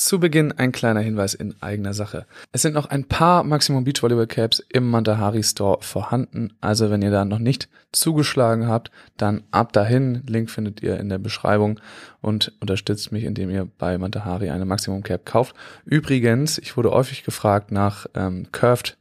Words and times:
Zu 0.00 0.18
Beginn 0.18 0.52
ein 0.52 0.72
kleiner 0.72 1.00
Hinweis 1.00 1.34
in 1.34 1.54
eigener 1.60 1.92
Sache. 1.92 2.24
Es 2.52 2.62
sind 2.62 2.72
noch 2.72 2.88
ein 2.88 3.04
paar 3.04 3.44
Maximum 3.44 3.84
Beachvolleyball 3.84 4.26
Caps 4.26 4.64
im 4.70 4.88
Mantahari 4.88 5.42
Store 5.42 5.76
vorhanden. 5.82 6.54
Also 6.62 6.90
wenn 6.90 7.02
ihr 7.02 7.10
da 7.10 7.26
noch 7.26 7.38
nicht 7.38 7.68
zugeschlagen 7.92 8.66
habt, 8.66 8.90
dann 9.18 9.42
ab 9.50 9.74
dahin. 9.74 10.22
Link 10.26 10.48
findet 10.48 10.82
ihr 10.82 10.98
in 10.98 11.10
der 11.10 11.18
Beschreibung 11.18 11.80
und 12.22 12.50
unterstützt 12.60 13.12
mich, 13.12 13.24
indem 13.24 13.50
ihr 13.50 13.68
bei 13.76 13.98
Mantahari 13.98 14.48
eine 14.48 14.64
Maximum 14.64 15.02
Cap 15.02 15.26
kauft. 15.26 15.54
Übrigens, 15.84 16.56
ich 16.56 16.78
wurde 16.78 16.92
häufig 16.92 17.22
gefragt 17.22 17.70
nach 17.70 18.06
ähm, 18.14 18.46
Curved 18.52 18.96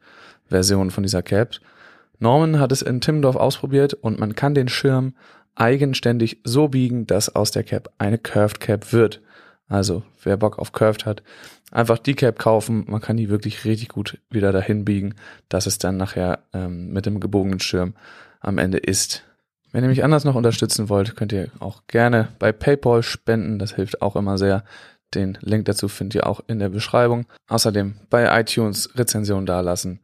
Versionen 0.50 0.92
von 0.92 1.04
dieser 1.04 1.24
Cap. 1.24 1.62
Norman 2.20 2.60
hat 2.60 2.74
es 2.74 2.82
in 2.82 3.00
Timmendorf 3.00 3.38
ausprobiert 3.38 3.94
und 3.94 4.20
man 4.20 4.36
kann 4.36 4.54
den 4.54 4.68
Schirm 4.68 5.14
eigenständig 5.56 6.42
so 6.44 6.68
biegen, 6.68 7.08
dass 7.08 7.34
aus 7.34 7.52
der 7.52 7.64
Cap 7.64 7.90
eine 8.00 8.18
Curved 8.18 8.60
Cap 8.60 8.92
wird. 8.92 9.22
Also 9.70 10.04
wer 10.24 10.36
Bock 10.36 10.58
auf 10.60 10.72
Curved 10.72 11.06
hat, 11.06 11.24
einfach 11.72 12.00
die 12.00 12.16
Cap 12.16 12.40
kaufen. 12.40 12.86
Man 12.88 13.02
kann 13.02 13.18
die 13.18 13.30
wirklich 13.30 13.64
richtig 13.64 13.90
gut 13.90 14.18
wieder 14.30 14.52
dahin 14.52 14.84
biegen, 14.84 15.16
dass 15.48 15.68
es 15.68 15.78
dann 15.78 15.96
nachher 15.96 16.40
ähm, 16.54 16.92
mit 16.92 17.06
dem 17.06 17.20
gebogenen 17.20 17.60
Schirm 17.60 17.94
am 18.42 18.58
Ende 18.58 18.80
ist. 18.80 19.24
Wenn 19.72 19.84
ihr 19.84 19.90
mich 19.90 20.04
anders 20.04 20.26
noch 20.26 20.36
unterstützen 20.36 20.90
wollt, 20.90 21.16
könnt 21.16 21.32
ihr 21.32 21.50
auch 21.60 21.84
gerne 21.86 22.30
bei 22.40 22.52
PayPal 22.52 23.04
spenden. 23.04 23.60
Das 23.60 23.76
hilft 23.76 24.02
auch 24.02 24.16
immer 24.16 24.40
sehr. 24.40 24.64
Den 25.14 25.38
Link 25.42 25.66
dazu 25.66 25.88
findet 25.88 26.16
ihr 26.16 26.28
auch 26.28 26.42
in 26.48 26.60
der 26.60 26.70
Beschreibung. 26.70 27.28
Außerdem 27.48 27.96
bei 28.10 28.40
iTunes 28.40 28.90
Rezension 28.98 29.46
dalassen 29.46 30.00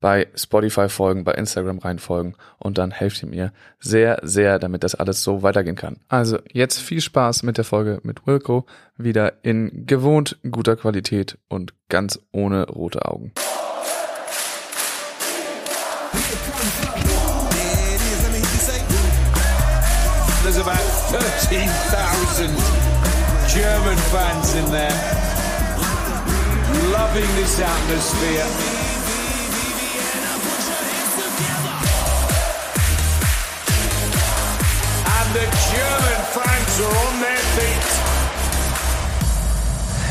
bei 0.00 0.28
Spotify 0.34 0.88
folgen, 0.88 1.24
bei 1.24 1.32
Instagram 1.32 1.78
reinfolgen 1.78 2.34
und 2.58 2.78
dann 2.78 2.90
helft 2.90 3.22
ihr 3.22 3.28
mir 3.28 3.52
sehr, 3.78 4.18
sehr, 4.22 4.58
damit 4.58 4.82
das 4.82 4.94
alles 4.94 5.22
so 5.22 5.42
weitergehen 5.42 5.76
kann. 5.76 5.98
Also 6.08 6.38
jetzt 6.52 6.80
viel 6.80 7.00
Spaß 7.00 7.42
mit 7.42 7.58
der 7.58 7.64
Folge 7.64 8.00
mit 8.02 8.26
Wilco, 8.26 8.66
wieder 8.96 9.44
in 9.44 9.86
gewohnt 9.86 10.38
guter 10.50 10.76
Qualität 10.76 11.38
und 11.48 11.74
ganz 11.88 12.18
ohne 12.32 12.66
rote 12.66 13.04
Augen. 13.06 13.32
There's 20.42 20.58
about 20.58 20.80
13,000 21.12 22.48
German 23.52 23.96
fans 24.10 24.54
in 24.54 24.64
there, 24.72 24.90
loving 26.90 27.28
this 27.36 27.60
atmosphere. 27.60 28.79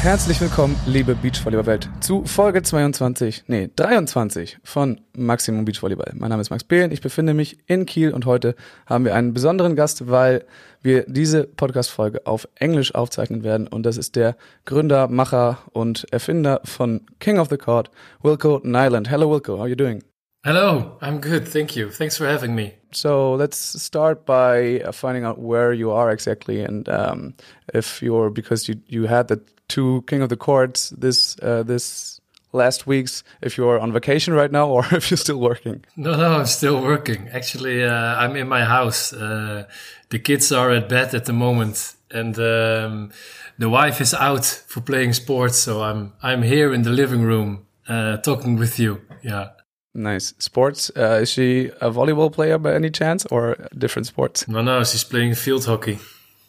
Herzlich 0.01 0.39
willkommen, 0.39 0.79
liebe 0.85 1.13
Beachvolleyball-Welt, 1.13 1.89
zu 1.99 2.23
Folge 2.23 2.63
22, 2.63 3.43
nee, 3.47 3.69
23 3.75 4.59
von 4.63 5.01
Maximum 5.17 5.65
Beachvolleyball. 5.65 6.13
Mein 6.15 6.29
Name 6.29 6.39
ist 6.39 6.51
Max 6.51 6.63
Behlen, 6.63 6.93
ich 6.93 7.01
befinde 7.01 7.33
mich 7.33 7.57
in 7.67 7.85
Kiel 7.85 8.13
und 8.13 8.25
heute 8.25 8.55
haben 8.85 9.03
wir 9.03 9.13
einen 9.13 9.33
besonderen 9.33 9.75
Gast, 9.75 10.07
weil 10.07 10.45
wir 10.81 11.03
diese 11.05 11.43
Podcast-Folge 11.43 12.25
auf 12.25 12.47
Englisch 12.55 12.95
aufzeichnen 12.95 13.43
werden 13.43 13.67
und 13.67 13.83
das 13.83 13.97
ist 13.97 14.15
der 14.15 14.37
Gründer, 14.63 15.09
Macher 15.09 15.57
und 15.73 16.07
Erfinder 16.13 16.61
von 16.63 17.01
King 17.19 17.39
of 17.39 17.49
the 17.49 17.57
Court, 17.57 17.91
Wilco 18.23 18.61
Nyland. 18.63 19.09
Hello 19.09 19.29
Wilco, 19.29 19.55
how 19.55 19.63
are 19.63 19.69
you 19.69 19.75
doing? 19.75 20.01
Hello, 20.45 20.97
I'm 21.01 21.19
good, 21.19 21.47
thank 21.47 21.75
you. 21.75 21.91
Thanks 21.91 22.15
for 22.17 22.25
having 22.25 22.55
me. 22.55 22.73
So 22.91 23.33
let's 23.33 23.57
start 23.57 24.25
by 24.25 24.79
uh, 24.79 24.91
finding 24.93 25.25
out 25.25 25.39
where 25.39 25.73
you 25.73 25.91
are 25.91 26.09
exactly, 26.11 26.61
and 26.61 26.87
um, 26.87 27.33
if 27.73 28.01
you're 28.01 28.29
because 28.29 28.69
you 28.69 28.75
you 28.87 29.07
had 29.07 29.27
the 29.27 29.41
two 29.67 30.03
King 30.07 30.21
of 30.21 30.29
the 30.29 30.37
Courts 30.37 30.91
this 30.91 31.37
uh, 31.41 31.63
this 31.63 32.21
last 32.53 32.87
weeks. 32.87 33.23
If 33.41 33.57
you're 33.57 33.79
on 33.79 33.91
vacation 33.91 34.33
right 34.33 34.51
now, 34.51 34.67
or 34.69 34.85
if 34.91 35.11
you're 35.11 35.17
still 35.17 35.39
working. 35.39 35.85
No, 35.95 36.15
no, 36.15 36.39
I'm 36.39 36.45
still 36.45 36.81
working. 36.81 37.29
Actually, 37.29 37.83
uh, 37.83 37.93
I'm 37.93 38.35
in 38.35 38.47
my 38.47 38.63
house. 38.63 39.13
Uh, 39.13 39.65
the 40.09 40.19
kids 40.19 40.51
are 40.51 40.71
at 40.71 40.89
bed 40.89 41.13
at 41.13 41.25
the 41.25 41.33
moment, 41.33 41.95
and 42.11 42.37
um, 42.39 43.11
the 43.57 43.69
wife 43.69 44.01
is 44.01 44.13
out 44.13 44.45
for 44.45 44.81
playing 44.81 45.13
sports. 45.13 45.57
So 45.57 45.83
I'm 45.83 46.13
I'm 46.23 46.43
here 46.43 46.73
in 46.73 46.83
the 46.83 46.91
living 46.91 47.23
room 47.23 47.65
uh, 47.87 48.17
talking 48.17 48.57
with 48.57 48.79
you. 48.79 49.01
Yeah. 49.21 49.49
Nice. 49.93 50.33
Sports. 50.37 50.91
Uh, 50.95 51.19
is 51.21 51.29
she 51.29 51.67
a 51.81 51.89
volleyball 51.91 52.31
player 52.31 52.57
by 52.57 52.73
any 52.73 52.89
chance 52.89 53.25
or 53.27 53.57
different 53.77 54.05
sports? 54.07 54.47
No, 54.47 54.61
no, 54.61 54.83
she's 54.83 55.03
playing 55.03 55.35
field 55.35 55.65
hockey. 55.65 55.93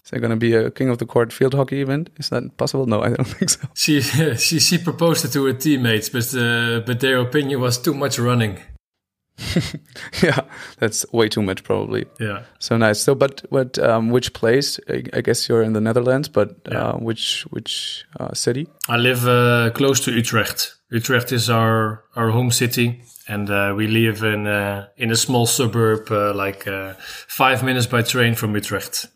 Is 0.05 0.11
there 0.11 0.21
going 0.21 0.31
to 0.31 0.37
be 0.37 0.55
a 0.55 0.71
King 0.71 0.89
of 0.89 0.99
the 0.99 1.07
Court 1.07 1.33
field 1.33 1.55
hockey 1.55 1.81
event? 1.81 2.11
Is 2.17 2.31
that 2.31 2.57
possible? 2.57 2.87
No, 2.87 3.03
I 3.03 3.11
don't 3.11 3.25
think 3.39 3.51
so. 3.51 3.69
She 3.75 4.01
she 4.37 4.61
she 4.61 4.79
proposed 4.79 5.25
it 5.25 5.33
to 5.33 5.45
her 5.47 5.53
teammates, 5.53 6.09
but 6.09 6.35
uh, 6.35 6.81
but 6.81 7.01
their 7.01 7.19
opinion 7.19 7.61
was 7.61 7.79
too 7.79 7.95
much 7.95 8.19
running. 8.19 8.59
yeah, 10.23 10.41
that's 10.79 11.07
way 11.13 11.29
too 11.29 11.43
much 11.43 11.65
probably. 11.65 12.07
Yeah. 12.19 12.43
So 12.59 12.77
nice. 12.77 13.01
So, 13.01 13.15
but 13.15 13.43
what? 13.49 13.79
Um, 13.79 14.11
which 14.11 14.33
place? 14.33 14.79
I, 14.89 15.03
I, 15.15 15.21
guess 15.23 15.49
you're 15.49 15.63
in 15.63 15.73
the 15.73 15.81
Netherlands, 15.81 16.29
but 16.29 16.57
uh, 16.71 16.95
which 16.95 17.43
which 17.51 18.05
uh, 18.19 18.35
city? 18.35 18.69
I 18.89 18.97
live 18.97 19.27
uh, 19.27 19.71
close 19.71 20.01
to 20.01 20.13
Utrecht. 20.13 20.80
Utrecht 20.91 21.33
is 21.33 21.49
our 21.49 22.05
our 22.17 22.31
home 22.31 22.51
city 22.51 23.03
and 23.31 23.49
uh, 23.49 23.73
we 23.77 23.87
live 23.87 24.23
in 24.25 24.47
uh, 24.47 24.89
in 24.97 25.11
a 25.11 25.17
small 25.17 25.47
suburb, 25.47 26.11
uh, 26.11 26.35
like 26.35 26.67
uh, 26.67 26.95
five 27.29 27.63
minutes 27.63 27.87
by 27.87 28.03
train 28.03 28.35
from 28.35 28.55
Utrecht. 28.55 29.07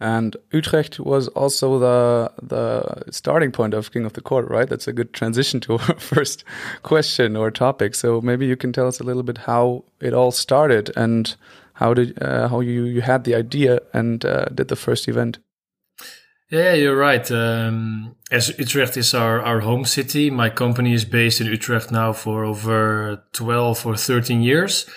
And 0.00 0.36
Utrecht 0.52 1.00
was 1.00 1.28
also 1.28 1.78
the 1.78 2.32
the 2.42 3.10
starting 3.10 3.52
point 3.52 3.74
of 3.74 3.92
King 3.92 4.04
of 4.04 4.12
the 4.12 4.20
Court, 4.20 4.48
right? 4.48 4.68
That's 4.68 4.88
a 4.88 4.92
good 4.92 5.12
transition 5.12 5.60
to 5.60 5.74
our 5.74 5.98
first 5.98 6.44
question 6.82 7.36
or 7.36 7.50
topic. 7.50 7.94
So 7.94 8.20
maybe 8.20 8.46
you 8.46 8.56
can 8.56 8.72
tell 8.72 8.88
us 8.88 9.00
a 9.00 9.04
little 9.04 9.22
bit 9.22 9.38
how 9.38 9.84
it 10.00 10.12
all 10.12 10.32
started 10.32 10.90
and 10.96 11.36
how 11.74 11.94
did 11.94 12.20
uh, 12.20 12.48
how 12.48 12.60
you 12.60 12.84
you 12.84 13.00
had 13.00 13.24
the 13.24 13.36
idea 13.36 13.80
and 13.92 14.24
uh, 14.24 14.46
did 14.46 14.68
the 14.68 14.76
first 14.76 15.08
event. 15.08 15.38
Yeah, 16.50 16.72
you're 16.72 16.96
right. 16.96 17.30
Um, 17.30 18.16
as 18.30 18.58
Utrecht 18.58 18.96
is 18.96 19.12
our, 19.12 19.42
our 19.42 19.60
home 19.60 19.84
city, 19.84 20.30
my 20.30 20.48
company 20.48 20.94
is 20.94 21.04
based 21.04 21.42
in 21.42 21.46
Utrecht 21.46 21.90
now 21.90 22.14
for 22.14 22.44
over 22.44 23.22
12 23.32 23.84
or 23.84 23.96
13 23.96 24.40
years. 24.40 24.88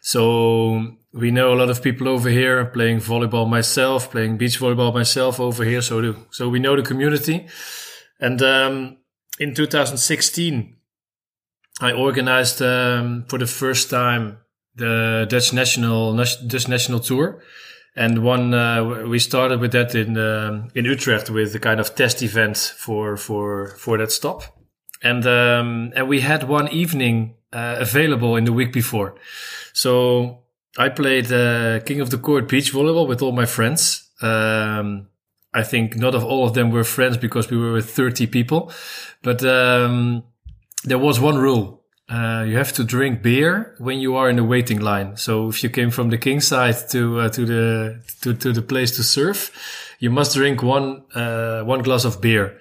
So 0.00 0.94
we 1.12 1.32
know 1.32 1.52
a 1.52 1.56
lot 1.56 1.70
of 1.70 1.82
people 1.82 2.08
over 2.08 2.28
here 2.28 2.64
playing 2.66 2.98
volleyball 2.98 3.48
myself, 3.50 4.12
playing 4.12 4.36
beach 4.36 4.60
volleyball 4.60 4.94
myself 4.94 5.40
over 5.40 5.64
here. 5.64 5.82
So, 5.82 6.00
do, 6.00 6.16
so 6.30 6.48
we 6.48 6.60
know 6.60 6.76
the 6.76 6.82
community. 6.82 7.48
And, 8.20 8.40
um, 8.40 8.98
in 9.40 9.54
2016, 9.54 10.76
I 11.80 11.92
organized, 11.92 12.62
um, 12.62 13.24
for 13.28 13.40
the 13.40 13.46
first 13.46 13.90
time 13.90 14.38
the 14.76 15.26
Dutch 15.28 15.52
national, 15.52 16.14
Dutch 16.14 16.68
national 16.68 17.00
tour 17.00 17.42
and 17.94 18.24
one 18.24 18.54
uh, 18.54 19.04
we 19.06 19.18
started 19.18 19.60
with 19.60 19.72
that 19.72 19.94
in 19.94 20.16
um, 20.16 20.68
in 20.74 20.84
Utrecht 20.84 21.30
with 21.30 21.54
a 21.54 21.58
kind 21.58 21.80
of 21.80 21.94
test 21.94 22.22
event 22.22 22.56
for 22.56 23.16
for 23.16 23.68
for 23.78 23.98
that 23.98 24.10
stop, 24.10 24.42
and 25.02 25.26
um, 25.26 25.92
and 25.94 26.08
we 26.08 26.20
had 26.20 26.48
one 26.48 26.68
evening 26.68 27.34
uh, 27.52 27.76
available 27.78 28.36
in 28.36 28.44
the 28.44 28.52
week 28.52 28.72
before, 28.72 29.14
so 29.72 30.42
I 30.78 30.88
played 30.88 31.30
uh, 31.30 31.80
King 31.80 32.00
of 32.00 32.10
the 32.10 32.18
Court 32.18 32.48
beach 32.48 32.72
volleyball 32.72 33.06
with 33.06 33.22
all 33.22 33.32
my 33.32 33.46
friends. 33.46 34.10
Um, 34.22 35.08
I 35.54 35.62
think 35.62 35.96
not 35.96 36.14
of 36.14 36.24
all 36.24 36.46
of 36.46 36.54
them 36.54 36.70
were 36.70 36.84
friends 36.84 37.18
because 37.18 37.50
we 37.50 37.58
were 37.58 37.72
with 37.72 37.90
30 37.90 38.26
people, 38.28 38.72
but 39.22 39.44
um, 39.44 40.24
there 40.84 40.98
was 40.98 41.20
one 41.20 41.36
rule 41.36 41.81
uh, 42.08 42.44
you 42.46 42.56
have 42.56 42.72
to 42.72 42.84
drink 42.84 43.22
beer 43.22 43.74
when 43.78 43.98
you 43.98 44.16
are 44.16 44.28
in 44.28 44.36
the 44.36 44.44
waiting 44.44 44.80
line. 44.80 45.16
So 45.16 45.48
if 45.48 45.62
you 45.62 45.70
came 45.70 45.90
from 45.90 46.10
the 46.10 46.18
king 46.18 46.40
side 46.40 46.76
to 46.90 47.20
uh, 47.20 47.28
to 47.30 47.46
the 47.46 48.02
to, 48.22 48.34
to 48.34 48.52
the 48.52 48.62
place 48.62 48.96
to 48.96 49.02
serve, 49.02 49.50
you 49.98 50.10
must 50.10 50.34
drink 50.34 50.62
one 50.62 51.04
uh, 51.14 51.62
one 51.62 51.82
glass 51.82 52.04
of 52.04 52.20
beer. 52.20 52.58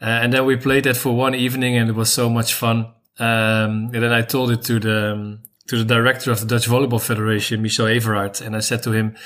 Uh, 0.00 0.20
and 0.22 0.32
then 0.32 0.44
we 0.44 0.56
played 0.56 0.84
that 0.84 0.96
for 0.96 1.16
one 1.16 1.34
evening, 1.34 1.76
and 1.76 1.88
it 1.88 1.94
was 1.94 2.12
so 2.12 2.28
much 2.28 2.54
fun. 2.54 2.92
Um, 3.18 3.90
and 3.92 4.02
then 4.02 4.12
I 4.12 4.22
told 4.22 4.50
it 4.50 4.62
to 4.62 4.78
the 4.78 5.12
um, 5.12 5.42
to 5.68 5.78
the 5.78 5.84
director 5.84 6.30
of 6.30 6.40
the 6.40 6.46
Dutch 6.46 6.66
Volleyball 6.66 7.00
Federation, 7.00 7.62
Michel 7.62 7.86
Everard, 7.86 8.40
and 8.42 8.54
I 8.54 8.60
said 8.60 8.82
to 8.82 8.92
him, 8.92 9.16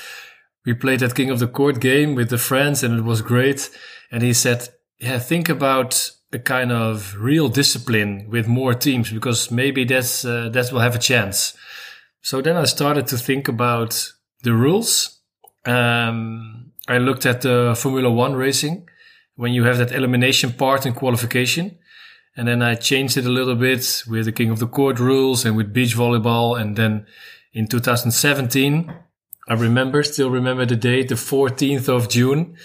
"We 0.65 0.73
played 0.73 0.99
that 1.01 1.15
King 1.15 1.29
of 1.29 1.39
the 1.39 1.47
Court 1.47 1.79
game 1.79 2.15
with 2.15 2.29
the 2.29 2.37
friends, 2.37 2.83
and 2.83 2.97
it 2.97 3.03
was 3.03 3.21
great." 3.21 3.69
And 4.11 4.23
he 4.23 4.33
said, 4.33 4.69
"Yeah, 4.99 5.19
think 5.19 5.49
about." 5.49 6.11
A 6.33 6.39
kind 6.39 6.71
of 6.71 7.15
real 7.17 7.47
discipline 7.47 8.27
with 8.29 8.47
more 8.47 8.73
teams 8.73 9.11
because 9.11 9.49
maybe 9.49 9.85
that's 9.85 10.25
uh, 10.25 10.49
that 10.49 10.71
will 10.71 10.81
have 10.81 10.95
a 10.95 10.99
chance. 10.99 11.55
So 12.21 12.41
then 12.41 12.57
I 12.57 12.65
started 12.65 13.07
to 13.07 13.17
think 13.17 13.47
about 13.47 14.11
the 14.43 14.53
rules. 14.53 15.19
Um, 15.65 16.71
I 16.87 16.97
looked 16.97 17.25
at 17.25 17.41
the 17.41 17.75
Formula 17.77 18.11
One 18.11 18.35
racing 18.35 18.87
when 19.35 19.53
you 19.53 19.63
have 19.63 19.77
that 19.77 19.91
elimination 19.91 20.51
part 20.51 20.85
in 20.85 20.93
qualification. 20.93 21.77
And 22.35 22.47
then 22.47 22.61
I 22.61 22.75
changed 22.75 23.17
it 23.17 23.25
a 23.25 23.29
little 23.29 23.55
bit 23.55 24.03
with 24.07 24.25
the 24.25 24.31
King 24.31 24.51
of 24.51 24.59
the 24.59 24.67
Court 24.67 24.99
rules 24.99 25.45
and 25.45 25.55
with 25.55 25.73
beach 25.73 25.95
volleyball. 25.95 26.59
And 26.59 26.75
then 26.75 27.07
in 27.53 27.67
2017, 27.67 28.93
I 29.47 29.53
remember, 29.53 30.03
still 30.03 30.29
remember 30.29 30.65
the 30.65 30.75
date, 30.75 31.09
the 31.09 31.15
14th 31.15 31.87
of 31.89 32.09
June. 32.09 32.57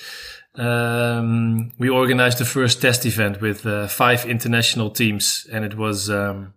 Um, 0.55 1.73
we 1.79 1.89
organized 1.89 2.39
the 2.39 2.45
first 2.45 2.83
test 2.83 3.07
event 3.07 3.41
with 3.41 3.65
uh, 3.65 3.89
five 3.89 4.27
international 4.27 4.91
teams, 4.91 5.47
and 5.51 5.65
it 5.65 5.77
was 5.77 6.11
um, 6.11 6.55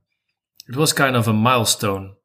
it 0.67 0.75
was 0.75 0.93
kind 0.93 1.15
of 1.15 1.27
a 1.27 1.33
milestone. 1.33 2.15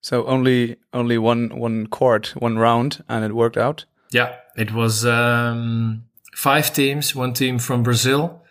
So 0.00 0.26
only 0.26 0.76
only 0.92 1.18
one 1.18 1.58
one 1.58 1.86
court, 1.86 2.34
one 2.36 2.58
round, 2.58 3.04
and 3.08 3.24
it 3.24 3.34
worked 3.34 3.56
out. 3.56 3.84
Yeah, 4.10 4.36
it 4.56 4.72
was 4.72 5.04
um, 5.04 6.04
five 6.34 6.72
teams, 6.72 7.14
one 7.14 7.34
team 7.34 7.58
from 7.58 7.82
Brazil. 7.82 8.42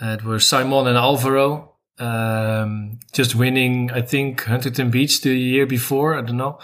Uh, 0.00 0.16
it 0.18 0.24
were 0.24 0.38
Saymon 0.38 0.86
and 0.86 0.96
Alvaro, 0.96 1.74
um, 1.98 2.98
just 3.12 3.34
winning, 3.34 3.90
I 3.92 4.00
think, 4.02 4.42
Huntington 4.44 4.90
Beach 4.90 5.20
the 5.20 5.34
year 5.34 5.66
before. 5.66 6.14
I 6.14 6.22
don't 6.22 6.36
know. 6.36 6.58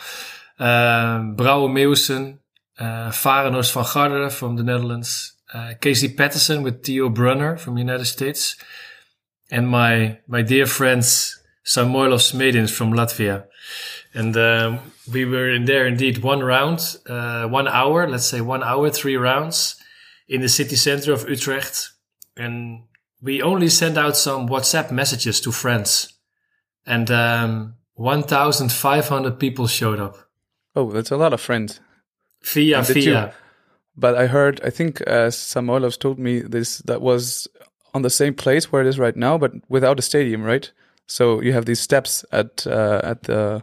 Um, 0.58 1.36
Brouwer 1.36 1.68
Meeuwsen, 1.68 2.39
uh, 2.80 3.10
van 3.12 3.52
Garderen 3.52 4.32
from 4.32 4.56
the 4.56 4.64
Netherlands, 4.64 5.34
uh, 5.52 5.74
Casey 5.80 6.08
Patterson 6.08 6.62
with 6.62 6.82
Theo 6.82 7.08
Brunner 7.08 7.56
from 7.56 7.74
the 7.74 7.80
United 7.80 8.06
States, 8.06 8.56
and 9.50 9.68
my 9.68 10.18
my 10.26 10.42
dear 10.42 10.66
friends 10.66 11.40
Samoilov 11.64 12.20
Smedins 12.20 12.70
from 12.70 12.92
Latvia. 12.92 13.44
And 14.12 14.36
um, 14.36 14.80
we 15.12 15.24
were 15.24 15.50
in 15.50 15.66
there 15.66 15.86
indeed 15.86 16.18
one 16.18 16.40
round, 16.40 16.96
uh, 17.06 17.46
one 17.46 17.68
hour, 17.68 18.08
let's 18.08 18.26
say 18.26 18.40
one 18.40 18.62
hour, 18.62 18.90
three 18.90 19.16
rounds 19.16 19.76
in 20.28 20.40
the 20.40 20.48
city 20.48 20.76
center 20.76 21.12
of 21.12 21.28
Utrecht. 21.28 21.90
And 22.36 22.84
we 23.22 23.42
only 23.42 23.68
sent 23.68 23.96
out 23.98 24.16
some 24.16 24.48
WhatsApp 24.48 24.90
messages 24.90 25.40
to 25.42 25.52
friends. 25.52 26.12
And 26.86 27.10
um, 27.10 27.74
1,500 27.94 29.38
people 29.38 29.66
showed 29.68 30.00
up. 30.00 30.16
Oh, 30.74 30.90
that's 30.90 31.10
a 31.10 31.16
lot 31.16 31.32
of 31.32 31.40
friends. 31.40 31.80
Did 32.86 33.04
via. 33.04 33.34
But 33.96 34.14
I 34.16 34.26
heard, 34.26 34.60
I 34.64 34.70
think 34.70 35.00
uh, 35.02 35.30
Samoilovs 35.30 35.98
told 35.98 36.18
me 36.18 36.40
this 36.40 36.78
that 36.78 37.02
was 37.02 37.48
on 37.92 38.02
the 38.02 38.10
same 38.10 38.34
place 38.34 38.72
where 38.72 38.82
it 38.82 38.88
is 38.88 38.98
right 38.98 39.16
now, 39.16 39.38
but 39.38 39.52
without 39.68 39.98
a 39.98 40.02
stadium, 40.02 40.42
right? 40.42 40.70
So 41.06 41.42
you 41.42 41.52
have 41.52 41.66
these 41.66 41.80
steps 41.80 42.24
at 42.32 42.66
uh, 42.66 43.00
at 43.02 43.24
the 43.24 43.62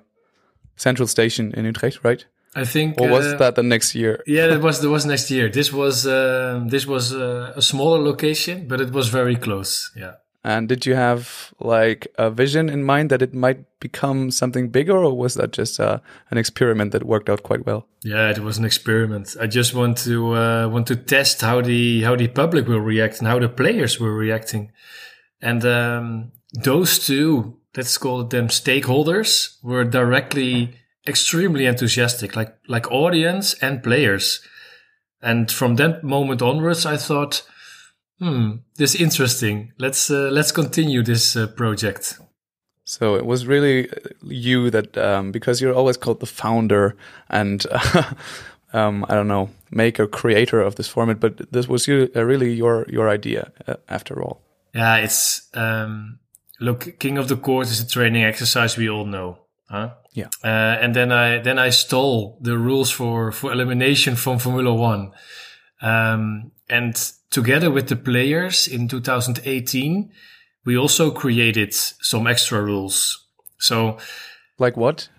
central 0.76 1.08
station 1.08 1.54
in 1.54 1.66
Utrecht, 1.66 2.00
right? 2.04 2.26
I 2.56 2.66
think. 2.66 3.00
Or 3.00 3.10
was 3.10 3.26
uh, 3.26 3.38
that 3.38 3.56
the 3.56 3.64
next 3.64 3.96
year? 3.96 4.24
Yeah, 4.28 4.54
it 4.54 4.62
was 4.68 4.84
It 4.84 4.90
was 4.90 5.06
next 5.06 5.32
year. 5.32 5.50
This 5.50 5.72
was 5.72 6.06
um, 6.06 6.70
this 6.70 6.86
was 6.86 7.14
uh, 7.14 7.54
a 7.56 7.62
smaller 7.62 8.00
location, 8.00 8.68
but 8.68 8.82
it 8.82 8.92
was 8.92 9.10
very 9.10 9.36
close. 9.36 9.92
Yeah. 9.96 10.16
And 10.44 10.69
did 10.69 10.86
you 10.86 10.95
have 10.95 11.54
like 11.60 12.07
a 12.18 12.30
vision 12.30 12.69
in 12.69 12.84
mind 12.84 13.10
that 13.10 13.22
it 13.22 13.34
might 13.34 13.66
become 13.80 14.31
something 14.31 14.69
bigger, 14.69 14.95
or 14.98 15.16
was 15.18 15.34
that 15.34 15.51
just 15.51 15.80
uh, 15.80 16.00
an 16.31 16.38
experiment 16.38 16.92
that 16.94 17.04
worked 17.04 17.30
out 17.30 17.44
quite 17.44 17.66
well? 17.66 17.88
Yeah, 18.04 18.30
it 18.30 18.39
was 18.39 18.57
an 18.57 18.66
experiment. 18.66 19.36
I 19.42 19.48
just 19.48 19.74
want 19.74 19.98
to 20.00 20.36
uh, 20.36 20.69
want 20.69 20.88
to 20.88 20.95
test 20.95 21.42
how 21.42 21.62
the 21.62 22.04
how 22.04 22.16
the 22.16 22.28
public 22.30 22.68
will 22.68 22.80
react 22.80 23.19
and 23.19 23.28
how 23.28 23.39
the 23.39 23.50
players 23.50 24.00
were 24.00 24.13
reacting, 24.13 24.72
and 25.42 25.66
um, 25.66 26.31
those 26.54 27.06
two, 27.06 27.57
let's 27.75 27.98
call 27.98 28.24
them 28.24 28.48
stakeholders, 28.48 29.57
were 29.63 29.83
directly 29.83 30.75
extremely 31.06 31.66
enthusiastic, 31.66 32.36
like 32.36 32.56
like 32.68 32.90
audience 32.92 33.54
and 33.56 33.83
players. 33.83 34.42
And 35.22 35.51
from 35.51 35.75
that 35.75 36.04
moment 36.04 36.42
onwards, 36.42 36.86
I 36.86 36.95
thought, 36.95 37.42
hmm, 38.19 38.52
this 38.75 38.96
is 38.96 39.02
interesting. 39.02 39.74
Let's 39.78 40.10
uh, 40.10 40.30
let's 40.31 40.52
continue 40.52 41.04
this 41.04 41.36
uh, 41.36 41.48
project. 41.48 42.19
So 42.90 43.16
it 43.16 43.25
was 43.25 43.46
really 43.46 43.90
you 44.24 44.69
that, 44.69 44.98
um, 44.98 45.34
because 45.34 45.60
you're 45.60 45.75
always 45.75 45.98
called 45.98 46.22
the 46.22 46.25
founder 46.25 46.96
and, 47.30 47.66
um, 48.74 49.06
I 49.10 49.14
don't 49.14 49.28
know, 49.28 49.50
maker, 49.72 50.08
creator 50.08 50.62
of 50.62 50.75
this 50.75 50.88
format, 50.88 51.19
but 51.19 51.52
this 51.52 51.68
was 51.68 51.86
you, 51.86 52.10
uh, 52.16 52.24
really 52.24 52.54
your, 52.54 52.86
your 52.88 53.10
idea 53.10 53.52
uh, 53.68 53.75
after 53.90 54.24
all. 54.24 54.42
Yeah, 54.74 54.96
it's 54.98 55.50
um, 55.54 56.19
look, 56.62 56.98
King 56.98 57.18
of 57.18 57.28
the 57.28 57.36
Court 57.36 57.68
is 57.68 57.81
a 57.81 57.88
training 57.88 58.24
exercise 58.24 58.78
we 58.78 58.90
all 58.90 59.06
know, 59.06 59.40
huh? 59.69 59.96
Yeah. 60.14 60.30
Uh, 60.42 60.78
and 60.81 60.96
then 60.96 61.12
I 61.12 61.40
then 61.40 61.60
I 61.60 61.72
stole 61.72 62.38
the 62.42 62.58
rules 62.58 62.90
for 62.90 63.31
for 63.31 63.52
elimination 63.52 64.16
from 64.16 64.40
Formula 64.40 64.74
One, 64.74 65.12
um, 65.81 66.52
and 66.69 67.12
together 67.32 67.70
with 67.72 67.88
the 67.88 67.96
players 67.96 68.68
in 68.68 68.88
2018, 68.88 70.12
we 70.66 70.78
also 70.78 71.12
created 71.12 71.74
some 71.74 72.28
extra 72.28 72.62
rules. 72.62 73.26
So, 73.58 73.98
Like 74.60 74.78
what? 74.78 75.10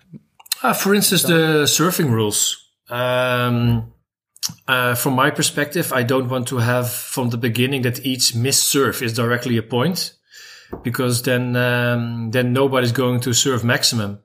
uh, 0.63 0.73
for 0.73 0.93
instance, 0.93 1.23
the 1.23 1.63
surfing 1.65 2.09
rules. 2.11 2.67
Um, 2.89 3.93
uh, 4.67 4.95
from 4.95 5.13
my 5.13 5.29
perspective, 5.31 5.93
I 5.93 6.03
don't 6.03 6.29
want 6.29 6.47
to 6.47 6.57
have 6.57 6.89
from 6.91 7.29
the 7.29 7.37
beginning 7.37 7.83
that 7.83 8.05
each 8.05 8.35
missed 8.35 8.67
serve 8.67 9.01
is 9.01 9.13
directly 9.13 9.57
a 9.57 9.63
point, 9.63 10.13
because 10.83 11.21
then 11.23 11.55
um, 11.55 12.31
then 12.31 12.53
nobody's 12.53 12.91
going 12.91 13.19
to 13.21 13.33
serve 13.33 13.63
maximum, 13.63 14.19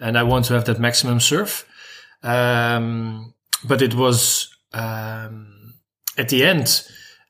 and 0.00 0.18
I 0.18 0.22
want 0.24 0.46
to 0.46 0.54
have 0.54 0.64
that 0.64 0.80
maximum 0.80 1.20
serve. 1.20 1.64
Um, 2.22 3.34
but 3.64 3.82
it 3.82 3.94
was 3.94 4.48
um, 4.72 5.74
at 6.16 6.28
the 6.28 6.44
end, 6.44 6.82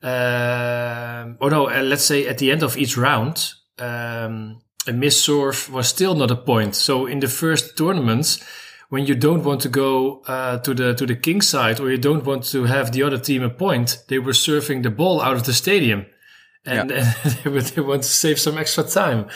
um 0.02 1.36
or 1.40 1.50
no, 1.50 1.68
uh, 1.68 1.82
let's 1.82 2.04
say 2.04 2.26
at 2.26 2.38
the 2.38 2.50
end 2.50 2.62
of 2.62 2.76
each 2.76 2.96
round, 2.96 3.52
um, 3.78 4.60
a 4.86 4.92
miss 4.92 5.22
serve 5.22 5.70
was 5.72 5.88
still 5.88 6.14
not 6.14 6.30
a 6.30 6.36
point. 6.36 6.74
So 6.74 7.06
in 7.06 7.20
the 7.20 7.28
first 7.28 7.76
tournaments, 7.76 8.42
when 8.88 9.06
you 9.06 9.14
don't 9.14 9.44
want 9.44 9.60
to 9.62 9.68
go 9.68 10.22
uh, 10.26 10.58
to 10.58 10.74
the 10.74 10.94
to 10.94 11.06
the 11.06 11.16
king 11.16 11.40
side 11.42 11.80
or 11.80 11.90
you 11.90 11.98
don't 11.98 12.24
want 12.24 12.44
to 12.52 12.64
have 12.64 12.92
the 12.92 13.02
other 13.02 13.18
team 13.18 13.42
a 13.42 13.50
point, 13.50 14.02
they 14.08 14.18
were 14.18 14.32
serving 14.32 14.82
the 14.82 14.90
ball 14.90 15.20
out 15.20 15.36
of 15.36 15.44
the 15.44 15.52
stadium, 15.52 16.06
and, 16.64 16.90
they, 16.90 17.50
would, 17.50 17.64
they 17.64 17.80
want 17.80 18.02
to 18.02 18.08
save 18.08 18.38
some 18.38 18.58
extra 18.58 18.84
time. 18.84 19.26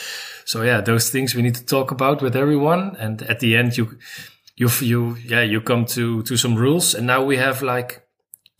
So 0.44 0.62
yeah, 0.62 0.80
those 0.80 1.10
things 1.10 1.34
we 1.34 1.42
need 1.42 1.54
to 1.54 1.64
talk 1.64 1.90
about 1.90 2.22
with 2.22 2.36
everyone. 2.36 2.96
And 2.98 3.22
at 3.22 3.40
the 3.40 3.56
end, 3.56 3.76
you 3.76 3.98
you 4.56 4.68
you 4.80 5.16
yeah 5.24 5.42
you 5.42 5.60
come 5.60 5.84
to 5.86 6.22
to 6.22 6.36
some 6.36 6.56
rules, 6.56 6.94
and 6.94 7.06
now 7.06 7.24
we 7.24 7.36
have 7.36 7.62
like 7.62 8.02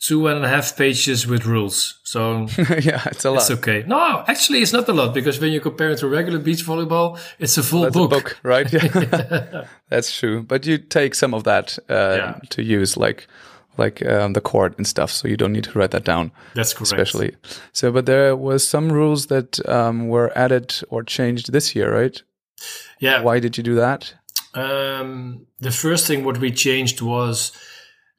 two 0.07 0.27
and 0.27 0.43
a 0.43 0.47
half 0.49 0.75
pages 0.75 1.25
with 1.25 1.45
rules. 1.45 1.99
So 2.03 2.47
yeah, 2.81 3.01
it's 3.05 3.23
a 3.25 3.31
lot. 3.31 3.37
it's 3.37 3.51
okay. 3.51 3.83
No, 3.87 4.23
actually, 4.27 4.59
it's 4.61 4.73
not 4.73 4.89
a 4.89 4.93
lot 4.93 5.13
because 5.13 5.39
when 5.39 5.51
you 5.53 5.61
compare 5.61 5.91
it 5.91 5.99
to 5.99 6.07
regular 6.09 6.39
beach 6.39 6.65
volleyball, 6.65 7.17
it's 7.39 7.57
a 7.57 7.63
full 7.63 7.89
book. 7.89 8.11
a 8.11 8.15
book, 8.15 8.39
right? 8.43 8.71
Yeah. 8.73 9.65
That's 9.89 10.17
true. 10.19 10.43
But 10.43 10.65
you 10.65 10.77
take 10.77 11.15
some 11.15 11.33
of 11.33 11.43
that 11.43 11.77
uh, 11.89 12.15
Yeah. 12.17 12.39
to 12.49 12.61
use, 12.61 12.97
like 12.97 13.27
like 13.77 14.05
um, 14.05 14.33
the 14.33 14.41
court 14.41 14.77
and 14.77 14.85
stuff, 14.85 15.09
so 15.11 15.27
you 15.27 15.37
don't 15.37 15.53
need 15.53 15.63
to 15.63 15.79
write 15.79 15.91
that 15.91 16.03
down. 16.03 16.31
That's 16.53 16.73
correct. 16.73 16.91
Especially. 16.91 17.35
So, 17.71 17.91
but 17.91 18.05
there 18.05 18.35
was 18.35 18.67
some 18.67 18.91
rules 18.91 19.27
that 19.27 19.59
um, 19.67 20.09
were 20.09 20.31
added 20.37 20.75
or 20.89 21.03
changed 21.03 21.51
this 21.51 21.75
year, 21.75 21.91
right? 21.95 22.21
Yeah. 22.99 23.21
Why 23.23 23.39
did 23.39 23.57
you 23.57 23.63
do 23.63 23.75
that? 23.75 24.13
Um, 24.53 25.47
the 25.59 25.71
first 25.71 26.05
thing 26.07 26.23
what 26.23 26.37
we 26.39 26.51
changed 26.51 27.01
was 27.01 27.51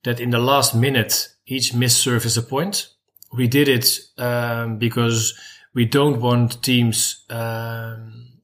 that 0.03 0.19
in 0.21 0.31
the 0.31 0.39
last 0.41 0.75
minute, 0.75 1.29
each 1.47 1.75
miss 1.75 1.97
serve 1.97 2.25
is 2.25 2.37
a 2.37 2.43
point. 2.43 2.89
We 3.33 3.49
did 3.49 3.69
it 3.69 3.99
um, 4.19 4.79
because 4.79 5.39
we 5.75 5.85
don't 5.85 6.21
want 6.21 6.63
teams 6.63 7.25
um, 7.31 8.41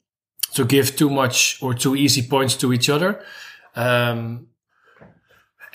to 0.55 0.65
give 0.65 0.97
too 0.97 1.11
much 1.11 1.63
or 1.63 1.75
too 1.75 1.95
easy 1.95 2.23
points 2.23 2.57
to 2.57 2.73
each 2.73 2.89
other. 2.89 3.23
Um, 3.77 4.49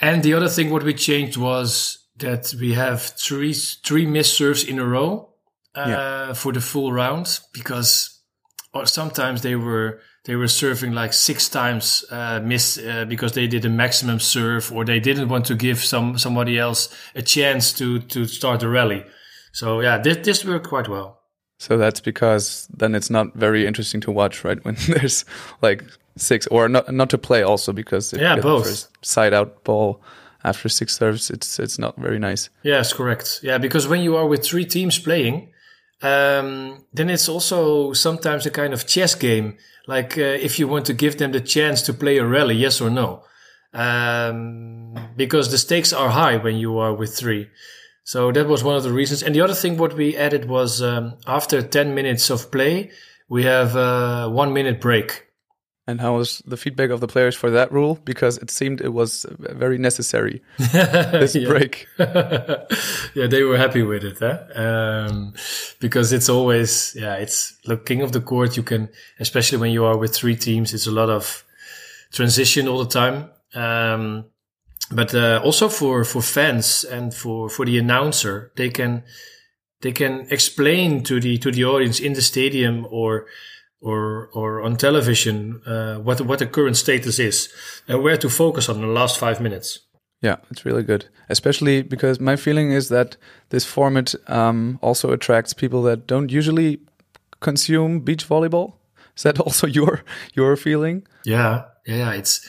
and 0.00 0.22
the 0.22 0.34
other 0.34 0.48
thing 0.48 0.70
what 0.70 0.82
we 0.82 0.92
changed 0.94 1.36
was 1.38 2.06
that 2.18 2.54
we 2.60 2.74
have 2.74 3.02
three 3.02 3.54
three 3.54 4.06
miss 4.06 4.32
serves 4.32 4.64
in 4.64 4.78
a 4.78 4.84
row 4.84 5.30
uh, 5.74 6.34
for 6.34 6.52
the 6.52 6.60
full 6.60 6.92
round 6.92 7.40
because 7.52 8.20
or 8.74 8.86
sometimes 8.86 9.42
they 9.42 9.56
were 9.56 10.00
they 10.26 10.36
were 10.36 10.48
serving 10.48 10.92
like 10.92 11.12
six 11.12 11.48
times 11.48 12.04
uh, 12.10 12.40
miss 12.42 12.78
uh, 12.78 13.04
because 13.08 13.32
they 13.32 13.46
did 13.46 13.64
a 13.64 13.68
maximum 13.68 14.18
serve 14.20 14.72
or 14.72 14.84
they 14.84 15.00
didn't 15.00 15.28
want 15.28 15.46
to 15.46 15.54
give 15.54 15.78
some 15.78 16.18
somebody 16.18 16.58
else 16.58 16.88
a 17.14 17.22
chance 17.22 17.72
to 17.78 18.00
to 18.00 18.26
start 18.26 18.60
the 18.60 18.68
rally. 18.68 19.04
So 19.52 19.80
yeah, 19.80 19.98
this 20.02 20.18
this 20.18 20.44
worked 20.44 20.68
quite 20.68 20.88
well. 20.88 21.20
So 21.58 21.78
that's 21.78 22.00
because 22.00 22.68
then 22.76 22.94
it's 22.94 23.08
not 23.10 23.34
very 23.34 23.66
interesting 23.66 24.02
to 24.02 24.12
watch, 24.12 24.44
right? 24.44 24.62
When 24.64 24.76
there's 24.88 25.24
like 25.62 25.84
six, 26.16 26.46
or 26.48 26.68
not 26.68 26.92
not 26.92 27.08
to 27.10 27.18
play 27.18 27.42
also 27.42 27.72
because 27.72 28.12
if 28.12 28.20
Yeah, 28.20 28.36
both. 28.40 28.88
side 29.02 29.32
out 29.34 29.64
ball 29.64 30.02
after 30.44 30.68
six 30.68 30.96
serves, 30.96 31.30
it's 31.30 31.58
it's 31.58 31.78
not 31.78 31.96
very 31.96 32.18
nice. 32.18 32.50
Yes, 32.62 32.92
correct. 32.92 33.40
Yeah, 33.42 33.58
because 33.58 33.88
when 33.88 34.02
you 34.02 34.16
are 34.16 34.28
with 34.28 34.44
three 34.44 34.64
teams 34.66 34.98
playing, 34.98 35.48
um, 36.02 36.84
then 36.92 37.10
it's 37.10 37.28
also 37.28 37.92
sometimes 37.92 38.46
a 38.46 38.50
kind 38.50 38.72
of 38.72 38.86
chess 38.86 39.14
game. 39.14 39.56
Like 39.86 40.18
uh, 40.18 40.22
if 40.22 40.58
you 40.58 40.68
want 40.68 40.86
to 40.86 40.94
give 40.94 41.18
them 41.18 41.32
the 41.32 41.40
chance 41.40 41.82
to 41.82 41.94
play 41.94 42.18
a 42.18 42.26
rally, 42.26 42.56
yes 42.56 42.80
or 42.80 42.90
no, 42.90 43.22
um, 43.72 44.94
because 45.16 45.50
the 45.50 45.58
stakes 45.58 45.92
are 45.92 46.10
high 46.10 46.36
when 46.36 46.56
you 46.56 46.78
are 46.78 46.92
with 46.92 47.16
three. 47.16 47.48
So 48.04 48.30
that 48.32 48.46
was 48.46 48.62
one 48.62 48.76
of 48.76 48.82
the 48.82 48.92
reasons. 48.92 49.22
And 49.22 49.34
the 49.34 49.40
other 49.40 49.54
thing 49.54 49.76
what 49.76 49.94
we 49.94 50.16
added 50.16 50.48
was 50.48 50.82
um, 50.82 51.18
after 51.26 51.62
ten 51.62 51.94
minutes 51.94 52.30
of 52.30 52.50
play, 52.50 52.90
we 53.28 53.44
have 53.44 53.76
uh, 53.76 54.28
one 54.28 54.52
minute 54.52 54.80
break. 54.80 55.25
And 55.88 56.00
how 56.00 56.16
was 56.16 56.42
the 56.44 56.56
feedback 56.56 56.90
of 56.90 57.00
the 57.00 57.06
players 57.06 57.36
for 57.36 57.48
that 57.50 57.70
rule? 57.70 58.00
Because 58.04 58.38
it 58.38 58.50
seemed 58.50 58.80
it 58.80 58.92
was 58.92 59.24
very 59.38 59.78
necessary 59.78 60.42
this 60.58 61.36
break. 61.36 61.86
yeah, 61.98 63.28
they 63.28 63.44
were 63.44 63.56
happy 63.56 63.82
with 63.82 64.02
it, 64.02 64.18
huh? 64.18 64.38
Um, 64.54 65.34
because 65.78 66.12
it's 66.12 66.28
always, 66.28 66.96
yeah, 66.98 67.14
it's 67.14 67.56
look, 67.66 67.86
king 67.86 68.02
of 68.02 68.10
the 68.10 68.20
court. 68.20 68.56
You 68.56 68.64
can, 68.64 68.88
especially 69.20 69.58
when 69.58 69.70
you 69.70 69.84
are 69.84 69.96
with 69.96 70.12
three 70.12 70.34
teams, 70.34 70.74
it's 70.74 70.88
a 70.88 70.90
lot 70.90 71.08
of 71.08 71.44
transition 72.10 72.66
all 72.66 72.82
the 72.82 72.90
time. 72.90 73.30
Um, 73.54 74.24
but 74.90 75.14
uh, 75.14 75.40
also 75.44 75.68
for 75.68 76.04
for 76.04 76.22
fans 76.22 76.84
and 76.84 77.14
for 77.14 77.48
for 77.48 77.64
the 77.64 77.78
announcer, 77.78 78.52
they 78.56 78.70
can 78.70 79.04
they 79.82 79.92
can 79.92 80.26
explain 80.30 81.02
to 81.04 81.20
the 81.20 81.38
to 81.38 81.50
the 81.50 81.64
audience 81.64 82.00
in 82.00 82.14
the 82.14 82.22
stadium 82.22 82.86
or 82.90 83.26
or 83.80 84.28
or 84.32 84.62
on 84.62 84.76
television 84.76 85.60
uh, 85.66 85.96
what 85.96 86.20
what 86.20 86.38
the 86.38 86.46
current 86.46 86.76
status 86.76 87.18
is 87.18 87.48
and 87.88 88.02
where 88.02 88.16
to 88.16 88.28
focus 88.28 88.68
on 88.68 88.80
the 88.80 88.86
last 88.86 89.18
five 89.18 89.40
minutes. 89.40 89.80
Yeah, 90.22 90.36
it's 90.50 90.64
really 90.64 90.82
good. 90.82 91.08
Especially 91.28 91.82
because 91.82 92.20
my 92.20 92.36
feeling 92.36 92.72
is 92.72 92.88
that 92.88 93.16
this 93.50 93.64
format 93.64 94.14
um, 94.28 94.78
also 94.80 95.12
attracts 95.12 95.52
people 95.52 95.82
that 95.82 96.06
don't 96.06 96.32
usually 96.32 96.80
consume 97.40 98.00
beach 98.00 98.26
volleyball. 98.28 98.74
Is 99.16 99.22
that 99.22 99.38
also 99.46 99.66
your 99.66 100.02
your 100.34 100.56
feeling? 100.56 101.06
Yeah, 101.24 101.64
yeah, 101.86 102.12
it's 102.12 102.48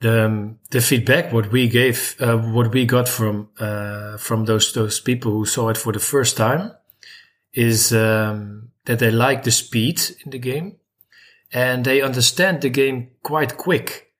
the 0.00 0.26
um, 0.26 0.58
the 0.70 0.80
feedback 0.80 1.32
what 1.32 1.52
we 1.52 1.68
gave, 1.68 2.16
uh, 2.20 2.36
what 2.36 2.72
we 2.72 2.84
got 2.84 3.08
from 3.08 3.48
uh, 3.58 4.16
from 4.16 4.44
those 4.44 4.72
those 4.72 5.00
people 5.00 5.32
who 5.32 5.46
saw 5.46 5.68
it 5.70 5.76
for 5.76 5.92
the 5.92 6.00
first 6.00 6.36
time, 6.36 6.72
is 7.52 7.92
um, 7.92 8.69
that 8.86 8.98
they 8.98 9.10
like 9.10 9.42
the 9.42 9.50
speed 9.50 10.00
in 10.24 10.30
the 10.30 10.38
game, 10.38 10.76
and 11.52 11.84
they 11.84 12.02
understand 12.02 12.60
the 12.60 12.70
game 12.70 13.10
quite 13.22 13.56
quick. 13.56 14.12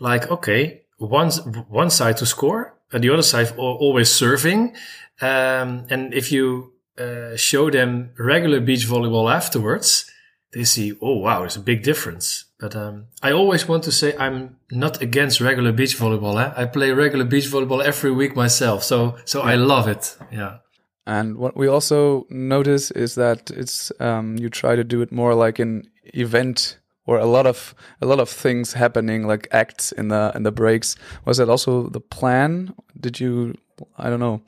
Like, 0.00 0.30
okay, 0.30 0.82
one 0.98 1.30
one 1.68 1.90
side 1.90 2.16
to 2.18 2.26
score, 2.26 2.74
and 2.92 3.02
the 3.02 3.10
other 3.10 3.22
side 3.22 3.54
always 3.56 4.10
serving, 4.10 4.74
um, 5.20 5.86
and 5.90 6.12
if 6.12 6.32
you 6.32 6.72
uh, 6.98 7.36
show 7.36 7.70
them 7.70 8.10
regular 8.18 8.60
beach 8.60 8.86
volleyball 8.86 9.32
afterwards, 9.32 10.10
they 10.52 10.64
see, 10.64 10.92
oh 11.00 11.18
wow, 11.18 11.40
there's 11.40 11.56
a 11.56 11.60
big 11.60 11.82
difference. 11.82 12.44
But 12.58 12.76
um, 12.76 13.06
I 13.22 13.32
always 13.32 13.68
want 13.68 13.82
to 13.84 13.92
say 13.92 14.16
I'm 14.16 14.56
not 14.70 15.02
against 15.02 15.40
regular 15.40 15.72
beach 15.72 15.98
volleyball. 15.98 16.42
Eh? 16.42 16.52
I 16.56 16.64
play 16.66 16.92
regular 16.92 17.24
beach 17.24 17.46
volleyball 17.46 17.82
every 17.82 18.12
week 18.12 18.36
myself, 18.36 18.84
so 18.84 19.16
so 19.24 19.42
I 19.42 19.56
love 19.56 19.88
it. 19.88 20.16
Yeah, 20.32 20.58
And 21.06 21.36
what 21.36 21.56
we 21.56 21.66
also 21.66 22.26
notice 22.30 22.90
is 22.90 23.14
that 23.14 23.50
it's 23.50 23.92
um, 24.00 24.36
you 24.38 24.48
try 24.48 24.74
to 24.74 24.84
do 24.84 25.02
it 25.02 25.12
more 25.12 25.34
like 25.34 25.58
an 25.58 25.90
event 26.14 26.78
or 27.06 27.18
a 27.18 27.26
lot 27.26 27.46
of 27.46 27.74
a 28.00 28.06
lot 28.06 28.20
of 28.20 28.30
things 28.30 28.72
happening 28.72 29.26
like 29.26 29.46
acts 29.50 29.92
in 29.92 30.08
the 30.08 30.32
in 30.34 30.44
the 30.44 30.52
breaks. 30.52 30.96
Was 31.24 31.36
that 31.36 31.50
also 31.50 31.88
the 31.88 32.00
plan? 32.00 32.74
Did 32.98 33.20
you 33.20 33.54
I 33.98 34.08
don't 34.08 34.20
know 34.20 34.40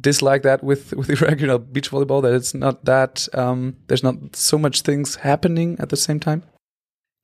dislike 0.00 0.42
that 0.42 0.62
with 0.62 0.92
with 0.98 1.08
the 1.08 1.16
regular 1.16 1.58
beach 1.58 1.90
volleyball 1.90 2.22
that 2.22 2.34
it's 2.34 2.54
not 2.54 2.84
that 2.84 3.26
um, 3.34 3.76
there's 3.88 4.04
not 4.04 4.36
so 4.36 4.58
much 4.58 4.82
things 4.82 5.16
happening 5.16 5.76
at 5.80 5.88
the 5.88 5.96
same 5.96 6.20
time? 6.20 6.44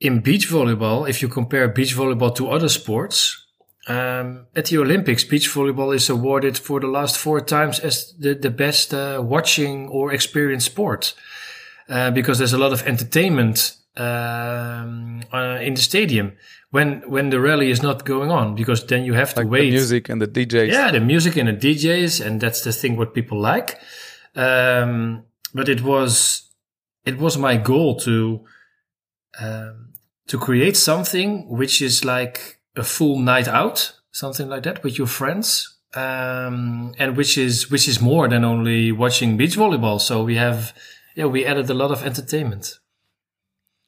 in 0.00 0.20
beach 0.20 0.48
volleyball, 0.48 1.08
if 1.08 1.22
you 1.22 1.28
compare 1.28 1.68
beach 1.68 1.94
volleyball 1.94 2.34
to 2.36 2.48
other 2.48 2.68
sports, 2.68 3.45
um, 3.88 4.46
at 4.56 4.66
the 4.66 4.78
Olympics, 4.78 5.24
beach 5.24 5.48
volleyball 5.50 5.94
is 5.94 6.08
awarded 6.10 6.58
for 6.58 6.80
the 6.80 6.86
last 6.88 7.16
four 7.18 7.40
times 7.40 7.78
as 7.80 8.14
the, 8.18 8.34
the 8.34 8.50
best 8.50 8.92
uh, 8.92 9.20
watching 9.24 9.88
or 9.88 10.12
experienced 10.12 10.66
sport 10.66 11.14
uh, 11.88 12.10
because 12.10 12.38
there's 12.38 12.52
a 12.52 12.58
lot 12.58 12.72
of 12.72 12.82
entertainment 12.86 13.76
um, 13.96 15.22
uh, 15.32 15.58
in 15.62 15.74
the 15.74 15.80
stadium 15.80 16.32
when 16.70 17.02
when 17.08 17.30
the 17.30 17.40
rally 17.40 17.70
is 17.70 17.80
not 17.82 18.04
going 18.04 18.30
on 18.30 18.54
because 18.54 18.84
then 18.86 19.04
you 19.04 19.14
have 19.14 19.32
to 19.34 19.40
Like 19.40 19.50
wait. 19.50 19.70
the 19.70 19.76
music 19.76 20.08
and 20.08 20.20
the 20.20 20.26
DJs. 20.28 20.68
Yeah, 20.72 20.90
the 20.90 21.00
music 21.00 21.36
and 21.36 21.48
the 21.48 21.52
DJs, 21.74 22.24
and 22.26 22.40
that's 22.40 22.62
the 22.62 22.72
thing 22.72 22.96
what 22.96 23.14
people 23.14 23.40
like. 23.40 23.78
Um, 24.34 25.22
but 25.54 25.68
it 25.68 25.80
was 25.82 26.42
it 27.04 27.18
was 27.18 27.38
my 27.38 27.56
goal 27.56 27.96
to 28.00 28.44
um, 29.40 29.92
to 30.26 30.38
create 30.38 30.76
something 30.76 31.48
which 31.48 31.80
is 31.80 32.04
like 32.04 32.55
a 32.76 32.84
full 32.84 33.18
night 33.18 33.48
out, 33.48 33.92
something 34.12 34.48
like 34.48 34.64
that, 34.64 34.82
with 34.82 34.98
your 34.98 35.06
friends, 35.06 35.76
um, 35.94 36.94
and 36.98 37.16
which 37.16 37.38
is 37.38 37.70
which 37.70 37.88
is 37.88 38.00
more 38.00 38.28
than 38.28 38.44
only 38.44 38.92
watching 38.92 39.36
beach 39.36 39.56
volleyball. 39.56 40.00
So 40.00 40.22
we 40.22 40.36
have 40.36 40.72
yeah 41.14 41.26
we 41.26 41.44
added 41.44 41.70
a 41.70 41.74
lot 41.74 41.90
of 41.90 42.04
entertainment. 42.04 42.78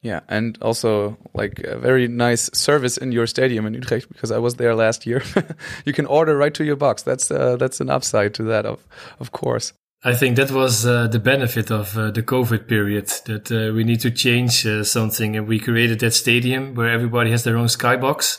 Yeah, 0.00 0.21
and 0.28 0.57
also 0.62 1.18
like 1.35 1.59
a 1.61 1.76
very 1.76 2.07
nice 2.07 2.49
service 2.54 2.97
in 2.97 3.11
your 3.11 3.26
stadium 3.26 3.66
in 3.66 3.75
Utrecht 3.75 4.09
because 4.09 4.30
I 4.30 4.38
was 4.38 4.54
there 4.54 4.75
last 4.75 5.07
year. 5.07 5.23
you 5.85 5.92
can 5.92 6.07
order 6.07 6.37
right 6.37 6.54
to 6.54 6.64
your 6.64 6.76
box. 6.76 7.02
That's 7.02 7.30
uh, 7.30 7.57
that's 7.57 7.80
an 7.80 7.90
upside 7.90 8.33
to 8.35 8.45
that, 8.45 8.64
of 8.64 8.87
of 9.18 9.33
course. 9.33 9.73
I 10.04 10.14
think 10.14 10.37
that 10.37 10.52
was 10.52 10.87
uh, 10.87 11.09
the 11.09 11.18
benefit 11.18 11.73
of 11.73 11.99
uh, 11.99 12.12
the 12.12 12.23
COVID 12.23 12.68
period 12.68 13.09
that 13.25 13.50
uh, 13.50 13.75
we 13.75 13.83
need 13.83 13.99
to 14.00 14.12
change 14.12 14.64
uh, 14.64 14.85
something, 14.85 15.37
and 15.37 15.49
we 15.49 15.59
created 15.59 15.99
that 16.00 16.14
stadium 16.14 16.75
where 16.76 16.88
everybody 16.88 17.33
has 17.33 17.42
their 17.42 17.57
own 17.57 17.66
skybox. 17.66 18.38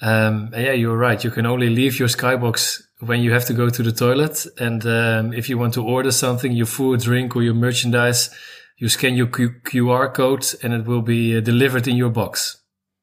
Um, 0.00 0.50
yeah, 0.52 0.72
you're 0.72 0.96
right. 0.96 1.22
You 1.22 1.30
can 1.30 1.46
only 1.46 1.70
leave 1.70 1.98
your 1.98 2.08
skybox 2.08 2.82
when 3.00 3.20
you 3.20 3.32
have 3.32 3.44
to 3.46 3.54
go 3.54 3.70
to 3.70 3.82
the 3.82 3.92
toilet, 3.92 4.46
and 4.58 4.84
um, 4.86 5.32
if 5.32 5.48
you 5.48 5.58
want 5.58 5.74
to 5.74 5.84
order 5.84 6.10
something, 6.10 6.52
your 6.52 6.66
food, 6.66 7.00
drink, 7.00 7.36
or 7.36 7.42
your 7.42 7.54
merchandise, 7.54 8.30
you 8.78 8.88
scan 8.88 9.14
your 9.14 9.26
Q- 9.26 9.60
QR 9.64 10.12
code, 10.12 10.46
and 10.62 10.72
it 10.72 10.86
will 10.86 11.02
be 11.02 11.36
uh, 11.36 11.40
delivered 11.40 11.86
in 11.88 11.96
your 11.96 12.10
box. 12.10 12.58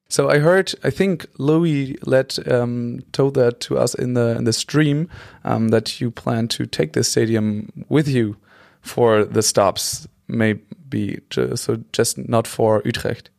So 0.08 0.28
I 0.28 0.38
heard, 0.38 0.74
I 0.84 0.90
think 0.90 1.26
Louis 1.38 1.96
let 2.04 2.38
um, 2.50 3.00
told 3.12 3.34
that 3.34 3.60
to 3.60 3.78
us 3.78 3.94
in 3.94 4.14
the 4.14 4.36
in 4.36 4.44
the 4.44 4.52
stream 4.52 5.08
um, 5.44 5.68
that 5.68 6.00
you 6.00 6.10
plan 6.10 6.48
to 6.48 6.66
take 6.66 6.92
the 6.92 7.02
stadium 7.02 7.84
with 7.88 8.06
you 8.06 8.36
for 8.80 9.24
the 9.24 9.42
stops, 9.42 10.06
maybe 10.28 11.20
so 11.30 11.82
just 11.92 12.28
not 12.28 12.46
for 12.46 12.82
Utrecht. 12.84 13.30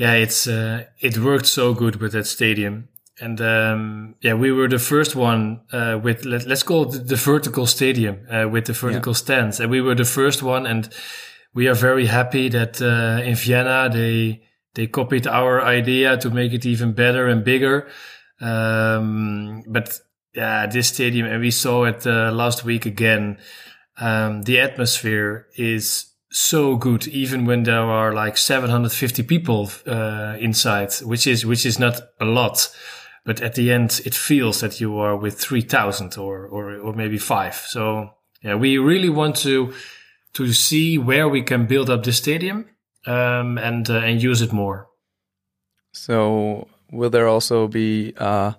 Yeah, 0.00 0.14
it's 0.14 0.46
uh, 0.46 0.84
it 0.98 1.18
worked 1.18 1.44
so 1.44 1.74
good 1.74 1.96
with 1.96 2.12
that 2.12 2.26
stadium, 2.26 2.88
and 3.20 3.38
um, 3.38 4.14
yeah, 4.22 4.32
we 4.32 4.50
were 4.50 4.66
the 4.66 4.78
first 4.78 5.14
one 5.14 5.60
uh, 5.72 6.00
with 6.02 6.24
let, 6.24 6.46
let's 6.46 6.62
call 6.62 6.94
it 6.94 7.06
the 7.06 7.16
vertical 7.16 7.66
stadium 7.66 8.26
uh, 8.30 8.48
with 8.48 8.64
the 8.64 8.72
vertical 8.72 9.12
stands, 9.12 9.60
and 9.60 9.70
we 9.70 9.82
were 9.82 9.94
the 9.94 10.06
first 10.06 10.42
one, 10.42 10.64
and 10.64 10.88
we 11.52 11.68
are 11.68 11.74
very 11.74 12.06
happy 12.06 12.48
that 12.48 12.80
uh, 12.80 13.22
in 13.22 13.34
Vienna 13.34 13.90
they 13.92 14.40
they 14.72 14.86
copied 14.86 15.26
our 15.26 15.60
idea 15.60 16.16
to 16.16 16.30
make 16.30 16.54
it 16.54 16.64
even 16.64 16.94
better 16.94 17.28
and 17.28 17.44
bigger. 17.44 17.86
Um, 18.40 19.64
but 19.66 20.00
yeah, 20.34 20.66
this 20.66 20.88
stadium, 20.88 21.26
and 21.26 21.42
we 21.42 21.50
saw 21.50 21.84
it 21.84 22.06
uh, 22.06 22.32
last 22.32 22.64
week 22.64 22.86
again. 22.86 23.36
Um, 23.98 24.44
the 24.44 24.60
atmosphere 24.60 25.48
is 25.58 26.09
so 26.30 26.76
good, 26.76 27.08
even 27.08 27.44
when 27.44 27.64
there 27.64 27.80
are 27.80 28.14
like 28.14 28.36
750 28.36 29.22
people 29.24 29.70
uh, 29.86 30.36
inside, 30.38 30.92
which 31.02 31.26
is 31.26 31.44
which 31.44 31.66
is 31.66 31.78
not 31.78 32.00
a 32.20 32.24
lot, 32.24 32.70
but 33.24 33.40
at 33.40 33.54
the 33.54 33.72
end 33.72 34.00
it 34.04 34.14
feels 34.14 34.60
that 34.60 34.80
you 34.80 34.98
are 34.98 35.16
with 35.16 35.38
3,000 35.38 36.16
or, 36.16 36.46
or 36.46 36.76
or 36.76 36.92
maybe 36.92 37.18
five. 37.18 37.54
So 37.54 38.10
yeah, 38.42 38.54
we 38.54 38.78
really 38.78 39.10
want 39.10 39.36
to 39.38 39.72
to 40.34 40.52
see 40.52 40.98
where 40.98 41.28
we 41.28 41.42
can 41.42 41.66
build 41.66 41.90
up 41.90 42.04
the 42.04 42.12
stadium 42.12 42.66
um, 43.06 43.58
and 43.58 43.90
uh, 43.90 43.98
and 43.98 44.22
use 44.22 44.40
it 44.40 44.52
more. 44.52 44.86
So 45.92 46.68
will 46.92 47.10
there 47.10 47.26
also 47.26 47.66
be 47.66 48.14
uh, 48.18 48.52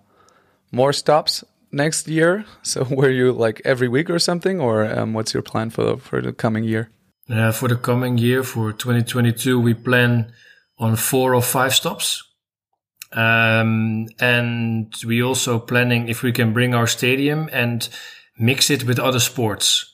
more 0.71 0.91
stops 0.91 1.43
next 1.71 2.07
year? 2.07 2.45
So 2.63 2.83
were 2.83 3.09
you 3.09 3.31
like 3.31 3.61
every 3.63 3.87
week 3.87 4.09
or 4.09 4.19
something, 4.19 4.59
or 4.59 4.83
um, 4.83 5.13
what's 5.13 5.33
your 5.33 5.43
plan 5.43 5.69
for 5.69 5.97
for 5.97 6.21
the 6.21 6.33
coming 6.33 6.65
year? 6.65 6.89
Uh, 7.31 7.51
for 7.51 7.69
the 7.69 7.77
coming 7.77 8.17
year, 8.17 8.43
for 8.43 8.73
2022, 8.73 9.59
we 9.59 9.73
plan 9.73 10.33
on 10.77 10.95
four 10.95 11.33
or 11.33 11.41
five 11.41 11.73
stops. 11.73 12.23
Um, 13.13 14.07
and 14.19 14.93
we 15.05 15.23
also 15.23 15.59
planning 15.59 16.09
if 16.09 16.23
we 16.23 16.31
can 16.31 16.53
bring 16.53 16.73
our 16.73 16.87
stadium 16.87 17.49
and 17.51 17.87
mix 18.37 18.69
it 18.69 18.83
with 18.83 18.99
other 18.99 19.19
sports. 19.19 19.93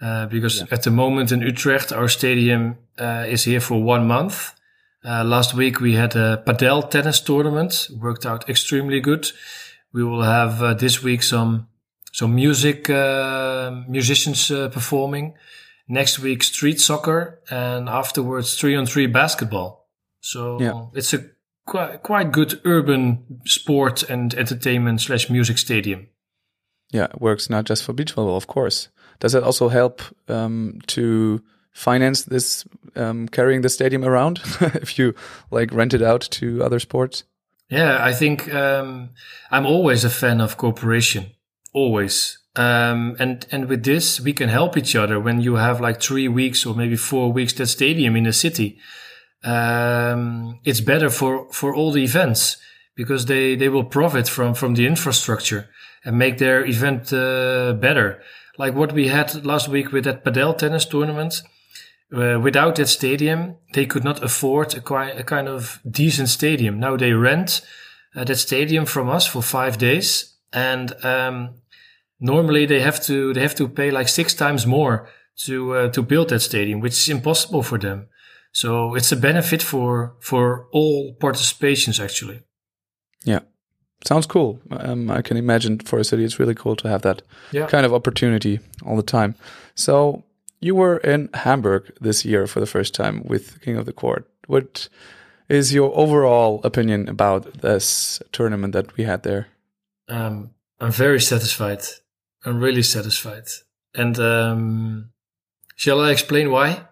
Uh, 0.00 0.26
because 0.26 0.62
at 0.70 0.82
the 0.82 0.90
moment 0.90 1.32
in 1.32 1.40
Utrecht, 1.40 1.92
our 1.92 2.08
stadium 2.08 2.76
uh, 2.98 3.24
is 3.26 3.44
here 3.44 3.60
for 3.60 3.82
one 3.82 4.06
month. 4.06 4.52
Uh, 5.04 5.24
last 5.24 5.54
week 5.54 5.80
we 5.80 5.94
had 5.94 6.14
a 6.14 6.42
padel 6.46 6.88
tennis 6.90 7.20
tournament, 7.20 7.88
worked 7.98 8.26
out 8.26 8.48
extremely 8.48 9.00
good. 9.00 9.30
We 9.92 10.04
will 10.04 10.22
have 10.22 10.62
uh, 10.62 10.74
this 10.74 11.02
week 11.02 11.22
some 11.22 11.68
some 12.12 12.34
music 12.34 12.90
uh, 12.90 13.70
musicians 13.88 14.50
uh, 14.50 14.68
performing. 14.68 15.34
Next 15.88 16.18
week 16.18 16.42
street 16.42 16.80
soccer, 16.80 17.40
and 17.50 17.88
afterwards 17.88 18.58
three 18.58 18.74
on 18.74 18.86
three 18.86 19.06
basketball. 19.06 19.88
So 20.20 20.60
Yeah. 20.60 20.86
it's 20.94 21.14
a 21.14 21.24
quite 21.64 22.02
quite 22.02 22.32
good 22.32 22.60
urban 22.64 23.40
sport 23.44 24.02
and 24.10 24.34
entertainment 24.34 25.00
slash 25.00 25.30
music 25.30 25.58
stadium. 25.58 26.08
Yeah, 26.92 27.04
it 27.04 27.20
works 27.20 27.48
not 27.50 27.64
just 27.68 27.84
for 27.84 27.92
beach 27.92 28.14
volleyball, 28.14 28.36
of 28.36 28.46
course. 28.46 28.88
Does 29.20 29.34
it 29.34 29.42
also 29.42 29.68
help 29.68 30.02
um, 30.28 30.78
to 30.88 31.40
finance 31.72 32.24
this 32.24 32.64
um, 32.96 33.28
carrying 33.28 33.62
the 33.62 33.68
stadium 33.68 34.04
around 34.04 34.40
if 34.60 34.98
you 34.98 35.14
like 35.50 35.72
rent 35.72 35.94
it 35.94 36.02
out 36.02 36.20
to 36.32 36.62
other 36.64 36.80
sports? 36.80 37.24
Yeah, 37.70 37.98
I 38.00 38.12
think 38.12 38.52
um, 38.54 39.10
I'm 39.50 39.66
always 39.66 40.04
a 40.04 40.10
fan 40.10 40.40
of 40.40 40.56
cooperation, 40.56 41.26
always. 41.72 42.38
Um, 42.56 43.16
and 43.18 43.46
and 43.52 43.68
with 43.68 43.84
this, 43.84 44.18
we 44.18 44.32
can 44.32 44.48
help 44.48 44.76
each 44.76 44.96
other. 44.96 45.20
When 45.20 45.40
you 45.40 45.56
have 45.56 45.80
like 45.80 46.00
three 46.00 46.26
weeks 46.26 46.64
or 46.64 46.74
maybe 46.74 46.96
four 46.96 47.30
weeks 47.30 47.52
that 47.54 47.66
stadium 47.66 48.16
in 48.16 48.26
a 48.26 48.32
city, 48.32 48.78
um, 49.44 50.58
it's 50.64 50.80
better 50.80 51.10
for 51.10 51.52
for 51.52 51.74
all 51.74 51.92
the 51.92 52.02
events 52.02 52.56
because 52.94 53.26
they 53.26 53.56
they 53.56 53.68
will 53.68 53.84
profit 53.84 54.26
from 54.26 54.54
from 54.54 54.74
the 54.74 54.86
infrastructure 54.86 55.68
and 56.02 56.16
make 56.18 56.38
their 56.38 56.64
event 56.64 57.12
uh, 57.12 57.74
better. 57.74 58.22
Like 58.58 58.74
what 58.74 58.92
we 58.92 59.08
had 59.08 59.44
last 59.44 59.68
week 59.68 59.92
with 59.92 60.04
that 60.04 60.24
padel 60.24 60.56
tennis 60.56 60.86
tournament. 60.86 61.42
Uh, 62.14 62.38
without 62.40 62.76
that 62.76 62.86
stadium, 62.86 63.56
they 63.72 63.84
could 63.84 64.04
not 64.04 64.22
afford 64.22 64.72
a, 64.76 64.80
qui- 64.80 65.18
a 65.18 65.24
kind 65.24 65.48
of 65.48 65.80
decent 65.90 66.28
stadium. 66.28 66.78
Now 66.78 66.96
they 66.96 67.12
rent 67.12 67.62
uh, 68.14 68.22
that 68.22 68.36
stadium 68.36 68.86
from 68.86 69.08
us 69.08 69.26
for 69.26 69.42
five 69.42 69.76
days, 69.76 70.36
and 70.52 70.92
um, 71.04 71.56
normally 72.20 72.66
they 72.66 72.80
have 72.80 73.00
to 73.04 73.32
they 73.32 73.40
have 73.42 73.54
to 73.56 73.68
pay 73.68 73.90
like 73.90 74.08
six 74.08 74.34
times 74.34 74.66
more 74.66 75.08
to 75.44 75.74
uh, 75.74 75.88
to 75.90 76.02
build 76.02 76.28
that 76.28 76.40
stadium, 76.40 76.80
which 76.80 76.92
is 76.94 77.08
impossible 77.08 77.62
for 77.62 77.78
them. 77.78 78.08
So 78.52 78.94
it's 78.94 79.12
a 79.12 79.16
benefit 79.16 79.62
for 79.62 80.14
for 80.20 80.66
all 80.72 81.14
participations 81.20 82.00
actually. 82.02 82.42
Yeah, 83.24 83.40
sounds 84.04 84.26
cool. 84.26 84.58
Um, 84.70 85.10
I 85.10 85.22
can 85.22 85.36
imagine 85.36 85.78
for 85.80 85.98
a 85.98 86.04
city, 86.04 86.24
it's 86.24 86.38
really 86.38 86.54
cool 86.54 86.76
to 86.76 86.88
have 86.88 87.02
that 87.02 87.22
Yeah. 87.52 87.66
kind 87.66 87.84
of 87.86 87.92
opportunity 87.92 88.60
all 88.84 88.96
the 88.96 89.02
time. 89.18 89.34
So 89.74 90.22
you 90.60 90.74
were 90.74 90.96
in 90.98 91.28
Hamburg 91.34 91.82
this 92.00 92.24
year 92.24 92.46
for 92.46 92.60
the 92.60 92.66
first 92.66 92.94
time 92.94 93.22
with 93.24 93.60
King 93.60 93.76
of 93.78 93.84
the 93.84 93.92
Court. 93.92 94.24
What 94.46 94.88
is 95.48 95.72
your 95.74 95.92
overall 95.94 96.60
opinion 96.64 97.08
about 97.08 97.60
this 97.60 98.22
tournament 98.32 98.72
that 98.72 98.96
we 98.96 99.04
had 99.04 99.22
there? 99.22 99.46
Um, 100.08 100.50
I'm 100.80 100.92
very 100.92 101.20
satisfied. 101.20 101.82
I'm 102.46 102.60
really 102.60 102.82
satisfied. 102.82 103.48
And 103.94 104.18
um, 104.18 105.10
shall 105.74 106.00
I 106.00 106.12
explain 106.12 106.50
why? 106.50 106.86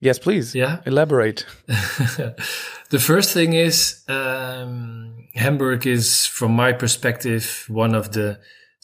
Yes, 0.00 0.18
please. 0.18 0.54
Yeah. 0.54 0.80
Elaborate. 0.86 1.44
the 1.66 2.98
first 2.98 3.32
thing 3.32 3.52
is 3.52 4.02
um, 4.08 5.28
Hamburg 5.34 5.86
is, 5.86 6.26
from 6.26 6.52
my 6.52 6.72
perspective, 6.72 7.66
one 7.68 7.94
of 7.94 8.12
the 8.12 8.38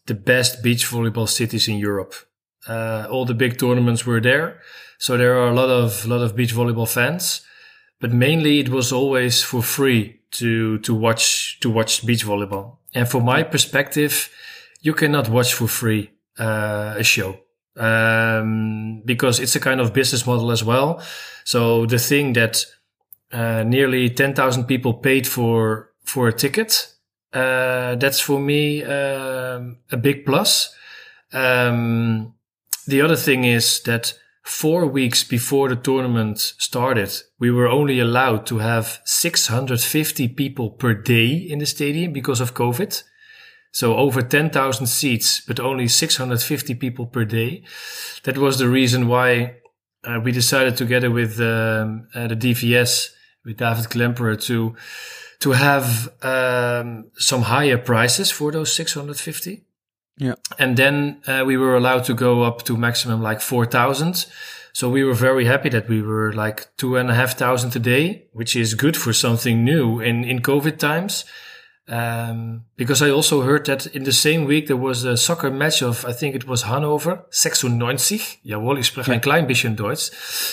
the 0.06 0.14
best 0.14 0.62
beach 0.62 0.86
volleyball 0.86 1.28
cities 1.28 1.68
in 1.68 1.76
Europe. 1.76 2.14
Uh, 2.66 3.06
all 3.10 3.26
the 3.26 3.34
big 3.34 3.58
tournaments 3.58 4.06
were 4.06 4.20
there, 4.20 4.60
so 4.98 5.16
there 5.16 5.36
are 5.38 5.48
a 5.48 5.54
lot 5.54 5.68
of 5.68 6.06
lot 6.06 6.22
of 6.22 6.34
beach 6.34 6.54
volleyball 6.54 6.88
fans. 6.88 7.42
But 8.00 8.12
mainly, 8.12 8.58
it 8.60 8.68
was 8.68 8.92
always 8.92 9.42
for 9.42 9.62
free 9.62 10.20
to 10.32 10.78
to 10.78 10.94
watch 10.94 11.58
to 11.60 11.70
watch 11.70 12.06
beach 12.06 12.24
volleyball. 12.24 12.78
And 12.94 13.08
from 13.08 13.24
my 13.24 13.42
perspective, 13.42 14.30
you 14.80 14.94
cannot 14.94 15.28
watch 15.28 15.54
for 15.54 15.68
free 15.68 16.10
uh, 16.38 16.94
a 16.96 17.02
show 17.02 17.38
um, 17.76 19.02
because 19.04 19.40
it's 19.40 19.56
a 19.56 19.60
kind 19.60 19.80
of 19.80 19.92
business 19.92 20.26
model 20.26 20.50
as 20.50 20.62
well. 20.64 21.02
So 21.44 21.86
the 21.86 21.98
thing 21.98 22.34
that 22.34 22.64
uh, 23.32 23.62
nearly 23.64 24.08
10,000 24.08 24.64
people 24.64 24.94
paid 24.94 25.26
for 25.26 25.88
for 26.08 26.28
a 26.28 26.32
ticket. 26.32 26.94
Uh, 27.32 27.94
that's 27.96 28.20
for 28.20 28.40
me 28.40 28.82
um, 28.82 29.76
a 29.92 29.96
big 29.96 30.24
plus. 30.24 30.74
Um, 31.32 32.34
the 32.86 33.02
other 33.02 33.16
thing 33.16 33.44
is 33.44 33.82
that 33.82 34.14
four 34.42 34.86
weeks 34.86 35.22
before 35.22 35.68
the 35.68 35.76
tournament 35.76 36.38
started, 36.38 37.12
we 37.38 37.50
were 37.50 37.68
only 37.68 38.00
allowed 38.00 38.46
to 38.46 38.58
have 38.58 39.00
650 39.04 40.28
people 40.28 40.70
per 40.70 40.94
day 40.94 41.28
in 41.34 41.58
the 41.58 41.66
stadium 41.66 42.14
because 42.14 42.40
of 42.40 42.54
COVID. 42.54 43.02
So 43.72 43.96
over 43.96 44.22
10,000 44.22 44.86
seats, 44.86 45.40
but 45.40 45.60
only 45.60 45.88
650 45.88 46.74
people 46.74 47.06
per 47.06 47.24
day. 47.24 47.62
That 48.24 48.38
was 48.38 48.58
the 48.58 48.68
reason 48.68 49.08
why 49.08 49.56
uh, 50.04 50.20
we 50.22 50.32
decided 50.32 50.76
together 50.76 51.10
with 51.10 51.40
um, 51.40 52.08
uh, 52.14 52.28
the 52.28 52.36
DVS, 52.36 53.10
with 53.44 53.58
David 53.58 53.84
Klemperer, 53.84 54.40
to 54.44 54.74
to 55.40 55.52
have 55.52 56.12
um, 56.22 57.10
some 57.16 57.42
higher 57.42 57.78
prices 57.78 58.30
for 58.30 58.50
those 58.50 58.72
650. 58.72 59.62
Yeah. 60.16 60.34
And 60.58 60.76
then 60.76 61.22
uh, 61.28 61.44
we 61.46 61.56
were 61.56 61.76
allowed 61.76 62.04
to 62.04 62.14
go 62.14 62.42
up 62.42 62.64
to 62.64 62.76
maximum 62.76 63.22
like 63.22 63.40
4,000. 63.40 64.26
So 64.72 64.88
we 64.88 65.04
were 65.04 65.14
very 65.14 65.44
happy 65.44 65.68
that 65.70 65.88
we 65.88 66.02
were 66.02 66.32
like 66.32 66.76
two 66.76 66.96
and 66.96 67.10
a 67.10 67.14
half 67.14 67.36
thousand 67.38 67.74
a 67.76 67.78
day, 67.78 68.26
which 68.32 68.56
is 68.56 68.74
good 68.74 68.96
for 68.96 69.12
something 69.12 69.64
new 69.64 70.00
in, 70.00 70.24
in 70.24 70.40
COVID 70.40 70.78
times. 70.78 71.24
Um, 71.88 72.64
because 72.76 73.00
I 73.00 73.10
also 73.10 73.40
heard 73.40 73.64
that 73.66 73.86
in 73.86 74.04
the 74.04 74.12
same 74.12 74.44
week 74.44 74.66
there 74.66 74.76
was 74.76 75.04
a 75.04 75.16
soccer 75.16 75.50
match 75.50 75.82
of, 75.82 76.04
I 76.04 76.12
think 76.12 76.34
it 76.34 76.46
was 76.46 76.64
Hannover, 76.64 77.24
96. 77.30 78.38
Jawohl, 78.44 78.78
ich 78.78 78.86
spreche 78.86 79.08
ein 79.10 79.20
klein 79.20 79.46
bisschen 79.46 79.74
Deutsch. 79.74 80.10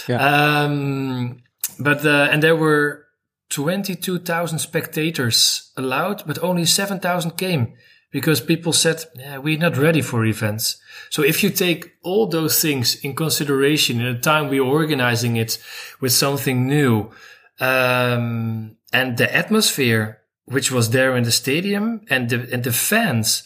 Um, 0.08 1.44
but, 1.78 2.06
uh, 2.06 2.30
and 2.32 2.42
there 2.42 2.56
were 2.56 3.06
22,000 3.50 4.60
spectators 4.60 5.72
allowed, 5.76 6.26
but 6.26 6.42
only 6.42 6.66
7,000 6.66 7.32
came 7.38 7.74
because 8.12 8.40
people 8.40 8.72
said, 8.72 9.04
yeah, 9.16 9.38
we're 9.38 9.58
not 9.60 9.78
ready 9.78 10.02
for 10.02 10.26
events. 10.26 10.78
So 11.10 11.22
if 11.22 11.44
you 11.44 11.50
take 11.50 11.96
all 12.02 12.28
those 12.28 12.62
things 12.62 12.96
in 13.04 13.14
consideration 13.14 14.00
in 14.00 14.14
the 14.14 14.22
time 14.22 14.48
we're 14.48 14.64
organizing 14.64 15.36
it 15.36 15.58
with 16.00 16.14
something 16.14 16.66
new, 16.66 17.12
um, 17.60 18.78
and 18.94 19.18
the 19.18 19.36
atmosphere, 19.36 20.22
which 20.46 20.72
was 20.72 20.90
there 20.92 21.16
in 21.16 21.24
the 21.24 21.32
stadium 21.32 22.02
and 22.10 22.30
the, 22.30 22.48
and 22.52 22.64
the 22.64 22.72
fans, 22.72 23.44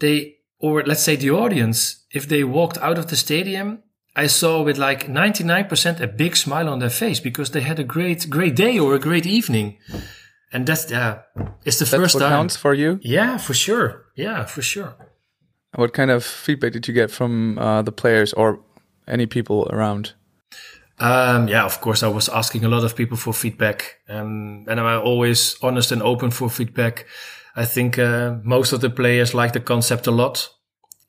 they, 0.00 0.36
or 0.60 0.82
let's 0.84 1.02
say 1.02 1.16
the 1.16 1.30
audience, 1.30 2.04
if 2.12 2.28
they 2.28 2.44
walked 2.44 2.78
out 2.78 2.98
of 2.98 3.08
the 3.08 3.16
stadium, 3.16 3.82
I 4.16 4.26
saw 4.26 4.62
with 4.62 4.78
like 4.78 5.06
99% 5.06 6.00
a 6.00 6.06
big 6.06 6.36
smile 6.36 6.68
on 6.68 6.78
their 6.80 6.90
face 6.90 7.20
because 7.20 7.50
they 7.50 7.60
had 7.60 7.78
a 7.78 7.84
great, 7.84 8.28
great 8.28 8.56
day 8.56 8.78
or 8.78 8.94
a 8.94 8.98
great 8.98 9.26
evening. 9.26 9.78
And 10.52 10.66
that's, 10.66 10.90
yeah, 10.90 11.20
it's 11.64 11.78
the 11.78 11.84
That's 11.84 11.90
first 11.90 12.18
time. 12.18 12.30
counts 12.30 12.56
for 12.56 12.74
you. 12.74 12.98
Yeah, 13.02 13.36
for 13.36 13.54
sure. 13.54 14.06
Yeah, 14.16 14.44
for 14.46 14.62
sure. 14.62 14.94
What 15.74 15.92
kind 15.92 16.10
of 16.10 16.24
feedback 16.24 16.72
did 16.72 16.88
you 16.88 16.94
get 16.94 17.10
from 17.10 17.58
uh, 17.58 17.82
the 17.82 17.92
players 17.92 18.32
or 18.32 18.58
any 19.06 19.26
people 19.26 19.68
around? 19.70 20.14
Um, 21.00 21.48
yeah, 21.48 21.64
of 21.64 21.80
course, 21.80 22.02
I 22.02 22.08
was 22.08 22.28
asking 22.28 22.64
a 22.64 22.68
lot 22.68 22.84
of 22.84 22.96
people 22.96 23.16
for 23.16 23.32
feedback, 23.32 23.98
um, 24.08 24.64
and 24.68 24.80
I'm 24.80 25.00
always 25.02 25.56
honest 25.62 25.92
and 25.92 26.02
open 26.02 26.30
for 26.30 26.50
feedback. 26.50 27.06
I 27.56 27.64
think 27.64 27.98
uh, 27.98 28.36
most 28.42 28.72
of 28.72 28.80
the 28.80 28.90
players 28.90 29.34
like 29.34 29.52
the 29.52 29.60
concept 29.60 30.06
a 30.06 30.10
lot. 30.10 30.48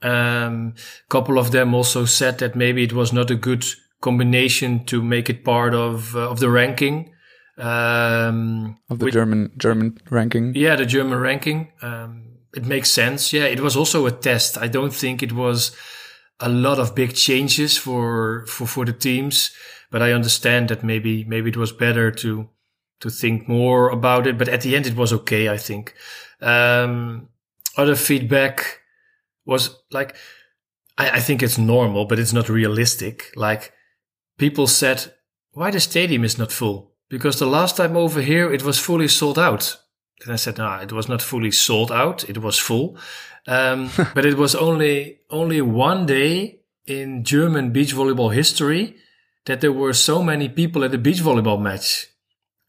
A 0.02 0.12
um, 0.12 0.74
couple 1.10 1.38
of 1.38 1.52
them 1.52 1.74
also 1.74 2.06
said 2.06 2.38
that 2.38 2.56
maybe 2.56 2.84
it 2.84 2.94
was 2.94 3.12
not 3.12 3.32
a 3.32 3.36
good 3.36 3.66
combination 4.02 4.86
to 4.86 5.02
make 5.02 5.30
it 5.30 5.44
part 5.44 5.74
of 5.74 6.16
uh, 6.16 6.30
of 6.30 6.40
the 6.40 6.50
ranking. 6.50 7.14
Um, 7.58 8.78
Of 8.90 9.00
the 9.00 9.06
which- 9.06 9.14
German 9.14 9.52
German 9.58 9.98
ranking? 10.10 10.56
yeah, 10.56 10.76
the 10.78 10.86
German 10.86 11.20
ranking. 11.20 11.72
Um, 11.82 12.26
it 12.56 12.66
makes 12.66 12.90
sense. 12.92 13.34
Yeah, 13.34 13.46
it 13.46 13.60
was 13.60 13.76
also 13.76 14.06
a 14.06 14.12
test. 14.12 14.58
I 14.58 14.68
don't 14.70 14.94
think 14.94 15.22
it 15.22 15.34
was 15.34 15.76
a 16.40 16.50
lot 16.50 16.80
of 16.80 16.96
big 16.96 17.14
changes 17.14 17.78
for 17.78 18.46
for 18.48 18.66
for 18.68 18.86
the 18.86 18.94
teams, 18.94 19.52
but 19.92 20.02
I 20.02 20.14
understand 20.14 20.70
that 20.70 20.84
maybe 20.84 21.24
maybe 21.26 21.50
it 21.50 21.58
was 21.58 21.72
better 21.72 22.12
to 22.12 22.50
to 23.00 23.10
think 23.10 23.48
more 23.48 23.90
about 23.90 24.28
it. 24.28 24.38
But 24.38 24.50
at 24.50 24.62
the 24.62 24.76
end, 24.76 24.88
it 24.88 24.96
was 24.96 25.14
okay. 25.14 25.50
I 25.50 25.58
think. 25.58 25.94
Um, 26.42 27.30
other 27.78 27.96
feedback 27.96 28.82
was 29.46 29.76
like, 29.92 30.16
I, 30.98 31.12
I 31.12 31.20
think 31.20 31.42
it's 31.42 31.58
normal, 31.58 32.06
but 32.06 32.20
it's 32.20 32.34
not 32.34 32.50
realistic. 32.50 33.32
Like 33.36 33.74
people 34.38 34.68
said, 34.68 35.14
why 35.52 35.72
the 35.72 35.80
stadium 35.80 36.24
is 36.24 36.38
not 36.38 36.52
full? 36.52 36.94
Because 37.10 37.40
the 37.40 37.48
last 37.48 37.78
time 37.78 37.98
over 37.98 38.22
here, 38.22 38.52
it 38.54 38.64
was 38.64 38.78
fully 38.78 39.08
sold 39.08 39.40
out. 39.40 39.78
And 40.24 40.34
I 40.34 40.36
said, 40.36 40.58
no, 40.58 40.74
it 40.76 40.92
was 40.92 41.08
not 41.08 41.22
fully 41.22 41.52
sold 41.52 41.92
out. 41.92 42.30
It 42.30 42.40
was 42.40 42.60
full. 42.60 42.98
Um, 43.48 43.90
but 44.14 44.26
it 44.26 44.38
was 44.38 44.54
only, 44.54 45.20
only 45.30 45.62
one 45.62 46.06
day 46.06 46.60
in 46.86 47.24
German 47.24 47.72
beach 47.72 47.94
volleyball 47.96 48.34
history 48.34 48.98
that 49.50 49.60
there 49.62 49.74
were 49.84 49.94
so 49.94 50.16
many 50.32 50.48
people 50.50 50.84
at 50.86 50.92
the 50.92 50.98
beach 51.08 51.22
volleyball 51.28 51.60
match. 51.70 52.08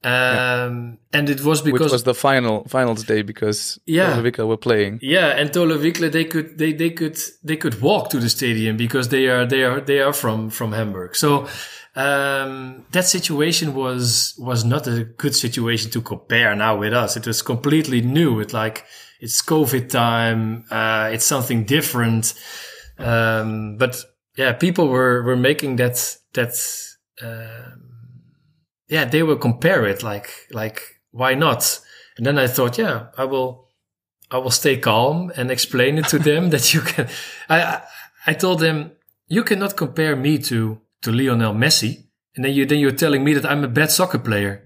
Um, 0.03 0.97
and 1.13 1.29
it 1.29 1.41
was 1.45 1.61
because 1.61 1.81
Which 1.81 1.93
was 1.93 2.05
the 2.05 2.15
final 2.15 2.65
finals 2.69 3.05
day 3.05 3.21
because 3.23 3.79
Yeah. 3.85 4.17
Lovikka 4.17 4.47
were 4.47 4.57
playing. 4.57 4.99
yeah, 5.03 5.39
and 5.39 5.53
Thole 5.53 5.77
Wickler 5.85 6.11
they 6.11 6.25
could 6.25 6.57
they 6.57 6.73
they 6.73 6.91
could 6.91 7.19
they 7.49 7.57
could 7.57 7.77
walk 7.83 8.09
to 8.11 8.19
the 8.19 8.31
stadium 8.31 8.77
because 8.79 9.07
they 9.11 9.25
are 9.29 9.45
they 9.45 9.63
are 9.63 9.81
they 9.91 10.01
are 10.01 10.15
from 10.15 10.49
from 10.51 10.73
Hamburg. 10.73 11.15
So 11.17 11.47
um, 11.97 12.85
that 12.93 13.05
situation 13.17 13.75
was 13.75 14.35
was 14.39 14.65
not 14.65 14.87
a 14.87 15.05
good 15.23 15.35
situation 15.35 15.91
to 15.91 16.01
compare 16.01 16.57
now 16.57 16.79
with 16.79 16.95
us. 16.95 17.17
It 17.17 17.27
was 17.27 17.43
completely 17.43 18.01
new. 18.01 18.41
It 18.41 18.53
like 18.55 18.85
it's 19.21 19.43
COVID 19.43 19.91
time. 19.91 20.65
Uh, 20.71 21.11
it's 21.13 21.27
something 21.27 21.65
different. 21.67 22.33
Um, 22.99 23.77
but 23.77 24.03
yeah, 24.39 24.53
people 24.55 24.89
were 24.89 25.23
were 25.23 25.37
making 25.37 25.77
that 25.77 26.17
that 26.35 26.55
um, 27.23 27.91
yeah, 28.91 29.05
they 29.05 29.23
will 29.23 29.37
compare 29.37 29.87
it 29.87 30.03
like, 30.03 30.49
like, 30.51 30.83
why 31.13 31.35
not? 31.35 31.81
And 32.17 32.27
then 32.27 32.39
I 32.39 32.49
thought, 32.49 32.77
yeah, 32.77 33.07
I 33.17 33.25
will, 33.25 33.69
I 34.31 34.39
will 34.39 34.51
stay 34.51 34.77
calm 34.77 35.33
and 35.37 35.51
explain 35.51 35.97
it 35.97 36.09
to 36.09 36.19
them 36.29 36.51
that 36.51 36.75
you 36.75 36.81
can, 36.81 37.09
I, 37.49 37.63
I, 37.63 37.83
I 38.27 38.35
told 38.35 38.59
them, 38.59 38.93
you 39.29 39.45
cannot 39.45 39.77
compare 39.77 40.17
me 40.17 40.39
to, 40.39 40.81
to 41.03 41.13
Lionel 41.13 41.55
Messi. 41.55 42.05
And 42.35 42.45
then 42.45 42.53
you, 42.53 42.67
then 42.67 42.81
you're 42.81 42.91
telling 42.91 43.23
me 43.23 43.33
that 43.35 43.49
I'm 43.49 43.65
a 43.65 43.69
bad 43.69 43.93
soccer 43.93 44.19
player. 44.19 44.65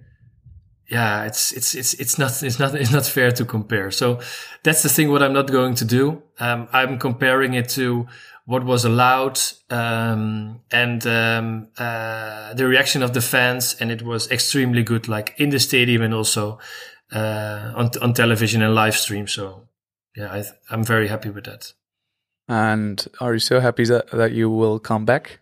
Yeah, 0.90 1.24
it's, 1.24 1.52
it's, 1.52 1.74
it's, 1.74 1.94
it's 1.94 2.18
not, 2.18 2.42
it's 2.42 2.58
not, 2.58 2.74
it's 2.74 2.92
not 2.92 3.04
fair 3.04 3.30
to 3.32 3.44
compare. 3.44 3.90
So 3.90 4.20
that's 4.62 4.82
the 4.82 4.88
thing 4.88 5.10
what 5.10 5.22
I'm 5.22 5.32
not 5.32 5.50
going 5.50 5.74
to 5.76 5.84
do. 5.84 6.22
Um, 6.40 6.68
I'm 6.72 6.98
comparing 6.98 7.54
it 7.54 7.68
to 7.70 8.06
what 8.46 8.64
was 8.64 8.84
allowed, 8.84 9.38
um, 9.70 10.60
and, 10.70 11.06
um, 11.06 11.68
uh, 11.78 12.52
the 12.54 12.66
reaction 12.66 13.02
of 13.02 13.12
the 13.12 13.20
fans. 13.20 13.76
And 13.80 13.90
it 13.90 14.02
was 14.02 14.30
extremely 14.30 14.82
good, 14.82 15.08
like 15.08 15.34
in 15.38 15.50
the 15.50 15.58
stadium 15.58 16.02
and 16.02 16.12
also, 16.12 16.58
uh, 17.12 17.72
on, 17.74 17.90
on 18.02 18.12
television 18.12 18.62
and 18.62 18.74
live 18.74 18.96
stream. 18.96 19.26
So 19.26 19.68
yeah, 20.14 20.32
I, 20.32 20.44
I'm 20.70 20.84
very 20.84 21.08
happy 21.08 21.30
with 21.30 21.44
that. 21.44 21.72
And 22.46 23.06
are 23.20 23.32
you 23.32 23.40
so 23.40 23.60
happy 23.60 23.84
that, 23.84 24.10
that 24.10 24.32
you 24.32 24.50
will 24.50 24.78
come 24.78 25.04
back 25.04 25.40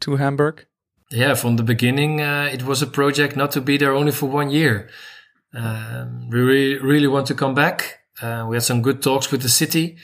to 0.00 0.16
Hamburg? 0.16 0.66
Yeah, 1.10 1.34
from 1.34 1.56
the 1.56 1.62
beginning, 1.62 2.20
uh, 2.20 2.48
it 2.52 2.64
was 2.64 2.82
a 2.82 2.86
project 2.86 3.36
not 3.36 3.52
to 3.52 3.60
be 3.60 3.76
there 3.76 3.92
only 3.92 4.12
for 4.12 4.26
one 4.26 4.50
year. 4.50 4.88
Um, 5.52 6.30
we 6.30 6.40
really, 6.40 6.78
really 6.78 7.06
want 7.08 7.26
to 7.28 7.34
come 7.34 7.54
back. 7.54 8.00
Uh, 8.22 8.46
we 8.48 8.56
had 8.56 8.62
some 8.62 8.82
good 8.82 9.02
talks 9.02 9.30
with 9.32 9.42
the 9.42 9.48
city. 9.48 9.96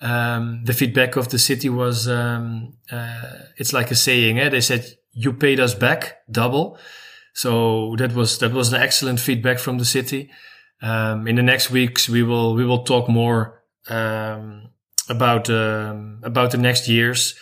Um, 0.00 0.62
the 0.64 0.74
feedback 0.74 1.16
of 1.16 1.28
the 1.28 1.38
city 1.38 1.68
was, 1.68 2.06
um, 2.06 2.74
uh, 2.90 3.32
it's 3.56 3.72
like 3.72 3.90
a 3.90 3.94
saying, 3.94 4.38
eh? 4.38 4.48
they 4.48 4.60
said, 4.60 4.84
you 5.12 5.32
paid 5.32 5.58
us 5.58 5.74
back 5.74 6.18
double. 6.30 6.78
So 7.32 7.96
that 7.96 8.14
was, 8.14 8.38
that 8.38 8.52
was 8.52 8.72
an 8.72 8.82
excellent 8.82 9.20
feedback 9.20 9.58
from 9.58 9.78
the 9.78 9.84
city. 9.84 10.30
Um, 10.82 11.26
in 11.26 11.36
the 11.36 11.42
next 11.42 11.70
weeks, 11.70 12.08
we 12.08 12.22
will, 12.22 12.54
we 12.54 12.64
will 12.64 12.84
talk 12.84 13.08
more, 13.08 13.62
um, 13.88 14.68
about, 15.08 15.48
um, 15.48 16.20
about 16.22 16.50
the 16.50 16.58
next 16.58 16.88
years. 16.88 17.34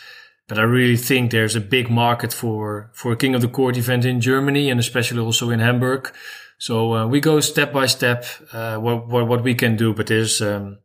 But 0.46 0.58
I 0.58 0.62
really 0.62 0.96
think 0.96 1.30
there's 1.30 1.56
a 1.56 1.60
big 1.60 1.90
market 1.90 2.32
for, 2.32 2.90
for 2.92 3.12
a 3.12 3.16
King 3.16 3.34
of 3.34 3.40
the 3.40 3.48
Court 3.48 3.76
event 3.76 4.04
in 4.04 4.20
Germany 4.20 4.70
and 4.70 4.78
especially 4.78 5.20
also 5.20 5.50
in 5.50 5.58
Hamburg. 5.58 6.12
So 6.58 6.94
uh, 6.94 7.06
we 7.06 7.20
go 7.20 7.40
step 7.40 7.72
by 7.72 7.86
step, 7.86 8.26
uh, 8.52 8.76
what, 8.76 9.08
what, 9.08 9.26
what 9.26 9.42
we 9.42 9.54
can 9.54 9.76
do, 9.76 9.92
but 9.92 10.06
there's, 10.06 10.40
um, 10.40 10.78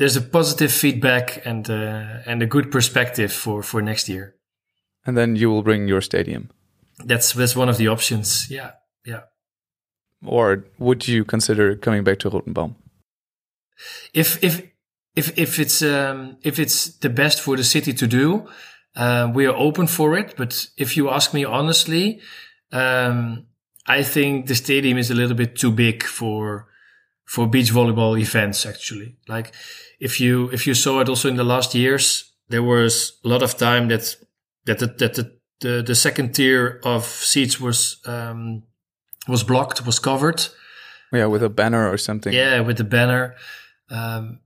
there's 0.00 0.16
a 0.16 0.22
positive 0.22 0.72
feedback 0.72 1.44
and, 1.44 1.68
uh, 1.68 2.22
and 2.24 2.42
a 2.42 2.46
good 2.46 2.70
perspective 2.70 3.30
for, 3.30 3.62
for 3.62 3.82
next 3.82 4.08
year. 4.08 4.34
And 5.04 5.14
then 5.14 5.36
you 5.36 5.50
will 5.50 5.62
bring 5.62 5.88
your 5.88 6.00
stadium. 6.00 6.48
That's, 7.04 7.34
that's 7.34 7.54
one 7.54 7.68
of 7.68 7.76
the 7.76 7.88
options. 7.88 8.50
Yeah. 8.50 8.70
Yeah. 9.04 9.24
Or 10.24 10.64
would 10.78 11.06
you 11.06 11.26
consider 11.26 11.76
coming 11.76 12.02
back 12.02 12.18
to 12.20 12.30
Rothenbaum? 12.30 12.76
If, 14.14 14.42
if, 14.42 14.62
if, 15.16 15.38
if 15.38 15.58
it's, 15.58 15.82
um, 15.82 16.38
if 16.42 16.58
it's 16.58 16.96
the 17.00 17.10
best 17.10 17.38
for 17.38 17.58
the 17.58 17.64
city 17.64 17.92
to 17.92 18.06
do, 18.06 18.48
uh, 18.96 19.30
we 19.34 19.44
are 19.44 19.54
open 19.54 19.86
for 19.86 20.16
it. 20.16 20.34
But 20.34 20.66
if 20.78 20.96
you 20.96 21.10
ask 21.10 21.34
me 21.34 21.44
honestly, 21.44 22.22
um, 22.72 23.48
I 23.86 24.02
think 24.02 24.46
the 24.46 24.54
stadium 24.54 24.96
is 24.96 25.10
a 25.10 25.14
little 25.14 25.36
bit 25.36 25.56
too 25.56 25.70
big 25.70 26.04
for 26.04 26.69
for 27.30 27.46
beach 27.46 27.72
volleyball 27.72 28.20
events. 28.20 28.66
Actually, 28.66 29.14
like 29.28 29.52
if 30.00 30.20
you 30.20 30.50
if 30.52 30.66
you 30.66 30.74
saw 30.74 31.00
it 31.00 31.08
also 31.08 31.28
in 31.28 31.36
the 31.36 31.44
last 31.44 31.74
years, 31.74 32.32
there 32.48 32.62
was 32.62 33.20
a 33.24 33.28
lot 33.28 33.42
of 33.42 33.56
time 33.56 33.88
that 33.88 34.16
that 34.64 34.78
the, 34.80 34.86
that 34.86 35.14
the, 35.14 35.38
the, 35.60 35.82
the 35.82 35.94
second 35.94 36.34
tier 36.34 36.80
of 36.84 37.04
seats 37.04 37.60
was 37.60 38.00
um, 38.04 38.64
was 39.28 39.44
blocked, 39.44 39.86
was 39.86 40.00
covered. 40.00 40.48
Yeah, 41.12 41.26
with 41.26 41.42
a 41.42 41.48
banner 41.48 41.88
or 41.88 41.98
something. 41.98 42.32
Yeah, 42.32 42.60
with 42.60 42.80
a 42.80 42.84
banner. 42.84 43.36
Um, 43.90 44.40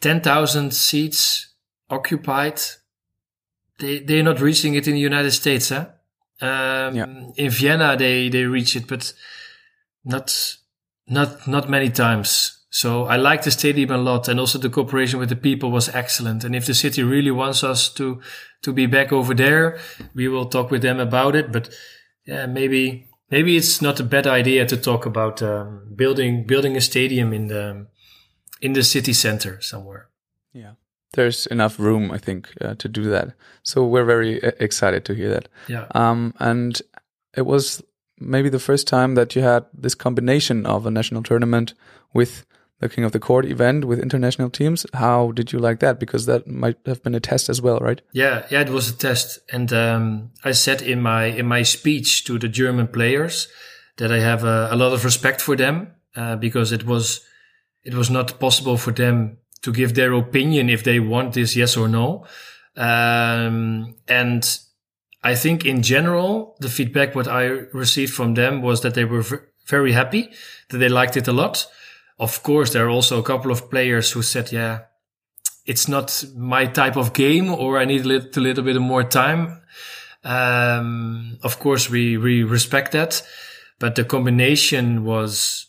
Ten 0.00 0.20
thousand 0.20 0.74
seats 0.74 1.54
occupied 1.88 2.60
they 3.78 4.00
they're 4.00 4.22
not 4.22 4.40
reaching 4.40 4.74
it 4.74 4.86
in 4.86 4.94
the 4.94 5.00
United 5.00 5.32
States, 5.32 5.70
huh? 5.70 5.86
Um, 6.40 6.94
yeah. 6.94 7.06
In 7.36 7.50
Vienna, 7.50 7.96
they 7.96 8.28
they 8.28 8.44
reach 8.44 8.76
it, 8.76 8.86
but 8.86 9.14
not 10.04 10.56
not 11.06 11.46
not 11.46 11.70
many 11.70 11.90
times. 11.90 12.60
So 12.70 13.04
I 13.04 13.16
like 13.16 13.42
the 13.42 13.50
stadium 13.50 13.90
a 13.90 13.98
lot, 13.98 14.28
and 14.28 14.40
also 14.40 14.58
the 14.58 14.68
cooperation 14.68 15.20
with 15.20 15.28
the 15.28 15.36
people 15.36 15.70
was 15.70 15.88
excellent. 15.94 16.42
And 16.44 16.56
if 16.56 16.66
the 16.66 16.74
city 16.74 17.02
really 17.02 17.30
wants 17.30 17.62
us 17.62 17.88
to 17.94 18.20
to 18.62 18.72
be 18.72 18.86
back 18.86 19.12
over 19.12 19.34
there, 19.34 19.78
we 20.14 20.28
will 20.28 20.46
talk 20.46 20.70
with 20.70 20.82
them 20.82 20.98
about 20.98 21.36
it. 21.36 21.52
But 21.52 21.68
yeah, 22.26 22.46
maybe 22.46 23.08
maybe 23.30 23.56
it's 23.56 23.80
not 23.80 24.00
a 24.00 24.04
bad 24.04 24.26
idea 24.26 24.66
to 24.66 24.76
talk 24.76 25.06
about 25.06 25.42
um, 25.42 25.92
building 25.94 26.46
building 26.46 26.76
a 26.76 26.80
stadium 26.80 27.32
in 27.32 27.46
the 27.46 27.86
in 28.60 28.72
the 28.72 28.82
city 28.82 29.12
center 29.12 29.60
somewhere. 29.60 30.08
Yeah 30.52 30.74
there's 31.14 31.46
enough 31.46 31.78
room, 31.78 32.10
I 32.10 32.18
think, 32.18 32.52
uh, 32.60 32.74
to 32.74 32.88
do 32.88 33.04
that. 33.04 33.34
So 33.62 33.84
we're 33.84 34.04
very 34.04 34.42
uh, 34.42 34.52
excited 34.60 35.04
to 35.06 35.14
hear 35.14 35.30
that. 35.30 35.48
Yeah. 35.68 35.86
Um, 35.94 36.34
and 36.38 36.80
it 37.36 37.46
was 37.46 37.82
maybe 38.24 38.48
the 38.48 38.58
first 38.58 38.86
time 38.86 39.14
that 39.14 39.36
you 39.36 39.42
had 39.42 39.66
this 39.72 39.94
combination 39.94 40.66
of 40.66 40.86
a 40.86 40.90
national 40.90 41.22
tournament 41.22 41.74
with 42.12 42.44
the 42.80 42.88
King 42.88 43.04
of 43.04 43.12
the 43.12 43.20
Court 43.20 43.46
event 43.46 43.84
with 43.84 44.00
international 44.00 44.50
teams. 44.50 44.84
How 44.92 45.32
did 45.32 45.52
you 45.52 45.58
like 45.58 45.80
that? 45.80 45.98
Because 45.98 46.26
that 46.26 46.46
might 46.46 46.76
have 46.86 47.02
been 47.02 47.14
a 47.14 47.20
test 47.20 47.48
as 47.48 47.62
well, 47.62 47.78
right? 47.78 48.00
Yeah, 48.12 48.46
yeah, 48.50 48.60
it 48.60 48.68
was 48.68 48.90
a 48.90 48.96
test, 48.96 49.38
and 49.52 49.72
um, 49.72 50.30
I 50.44 50.52
said 50.52 50.82
in 50.82 51.00
my 51.00 51.24
in 51.24 51.46
my 51.46 51.62
speech 51.62 52.24
to 52.24 52.38
the 52.38 52.48
German 52.48 52.88
players 52.88 53.48
that 53.96 54.10
I 54.10 54.18
have 54.18 54.44
a, 54.44 54.68
a 54.70 54.76
lot 54.76 54.92
of 54.92 55.04
respect 55.04 55.40
for 55.40 55.56
them 55.56 55.94
uh, 56.16 56.36
because 56.36 56.72
it 56.72 56.84
was 56.84 57.20
it 57.84 57.94
was 57.94 58.10
not 58.10 58.38
possible 58.40 58.76
for 58.76 58.92
them 58.92 59.38
to 59.62 59.72
give 59.72 59.94
their 59.94 60.12
opinion 60.12 60.68
if 60.68 60.84
they 60.84 61.00
want 61.00 61.32
this 61.32 61.56
yes 61.56 61.76
or 61.76 61.88
no. 61.88 62.26
Um, 62.76 63.94
and 64.08 64.58
I 65.24 65.34
think 65.34 65.64
in 65.64 65.82
general, 65.82 66.54
the 66.60 66.68
feedback 66.68 67.14
what 67.14 67.26
I 67.26 67.44
received 67.72 68.12
from 68.12 68.34
them 68.34 68.60
was 68.60 68.82
that 68.82 68.92
they 68.92 69.06
were 69.06 69.24
very 69.66 69.92
happy, 69.92 70.30
that 70.68 70.76
they 70.76 70.90
liked 70.90 71.16
it 71.16 71.26
a 71.26 71.32
lot. 71.32 71.66
Of 72.18 72.42
course, 72.42 72.74
there 72.74 72.84
are 72.86 72.90
also 72.90 73.18
a 73.18 73.22
couple 73.22 73.50
of 73.50 73.70
players 73.70 74.12
who 74.12 74.20
said, 74.20 74.52
yeah, 74.52 74.80
it's 75.64 75.88
not 75.88 76.24
my 76.36 76.66
type 76.66 76.96
of 76.96 77.14
game 77.14 77.50
or 77.50 77.78
I 77.78 77.86
need 77.86 78.02
a 78.02 78.08
little, 78.08 78.30
a 78.36 78.40
little 78.40 78.64
bit 78.64 78.78
more 78.78 79.02
time. 79.02 79.62
Um, 80.24 81.38
of 81.42 81.58
course, 81.58 81.88
we, 81.88 82.18
we 82.18 82.42
respect 82.42 82.92
that, 82.92 83.22
but 83.78 83.94
the 83.94 84.04
combination 84.04 85.04
was 85.04 85.66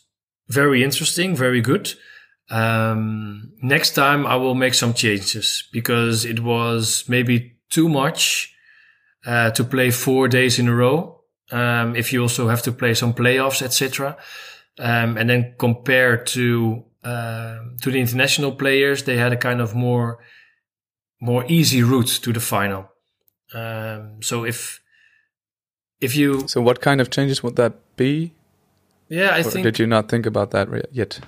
very 0.48 0.84
interesting, 0.84 1.34
very 1.34 1.62
good. 1.62 1.94
Um, 2.50 3.52
next 3.62 3.92
time 3.92 4.26
I 4.26 4.36
will 4.36 4.54
make 4.54 4.74
some 4.74 4.92
changes 4.92 5.66
because 5.72 6.26
it 6.26 6.40
was 6.40 7.04
maybe 7.08 7.56
too 7.70 7.88
much 7.88 8.52
uh, 9.26 9.50
to 9.50 9.64
play 9.64 9.90
four 9.90 10.28
days 10.28 10.58
in 10.58 10.68
a 10.68 10.74
row. 10.74 11.20
Um, 11.50 11.94
if 11.94 12.12
you 12.12 12.22
also 12.22 12.48
have 12.48 12.62
to 12.62 12.72
play 12.72 12.94
some 12.94 13.12
playoffs, 13.12 13.62
etc. 13.62 14.16
Um, 14.78 15.16
and 15.16 15.28
then 15.28 15.54
compared 15.58 16.26
to 16.28 16.84
uh, 17.04 17.58
to 17.82 17.90
the 17.90 18.00
international 18.00 18.52
players, 18.52 19.04
they 19.04 19.16
had 19.16 19.32
a 19.32 19.36
kind 19.36 19.60
of 19.60 19.74
more 19.74 20.18
more 21.20 21.44
easy 21.48 21.82
route 21.82 22.20
to 22.22 22.32
the 22.32 22.40
final. 22.40 22.90
Um, 23.54 24.22
so 24.22 24.44
if 24.44 24.80
if 26.00 26.16
you 26.16 26.48
so 26.48 26.60
what 26.60 26.80
kind 26.80 27.00
of 27.00 27.10
changes 27.10 27.42
would 27.42 27.56
that 27.56 27.74
be? 27.96 28.32
Yeah, 29.08 29.30
I 29.30 29.40
or 29.40 29.44
think. 29.44 29.64
Did 29.64 29.78
you 29.78 29.86
not 29.86 30.08
think 30.08 30.26
about 30.26 30.50
that 30.50 30.68
yet? 30.92 31.20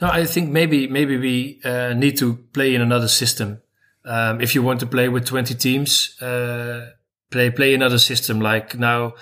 No, 0.00 0.08
I 0.08 0.24
think 0.24 0.50
maybe 0.50 0.86
maybe 0.86 1.16
we 1.16 1.60
uh, 1.64 1.94
need 1.94 2.16
to 2.18 2.36
play 2.52 2.74
in 2.74 2.80
another 2.80 3.08
system. 3.08 3.60
Um, 4.04 4.40
if 4.40 4.54
you 4.54 4.62
want 4.62 4.80
to 4.80 4.86
play 4.86 5.08
with 5.08 5.24
twenty 5.24 5.54
teams, 5.54 6.20
uh, 6.22 6.90
play 7.30 7.50
play 7.50 7.74
another 7.74 7.98
system. 7.98 8.40
Like 8.40 8.78
now, 8.78 9.14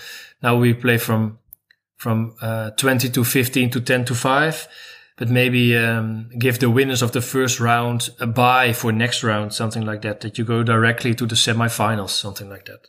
now 0.42 0.56
we 0.56 0.74
play 0.74 0.98
from 0.98 1.38
from 1.96 2.34
uh, 2.40 2.70
twenty 2.70 3.08
to 3.10 3.24
fifteen 3.24 3.70
to 3.70 3.80
ten 3.80 4.04
to 4.06 4.14
five. 4.14 4.68
But 5.18 5.28
maybe 5.28 5.76
um, 5.76 6.30
give 6.38 6.58
the 6.58 6.70
winners 6.70 7.02
of 7.02 7.12
the 7.12 7.20
first 7.20 7.60
round 7.60 8.08
a 8.18 8.26
bye 8.26 8.72
for 8.72 8.90
next 8.92 9.22
round, 9.22 9.52
something 9.52 9.84
like 9.84 10.02
that. 10.02 10.20
That 10.20 10.38
you 10.38 10.44
go 10.44 10.62
directly 10.62 11.14
to 11.14 11.26
the 11.26 11.34
semifinals, 11.34 12.10
something 12.10 12.48
like 12.48 12.64
that. 12.64 12.88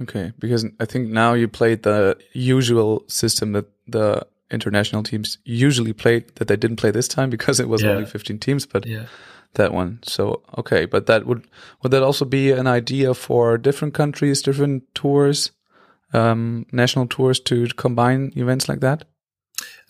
Okay, 0.00 0.32
because 0.38 0.66
I 0.78 0.84
think 0.84 1.08
now 1.08 1.32
you 1.32 1.48
played 1.48 1.82
the 1.82 2.16
usual 2.32 3.02
system 3.08 3.52
that 3.52 3.66
the 3.86 4.26
international 4.50 5.02
teams 5.02 5.38
usually 5.44 5.92
played 5.92 6.34
that 6.36 6.48
they 6.48 6.56
didn't 6.56 6.76
play 6.76 6.90
this 6.90 7.08
time 7.08 7.30
because 7.30 7.60
it 7.60 7.68
was 7.68 7.82
yeah. 7.82 7.90
only 7.90 8.06
15 8.06 8.38
teams 8.38 8.64
but 8.66 8.86
yeah. 8.86 9.06
That 9.54 9.72
one 9.72 9.98
so 10.02 10.42
okay 10.56 10.86
but 10.86 11.06
that 11.06 11.26
would 11.26 11.44
would 11.82 11.92
that 11.92 12.02
also 12.02 12.24
be 12.24 12.52
an 12.52 12.66
idea 12.66 13.14
for 13.14 13.58
different 13.58 13.94
countries 13.94 14.42
different 14.42 14.82
tours 14.94 15.52
um, 16.12 16.64
national 16.72 17.06
tours 17.06 17.40
to 17.40 17.66
combine 17.76 18.32
events 18.36 18.68
like 18.68 18.80
that 18.80 19.04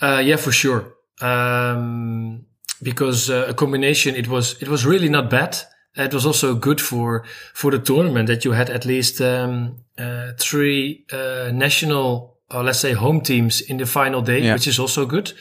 uh, 0.00 0.22
yeah 0.24 0.36
for 0.36 0.52
sure 0.52 0.94
um, 1.20 2.44
because 2.82 3.30
uh, 3.30 3.46
a 3.48 3.54
combination 3.54 4.14
it 4.14 4.28
was 4.28 4.56
it 4.62 4.68
was 4.68 4.86
really 4.86 5.08
not 5.08 5.30
bad 5.30 5.56
it 5.96 6.14
was 6.14 6.24
also 6.24 6.54
good 6.54 6.80
for 6.80 7.24
for 7.54 7.70
the 7.70 7.78
tournament 7.78 8.28
that 8.28 8.44
you 8.44 8.52
had 8.52 8.70
at 8.70 8.84
least 8.84 9.20
um, 9.20 9.78
uh, 9.98 10.32
three 10.38 11.04
uh, 11.12 11.50
national 11.52 12.38
or 12.50 12.62
let's 12.62 12.80
say, 12.80 12.92
home 12.92 13.20
teams 13.20 13.60
in 13.60 13.76
the 13.76 13.86
final 13.86 14.22
day, 14.22 14.40
Yeah. 14.40 14.54
which 14.54 14.66
is 14.66 14.78
also 14.78 15.06
good. 15.06 15.32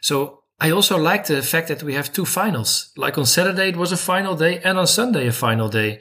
So 0.00 0.41
I 0.60 0.70
also 0.70 0.96
like 0.96 1.26
the 1.26 1.42
fact 1.42 1.68
that 1.68 1.82
we 1.82 1.94
have 1.94 2.12
two 2.12 2.24
finals. 2.24 2.92
Like 2.96 3.18
on 3.18 3.26
Saturday, 3.26 3.68
it 3.68 3.76
was 3.76 3.92
a 3.92 3.96
final 3.96 4.36
day, 4.36 4.60
and 4.62 4.78
on 4.78 4.86
Sunday, 4.86 5.26
a 5.26 5.32
final 5.32 5.68
day. 5.68 6.00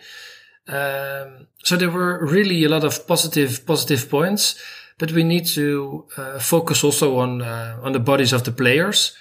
Um, 0.68 1.48
so 1.64 1.76
there 1.76 1.90
were 1.90 2.26
really 2.26 2.64
a 2.64 2.70
lot 2.70 2.84
of 2.84 3.08
positive 3.08 3.66
positive 3.66 4.10
points, 4.10 4.62
but 4.98 5.12
we 5.12 5.24
need 5.24 5.46
to 5.48 6.06
uh, 6.18 6.40
focus 6.40 6.84
also 6.84 7.18
on 7.18 7.42
uh, 7.42 7.80
on 7.82 7.94
the 7.94 8.00
bodies 8.00 8.34
of 8.34 8.44
the 8.44 8.52
players. 8.52 9.16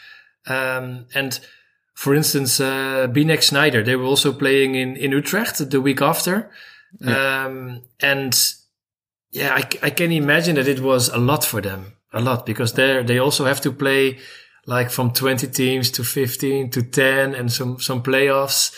Um, 0.46 1.06
and 1.14 1.40
for 1.94 2.14
instance, 2.14 2.60
uh, 2.60 3.08
Bieneck 3.08 3.42
Schneider, 3.42 3.82
they 3.82 3.96
were 3.96 4.04
also 4.04 4.32
playing 4.32 4.74
in 4.74 4.96
in 4.96 5.12
Utrecht 5.12 5.70
the 5.70 5.80
week 5.80 6.02
after, 6.02 6.50
um, 7.06 7.82
and 8.00 8.54
yeah, 9.32 9.54
I, 9.54 9.62
I 9.82 9.90
can 9.90 10.12
imagine 10.12 10.56
that 10.56 10.68
it 10.68 10.80
was 10.80 11.08
a 11.08 11.18
lot 11.18 11.44
for 11.44 11.60
them, 11.60 11.92
a 12.12 12.20
lot 12.20 12.46
because 12.46 12.74
they 12.74 13.02
they 13.02 13.18
also 13.18 13.44
have 13.44 13.60
to 13.62 13.72
play 13.72 14.18
like 14.70 14.88
from 14.88 15.10
20 15.10 15.48
teams 15.48 15.90
to 15.90 16.04
15 16.04 16.70
to 16.70 16.82
10 16.82 17.34
and 17.34 17.52
some 17.52 17.80
some 17.80 18.02
playoffs. 18.02 18.72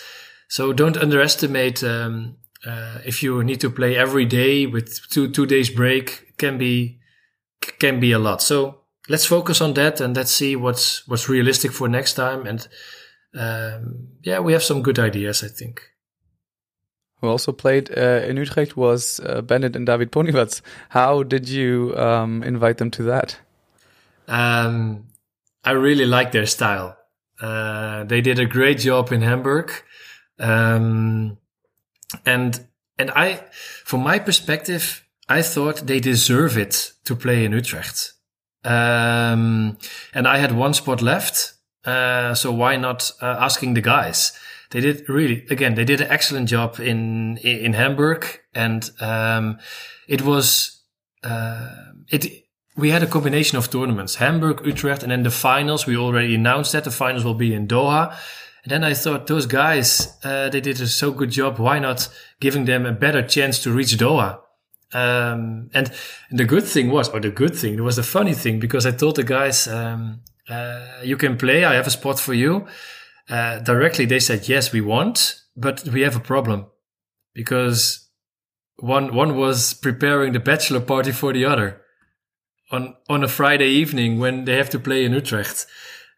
So 0.48 0.72
don't 0.72 0.96
underestimate 0.96 1.84
um, 1.84 2.36
uh, 2.66 2.98
if 3.04 3.22
you 3.22 3.44
need 3.44 3.60
to 3.60 3.70
play 3.70 3.94
every 3.96 4.24
day 4.24 4.66
with 4.66 5.08
two 5.10 5.30
two 5.30 5.44
days 5.46 5.68
break 5.68 6.38
can 6.38 6.56
be 6.56 6.98
can 7.78 8.00
be 8.00 8.12
a 8.12 8.18
lot. 8.18 8.40
So 8.40 8.80
let's 9.10 9.26
focus 9.26 9.60
on 9.60 9.74
that 9.74 10.00
and 10.00 10.16
let's 10.16 10.32
see 10.32 10.56
what's 10.56 11.06
what's 11.08 11.28
realistic 11.28 11.72
for 11.72 11.88
next 11.88 12.14
time. 12.14 12.46
And 12.46 12.66
um, 13.34 14.08
yeah, 14.22 14.40
we 14.40 14.54
have 14.54 14.62
some 14.62 14.82
good 14.82 14.98
ideas, 14.98 15.44
I 15.44 15.48
think. 15.48 15.82
Who 17.20 17.28
also 17.28 17.52
played 17.52 17.90
uh, 17.96 18.26
in 18.26 18.38
Utrecht 18.38 18.76
was 18.76 19.20
uh, 19.20 19.42
Bennet 19.42 19.76
and 19.76 19.86
David 19.86 20.10
Poniewaz. 20.10 20.62
How 20.88 21.22
did 21.22 21.48
you 21.48 21.94
um, 21.96 22.42
invite 22.42 22.78
them 22.78 22.90
to 22.92 23.02
that? 23.04 23.38
Um, 24.26 25.11
I 25.64 25.72
really 25.72 26.06
like 26.06 26.32
their 26.32 26.46
style. 26.46 26.96
Uh, 27.40 28.04
they 28.04 28.20
did 28.20 28.38
a 28.38 28.46
great 28.46 28.78
job 28.78 29.12
in 29.12 29.22
Hamburg, 29.22 29.72
um, 30.38 31.38
and 32.24 32.66
and 32.98 33.10
I, 33.10 33.44
from 33.84 34.02
my 34.02 34.18
perspective, 34.18 35.04
I 35.28 35.42
thought 35.42 35.86
they 35.86 36.00
deserve 36.00 36.56
it 36.56 36.92
to 37.04 37.16
play 37.16 37.44
in 37.44 37.52
Utrecht. 37.52 38.12
Um, 38.64 39.78
and 40.14 40.28
I 40.28 40.38
had 40.38 40.52
one 40.52 40.74
spot 40.74 41.02
left, 41.02 41.54
uh, 41.84 42.34
so 42.34 42.52
why 42.52 42.76
not 42.76 43.10
uh, 43.20 43.36
asking 43.40 43.74
the 43.74 43.80
guys? 43.80 44.32
They 44.70 44.80
did 44.80 45.08
really 45.08 45.46
again. 45.50 45.74
They 45.74 45.84
did 45.84 46.00
an 46.00 46.10
excellent 46.10 46.48
job 46.48 46.80
in 46.80 47.38
in 47.38 47.72
Hamburg, 47.72 48.24
and 48.54 48.88
um, 49.00 49.58
it 50.08 50.22
was 50.22 50.80
uh, 51.24 51.68
it 52.08 52.41
we 52.76 52.90
had 52.90 53.02
a 53.02 53.06
combination 53.06 53.58
of 53.58 53.70
tournaments 53.70 54.16
Hamburg, 54.16 54.64
Utrecht, 54.64 55.02
and 55.02 55.12
then 55.12 55.22
the 55.22 55.30
finals. 55.30 55.86
We 55.86 55.96
already 55.96 56.34
announced 56.34 56.72
that 56.72 56.84
the 56.84 56.90
finals 56.90 57.24
will 57.24 57.34
be 57.34 57.54
in 57.54 57.66
Doha. 57.68 58.16
And 58.64 58.70
then 58.70 58.84
I 58.84 58.94
thought 58.94 59.26
those 59.26 59.46
guys, 59.46 60.16
uh, 60.22 60.48
they 60.48 60.60
did 60.60 60.80
a 60.80 60.86
so 60.86 61.10
good 61.10 61.30
job. 61.30 61.58
Why 61.58 61.78
not 61.78 62.08
giving 62.40 62.64
them 62.64 62.86
a 62.86 62.92
better 62.92 63.26
chance 63.26 63.58
to 63.64 63.72
reach 63.72 63.96
Doha? 63.96 64.38
Um, 64.94 65.70
and 65.74 65.90
the 66.30 66.44
good 66.44 66.64
thing 66.64 66.90
was, 66.90 67.08
or 67.08 67.20
the 67.20 67.30
good 67.30 67.56
thing, 67.56 67.74
it 67.74 67.80
was 67.80 67.96
the 67.96 68.02
funny 68.02 68.34
thing 68.34 68.60
because 68.60 68.86
I 68.86 68.92
told 68.92 69.16
the 69.16 69.24
guys, 69.24 69.66
um, 69.66 70.20
uh, 70.48 70.86
you 71.02 71.16
can 71.16 71.36
play. 71.36 71.64
I 71.64 71.74
have 71.74 71.86
a 71.86 71.90
spot 71.90 72.20
for 72.20 72.34
you. 72.34 72.66
Uh, 73.28 73.58
directly, 73.60 74.04
they 74.04 74.20
said, 74.20 74.48
yes, 74.48 74.72
we 74.72 74.80
want, 74.80 75.40
but 75.56 75.84
we 75.84 76.02
have 76.02 76.16
a 76.16 76.20
problem 76.20 76.66
because 77.34 78.08
one, 78.76 79.14
one 79.14 79.36
was 79.36 79.74
preparing 79.74 80.32
the 80.32 80.40
bachelor 80.40 80.80
party 80.80 81.12
for 81.12 81.32
the 81.32 81.44
other 81.44 81.81
on 82.72 82.96
on 83.08 83.22
a 83.22 83.28
Friday 83.28 83.68
evening 83.68 84.18
when 84.18 84.44
they 84.44 84.56
have 84.56 84.70
to 84.70 84.78
play 84.78 85.04
in 85.04 85.12
Utrecht, 85.12 85.66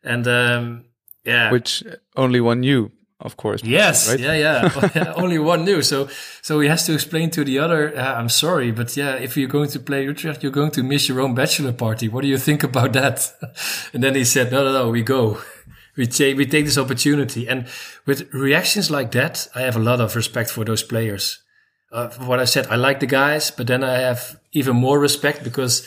and 0.03 0.27
um, 0.27 0.85
yeah, 1.25 1.51
Which 1.51 1.83
only 2.17 2.41
one 2.41 2.61
knew, 2.61 2.91
of 3.21 3.37
course. 3.37 3.63
yes, 3.65 4.09
right? 4.09 4.21
yeah, 4.21 4.71
yeah, 4.95 5.13
only 5.17 5.39
one 5.39 5.65
knew. 5.65 5.83
So 5.83 6.09
so 6.43 6.61
he 6.61 6.69
has 6.69 6.87
to 6.87 6.93
explain 6.95 7.31
to 7.31 7.45
the 7.45 7.59
other. 7.59 7.97
Uh, 7.97 8.15
I'm 8.15 8.29
sorry, 8.29 8.73
but 8.73 8.97
yeah, 8.97 9.17
if 9.17 9.37
you're 9.37 9.49
going 9.49 9.71
to 9.71 9.81
play 9.81 10.05
Utrecht, 10.05 10.43
you're 10.43 10.53
going 10.53 10.71
to 10.73 10.83
miss 10.83 11.09
your 11.09 11.21
own 11.21 11.35
bachelor 11.35 11.73
party. 11.73 12.09
What 12.09 12.23
do 12.23 12.29
you 12.29 12.39
think 12.39 12.63
about 12.63 12.93
that? 12.93 13.33
and 13.93 14.03
then 14.03 14.15
he 14.15 14.25
said, 14.25 14.53
No, 14.53 14.65
no, 14.65 14.73
no, 14.73 14.91
we 14.91 15.03
go. 15.03 15.39
We 15.97 16.07
take 16.07 16.37
we 16.37 16.47
take 16.47 16.65
this 16.65 16.79
opportunity, 16.79 17.49
and 17.49 17.67
with 18.07 18.33
reactions 18.33 18.91
like 18.91 19.11
that, 19.13 19.49
I 19.55 19.61
have 19.63 19.77
a 19.77 19.85
lot 19.91 20.01
of 20.01 20.17
respect 20.17 20.51
for 20.51 20.65
those 20.65 20.83
players. 20.83 21.41
Uh, 21.93 22.11
what 22.27 22.41
I 22.41 22.45
said, 22.47 22.67
I 22.67 22.75
like 22.75 22.99
the 22.99 23.07
guys, 23.07 23.53
but 23.53 23.69
then 23.69 23.85
I 23.85 23.99
have 23.99 24.41
even 24.51 24.75
more 24.75 24.99
respect 24.99 25.45
because 25.45 25.87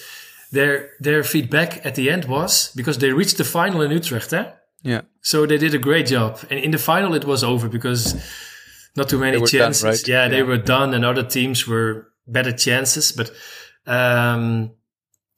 their 0.52 0.92
their 1.00 1.24
feedback 1.24 1.86
at 1.86 1.96
the 1.96 2.10
end 2.10 2.26
was 2.26 2.72
because 2.76 2.98
they 2.98 3.12
reached 3.12 3.38
the 3.38 3.44
final 3.44 3.82
in 3.82 3.92
Utrecht, 3.92 4.34
eh? 4.34 4.52
Yeah. 4.84 5.02
So 5.22 5.46
they 5.46 5.58
did 5.58 5.74
a 5.74 5.80
great 5.80 6.08
job. 6.08 6.40
And 6.50 6.60
in 6.60 6.72
the 6.72 6.78
final, 6.78 7.14
it 7.16 7.26
was 7.26 7.44
over 7.44 7.68
because 7.68 8.16
not 8.96 9.10
too 9.10 9.20
many 9.20 9.38
were 9.38 9.48
done, 9.48 9.60
chances. 9.60 9.84
right? 9.84 10.08
Yeah, 10.08 10.28
they 10.28 10.44
were 10.44 10.58
done, 10.58 10.94
and 10.94 11.04
other 11.04 11.24
teams 11.24 11.68
were 11.68 12.08
better 12.26 12.52
chances. 12.52 13.12
But 13.12 13.32
um, 13.86 14.72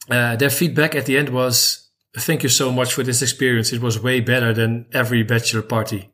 uh, 0.09 0.35
their 0.35 0.49
feedback 0.49 0.95
at 0.95 1.05
the 1.05 1.17
end 1.17 1.29
was, 1.29 1.89
"Thank 2.17 2.43
you 2.43 2.49
so 2.49 2.71
much 2.71 2.93
for 2.93 3.03
this 3.03 3.21
experience. 3.21 3.73
It 3.73 3.81
was 3.81 3.99
way 3.99 4.21
better 4.21 4.53
than 4.53 4.85
every 4.93 5.23
bachelor 5.23 5.63
party." 5.63 6.11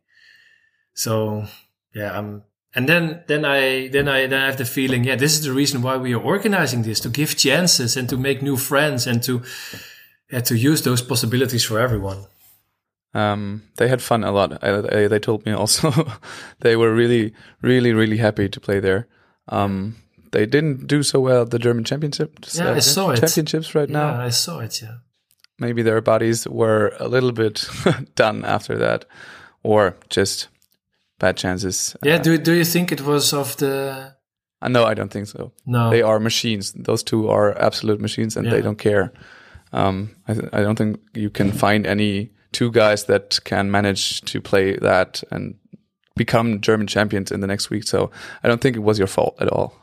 So 0.93 1.45
yeah, 1.93 2.17
um, 2.17 2.43
and 2.75 2.87
then 2.87 3.23
then 3.27 3.45
I 3.45 3.87
then 3.89 4.07
I 4.07 4.27
then 4.27 4.41
I 4.41 4.45
have 4.45 4.57
the 4.57 4.65
feeling, 4.65 5.03
yeah, 5.05 5.15
this 5.17 5.33
is 5.33 5.43
the 5.45 5.53
reason 5.53 5.81
why 5.81 5.97
we 5.97 6.13
are 6.13 6.21
organizing 6.23 6.83
this 6.83 6.99
to 7.01 7.09
give 7.09 7.35
chances 7.35 7.97
and 7.97 8.09
to 8.09 8.17
make 8.17 8.41
new 8.41 8.57
friends 8.57 9.07
and 9.07 9.23
to 9.23 9.41
yeah, 10.31 10.41
to 10.41 10.55
use 10.55 10.81
those 10.81 11.01
possibilities 11.01 11.63
for 11.65 11.79
everyone. 11.79 12.25
Um, 13.13 13.61
they 13.77 13.87
had 13.87 14.01
fun 14.01 14.23
a 14.23 14.31
lot. 14.31 14.61
I, 14.61 15.03
I, 15.03 15.07
they 15.07 15.19
told 15.19 15.45
me 15.45 15.53
also 15.53 15.91
they 16.59 16.75
were 16.75 16.93
really, 16.93 17.33
really, 17.61 17.93
really 17.93 18.17
happy 18.17 18.49
to 18.49 18.59
play 18.59 18.81
there. 18.81 19.07
Um, 19.47 19.95
they 20.31 20.45
didn't 20.45 20.87
do 20.87 21.01
so 21.01 21.21
well 21.21 21.43
at 21.43 21.51
the 21.51 21.59
German 21.59 21.85
championships. 21.85 22.57
Yeah, 22.57 22.73
I 22.73 22.79
saw 22.79 23.11
it. 23.11 23.21
Championships 23.21 23.73
right 23.73 23.87
Yeah, 23.89 23.99
now. 23.99 24.21
I 24.21 24.31
saw 24.31 24.59
it. 24.59 24.81
Yeah. 24.81 24.97
Maybe 25.59 25.81
their 25.81 26.01
bodies 26.01 26.45
were 26.45 26.93
a 26.99 27.07
little 27.07 27.31
bit 27.31 27.69
done 28.15 28.43
after 28.43 28.77
that, 28.77 29.05
or 29.63 29.95
just 30.09 30.49
bad 31.19 31.37
chances. 31.37 31.95
Yeah. 32.03 32.17
Do 32.17 32.37
Do 32.37 32.53
you 32.53 32.65
think 32.65 32.91
it 32.91 33.01
was 33.01 33.33
of 33.33 33.55
the? 33.57 34.13
Uh, 34.61 34.67
no, 34.69 34.85
I 34.85 34.93
don't 34.93 35.11
think 35.11 35.27
so. 35.27 35.51
No. 35.65 35.89
They 35.89 36.01
are 36.01 36.19
machines. 36.19 36.73
Those 36.73 37.03
two 37.03 37.29
are 37.29 37.57
absolute 37.59 38.01
machines, 38.01 38.37
and 38.37 38.51
they 38.51 38.61
don't 38.61 38.79
care. 38.79 39.11
Um, 39.73 40.15
I, 40.27 40.33
th- 40.33 40.49
I 40.53 40.61
don't 40.61 40.77
think 40.77 40.99
you 41.13 41.29
can 41.29 41.51
find 41.51 41.85
any 41.85 42.31
two 42.51 42.71
guys 42.71 43.05
that 43.05 43.39
can 43.43 43.69
manage 43.69 44.21
to 44.21 44.41
play 44.41 44.77
that 44.77 45.23
and 45.31 45.55
become 46.15 46.61
German 46.61 46.87
champions 46.87 47.31
in 47.31 47.41
the 47.41 47.47
next 47.47 47.69
week. 47.69 47.83
So 47.83 48.09
I 48.43 48.47
don't 48.47 48.61
think 48.61 48.75
it 48.75 48.83
was 48.83 48.97
your 48.97 49.07
fault 49.07 49.35
at 49.39 49.49
all. 49.49 49.73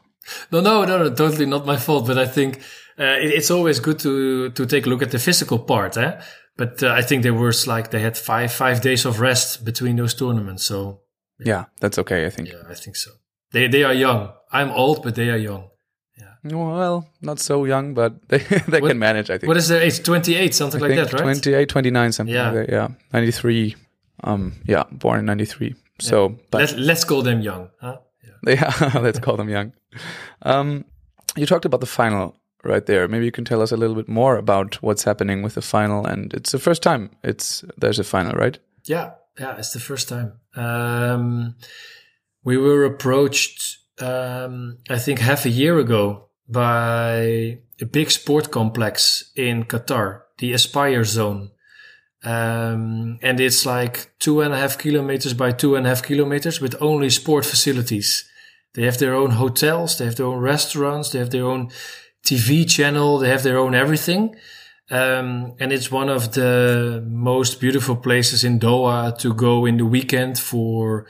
No, 0.50 0.60
no, 0.60 0.84
no, 0.84 0.98
no, 0.98 1.14
totally 1.14 1.46
not 1.46 1.66
my 1.66 1.76
fault. 1.76 2.06
But 2.06 2.18
I 2.18 2.26
think 2.26 2.60
uh, 2.98 3.18
it, 3.20 3.32
it's 3.32 3.50
always 3.50 3.80
good 3.80 3.98
to 4.00 4.50
to 4.50 4.66
take 4.66 4.86
a 4.86 4.88
look 4.88 5.02
at 5.02 5.10
the 5.10 5.18
physical 5.18 5.58
part, 5.58 5.96
eh? 5.96 6.20
But 6.56 6.82
uh, 6.82 6.92
I 6.98 7.02
think 7.02 7.22
there 7.22 7.34
was 7.34 7.66
like 7.66 7.90
they 7.90 8.00
had 8.00 8.16
five 8.16 8.52
five 8.52 8.80
days 8.80 9.04
of 9.04 9.20
rest 9.20 9.64
between 9.64 9.96
those 9.96 10.14
tournaments. 10.14 10.64
So 10.64 11.00
Yeah, 11.46 11.64
that's 11.80 11.98
okay. 11.98 12.26
I 12.26 12.30
think. 12.30 12.48
yeah, 12.48 12.62
I 12.70 12.74
think 12.74 12.96
so. 12.96 13.10
They 13.52 13.68
they 13.68 13.84
are 13.84 13.94
young. 13.94 14.30
I'm 14.52 14.70
old, 14.70 15.02
but 15.02 15.14
they 15.14 15.30
are 15.30 15.36
young. 15.38 15.68
Yeah. 16.18 16.34
Well, 16.56 17.06
not 17.20 17.38
so 17.40 17.64
young, 17.64 17.94
but 17.94 18.12
they 18.28 18.38
they 18.38 18.80
What- 18.80 18.88
can 18.88 18.98
manage. 18.98 19.30
I 19.30 19.38
think. 19.38 19.48
What 19.48 19.56
is 19.56 19.68
their 19.68 19.82
age? 19.82 20.02
Twenty 20.02 20.34
eight, 20.36 20.54
something 20.54 20.82
I 20.82 20.86
like 20.88 20.96
that, 20.96 21.12
right? 21.12 21.22
28, 21.42 21.68
29, 21.68 22.12
something 22.12 22.34
Yeah. 22.34 22.50
like 22.50 22.66
that. 22.66 22.72
Yeah, 22.72 22.88
ninety 23.12 23.32
three. 23.32 23.76
Um, 24.24 24.52
yeah, 24.68 24.84
born 24.90 25.18
in 25.18 25.24
ninety 25.26 25.44
three. 25.46 25.74
So, 26.00 26.28
but 26.50 26.60
Let, 26.60 26.78
let's 26.78 27.04
call 27.04 27.22
them 27.22 27.40
young. 27.42 27.68
Huh? 27.80 27.98
Yeah. 28.46 28.56
Yeah, 28.82 29.00
let's 29.00 29.18
call 29.20 29.36
them 29.36 29.48
young. 29.48 29.72
Um, 30.42 30.84
you 31.36 31.46
talked 31.46 31.64
about 31.64 31.80
the 31.80 31.86
final 31.86 32.34
right 32.64 32.84
there. 32.86 33.08
Maybe 33.08 33.24
you 33.24 33.32
can 33.32 33.44
tell 33.44 33.62
us 33.62 33.72
a 33.72 33.76
little 33.76 33.94
bit 33.96 34.08
more 34.08 34.36
about 34.36 34.82
what's 34.82 35.04
happening 35.04 35.42
with 35.44 35.54
the 35.54 35.62
final. 35.62 36.06
And 36.06 36.32
it's 36.34 36.52
the 36.52 36.58
first 36.58 36.82
time 36.82 37.10
it's 37.22 37.64
there's 37.80 37.98
a 37.98 38.04
final, 38.04 38.32
right? 38.32 38.58
Yeah, 38.88 39.10
yeah, 39.38 39.56
it's 39.58 39.72
the 39.72 39.80
first 39.80 40.08
time. 40.08 40.32
Um, 40.54 41.56
we 42.44 42.56
were 42.56 42.84
approached, 42.84 43.78
um, 44.00 44.78
I 44.90 44.98
think, 44.98 45.18
half 45.20 45.44
a 45.44 45.50
year 45.50 45.78
ago 45.78 46.28
by 46.48 47.58
a 47.80 47.86
big 47.90 48.10
sport 48.10 48.50
complex 48.50 49.32
in 49.36 49.64
Qatar, 49.64 50.22
the 50.38 50.52
Aspire 50.52 51.04
Zone. 51.04 51.50
Um, 52.24 53.18
and 53.22 53.40
it's 53.40 53.66
like 53.66 54.12
two 54.18 54.42
and 54.42 54.54
a 54.54 54.56
half 54.56 54.78
kilometers 54.78 55.34
by 55.34 55.50
two 55.52 55.74
and 55.74 55.86
a 55.86 55.88
half 55.88 56.02
kilometers 56.02 56.60
with 56.60 56.80
only 56.80 57.10
sport 57.10 57.44
facilities. 57.44 58.28
They 58.74 58.84
have 58.84 58.98
their 58.98 59.14
own 59.14 59.32
hotels, 59.32 59.98
they 59.98 60.04
have 60.04 60.16
their 60.16 60.26
own 60.26 60.38
restaurants, 60.38 61.10
they 61.10 61.18
have 61.18 61.30
their 61.30 61.44
own 61.44 61.70
TV 62.24 62.68
channel, 62.68 63.18
they 63.18 63.28
have 63.28 63.42
their 63.42 63.58
own 63.58 63.74
everything. 63.74 64.36
Um, 64.90 65.54
and 65.58 65.72
it's 65.72 65.90
one 65.90 66.08
of 66.08 66.32
the 66.32 67.02
most 67.06 67.60
beautiful 67.60 67.96
places 67.96 68.44
in 68.44 68.58
Doha 68.58 69.16
to 69.18 69.32
go 69.32 69.64
in 69.64 69.76
the 69.76 69.86
weekend 69.86 70.38
for 70.38 71.06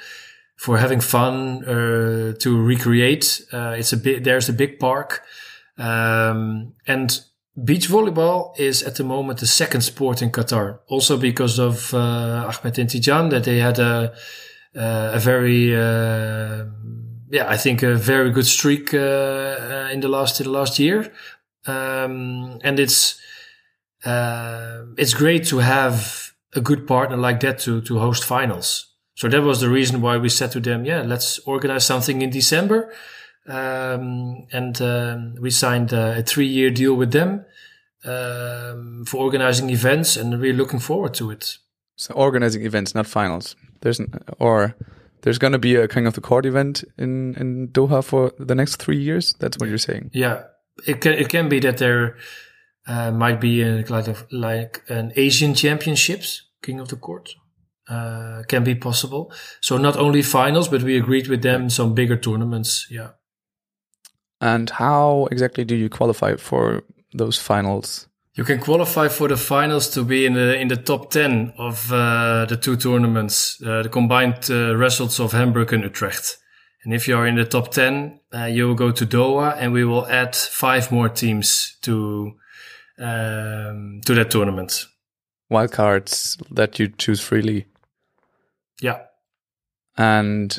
for 0.56 0.78
having 0.78 1.00
fun 1.00 1.64
uh, 1.64 2.34
to 2.38 2.62
recreate. 2.62 3.42
Uh, 3.52 3.74
it's 3.76 3.92
a 3.92 3.96
bit 3.96 4.24
there's 4.24 4.48
a 4.48 4.52
big 4.52 4.78
park, 4.78 5.22
um, 5.78 6.74
and 6.86 7.24
beach 7.64 7.88
volleyball 7.88 8.58
is 8.58 8.82
at 8.82 8.94
the 8.94 9.04
moment 9.04 9.40
the 9.40 9.46
second 9.46 9.80
sport 9.80 10.22
in 10.22 10.30
Qatar. 10.30 10.78
Also 10.86 11.16
because 11.16 11.58
of 11.58 11.92
uh, 11.92 12.46
Ahmed 12.46 12.74
Intijan, 12.74 13.30
that 13.30 13.44
they 13.44 13.58
had 13.58 13.78
a 13.78 14.12
uh, 14.76 15.10
a 15.14 15.18
very 15.18 15.74
uh, 15.74 16.64
yeah, 17.30 17.48
I 17.48 17.56
think 17.56 17.82
a 17.82 17.94
very 17.94 18.30
good 18.30 18.46
streak 18.46 18.94
uh, 18.94 19.88
in 19.90 20.00
the 20.00 20.08
last 20.08 20.40
in 20.40 20.44
the 20.44 20.52
last 20.52 20.78
year, 20.78 21.10
um, 21.66 22.58
and 22.62 22.78
it's 22.78 23.18
uh, 24.04 24.82
it's 24.96 25.14
great 25.14 25.46
to 25.46 25.58
have 25.58 26.32
a 26.54 26.60
good 26.60 26.86
partner 26.86 27.16
like 27.16 27.40
that 27.40 27.58
to 27.60 27.80
to 27.82 27.98
host 27.98 28.24
finals. 28.24 28.92
So 29.14 29.28
that 29.28 29.42
was 29.42 29.60
the 29.60 29.68
reason 29.68 30.00
why 30.00 30.16
we 30.16 30.28
said 30.28 30.52
to 30.52 30.60
them, 30.60 30.84
yeah, 30.84 31.02
let's 31.02 31.38
organize 31.40 31.84
something 31.84 32.22
in 32.22 32.30
December. 32.30 32.92
Um, 33.46 34.46
and 34.52 34.80
um, 34.80 35.34
we 35.40 35.50
signed 35.50 35.92
a, 35.92 36.18
a 36.18 36.22
three-year 36.22 36.70
deal 36.70 36.94
with 36.94 37.12
them 37.12 37.44
um, 38.04 39.04
for 39.04 39.18
organizing 39.18 39.70
events, 39.70 40.16
and 40.16 40.40
we're 40.40 40.54
looking 40.54 40.80
forward 40.80 41.14
to 41.14 41.30
it. 41.30 41.58
So 41.96 42.14
organizing 42.14 42.64
events, 42.64 42.94
not 42.94 43.06
finals. 43.06 43.56
There's 43.80 43.98
an, 43.98 44.12
or 44.38 44.74
there's 45.22 45.38
going 45.38 45.52
to 45.52 45.58
be 45.58 45.74
a 45.76 45.88
King 45.88 46.06
of 46.06 46.14
the 46.14 46.20
Court 46.20 46.46
event 46.46 46.84
in 46.96 47.34
in 47.34 47.68
Doha 47.68 48.02
for 48.02 48.32
the 48.38 48.54
next 48.54 48.76
three 48.76 48.98
years. 48.98 49.34
That's 49.38 49.58
what 49.58 49.68
you're 49.68 49.78
saying. 49.78 50.10
Yeah, 50.12 50.44
it 50.86 51.00
can 51.00 51.12
it 51.12 51.28
can 51.28 51.48
be 51.48 51.60
that 51.60 51.78
there 51.78 52.16
uh, 52.86 53.10
might 53.10 53.40
be 53.40 53.62
a, 53.62 53.84
like 53.88 54.08
a, 54.08 54.16
like 54.30 54.82
an 54.88 55.12
Asian 55.16 55.54
Championships 55.54 56.42
King 56.62 56.80
of 56.80 56.88
the 56.88 56.96
Court. 56.96 57.30
Uh, 57.88 58.44
can 58.48 58.62
be 58.62 58.76
possible. 58.76 59.32
So 59.60 59.76
not 59.76 59.96
only 59.96 60.22
finals, 60.22 60.68
but 60.68 60.82
we 60.82 60.96
agreed 60.96 61.26
with 61.26 61.42
them 61.42 61.68
some 61.68 61.94
bigger 61.94 62.16
tournaments. 62.16 62.86
Yeah. 62.88 63.10
And 64.40 64.70
how 64.70 65.28
exactly 65.30 65.64
do 65.64 65.74
you 65.74 65.88
qualify 65.88 66.36
for 66.36 66.84
those 67.12 67.38
finals? 67.38 68.06
You 68.34 68.44
can 68.44 68.60
qualify 68.60 69.08
for 69.08 69.28
the 69.28 69.36
finals 69.36 69.90
to 69.90 70.04
be 70.04 70.24
in 70.24 70.34
the 70.34 70.58
in 70.58 70.68
the 70.68 70.76
top 70.76 71.10
ten 71.10 71.52
of 71.58 71.92
uh, 71.92 72.46
the 72.48 72.56
two 72.56 72.76
tournaments, 72.76 73.60
uh, 73.62 73.82
the 73.82 73.88
combined 73.88 74.48
uh, 74.48 74.74
results 74.76 75.20
of 75.20 75.32
Hamburg 75.32 75.72
and 75.72 75.82
Utrecht. 75.82 76.38
And 76.84 76.94
if 76.94 77.08
you 77.08 77.16
are 77.16 77.26
in 77.26 77.34
the 77.34 77.44
top 77.44 77.72
ten, 77.72 78.20
uh, 78.32 78.44
you 78.44 78.68
will 78.68 78.74
go 78.76 78.92
to 78.92 79.04
Doha, 79.04 79.56
and 79.58 79.72
we 79.72 79.84
will 79.84 80.06
add 80.06 80.34
five 80.34 80.90
more 80.90 81.08
teams 81.08 81.76
to 81.82 82.36
um, 83.02 84.00
to 84.06 84.14
that 84.14 84.30
tournament. 84.30 84.86
Wildcards 85.50 86.42
that 86.50 86.78
you 86.78 86.88
choose 86.88 87.20
freely. 87.20 87.66
Yeah. 88.80 89.00
And 89.96 90.58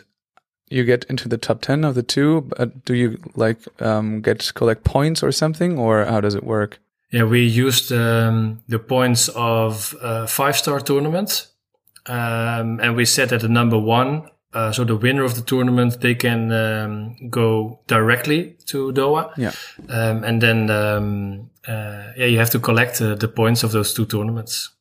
you 0.73 0.83
get 0.83 1.05
into 1.05 1.29
the 1.29 1.37
top 1.37 1.61
10 1.61 1.83
of 1.83 1.95
the 1.95 2.03
two 2.03 2.41
but 2.41 2.83
do 2.85 2.95
you 2.95 3.19
like 3.35 3.59
um, 3.81 4.21
get 4.21 4.51
collect 4.55 4.83
points 4.83 5.21
or 5.21 5.31
something 5.31 5.77
or 5.77 6.05
how 6.05 6.19
does 6.19 6.35
it 6.35 6.43
work 6.43 6.79
yeah 7.11 7.23
we 7.23 7.45
used 7.45 7.91
um, 7.91 8.63
the 8.67 8.79
points 8.79 9.29
of 9.35 9.95
a 10.01 10.27
five 10.27 10.57
star 10.57 10.79
tournament 10.79 11.47
um, 12.07 12.79
and 12.81 12.95
we 12.95 13.05
set 13.05 13.31
at 13.31 13.41
the 13.41 13.47
number 13.47 13.77
one 13.77 14.23
uh, 14.53 14.71
so 14.71 14.83
the 14.83 14.95
winner 14.95 15.23
of 15.23 15.35
the 15.35 15.41
tournament 15.41 16.01
they 16.01 16.15
can 16.15 16.51
um, 16.51 17.29
go 17.29 17.79
directly 17.87 18.55
to 18.65 18.91
doha 18.93 19.31
yeah 19.37 19.51
um, 19.89 20.23
and 20.23 20.41
then 20.41 20.69
um, 20.71 21.49
yeah 21.67 22.25
you 22.25 22.37
have 22.37 22.49
to 22.49 22.59
collect 22.59 23.01
uh, 23.01 23.15
the 23.15 23.27
points 23.27 23.63
of 23.63 23.71
those 23.71 23.93
two 23.93 24.05
tournaments 24.05 24.71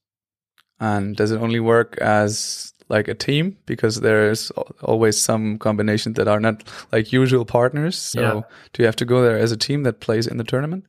and 0.81 1.17
does 1.17 1.31
it 1.31 1.41
only 1.41 1.61
work 1.61 1.97
as 1.99 2.73
like 2.93 3.09
a 3.09 3.15
team 3.15 3.57
because 3.67 4.01
there's 4.01 4.51
always 4.83 5.21
some 5.21 5.59
combinations 5.59 6.17
that 6.17 6.29
are 6.29 6.41
not 6.41 6.63
like 6.93 7.13
usual 7.13 7.45
partners. 7.45 7.97
So 7.97 8.21
yeah. 8.21 8.41
do 8.73 8.83
you 8.83 8.87
have 8.87 8.97
to 8.97 9.05
go 9.05 9.23
there 9.23 9.39
as 9.39 9.51
a 9.51 9.57
team 9.57 9.83
that 9.85 10.01
plays 10.01 10.27
in 10.27 10.37
the 10.37 10.45
tournament? 10.45 10.85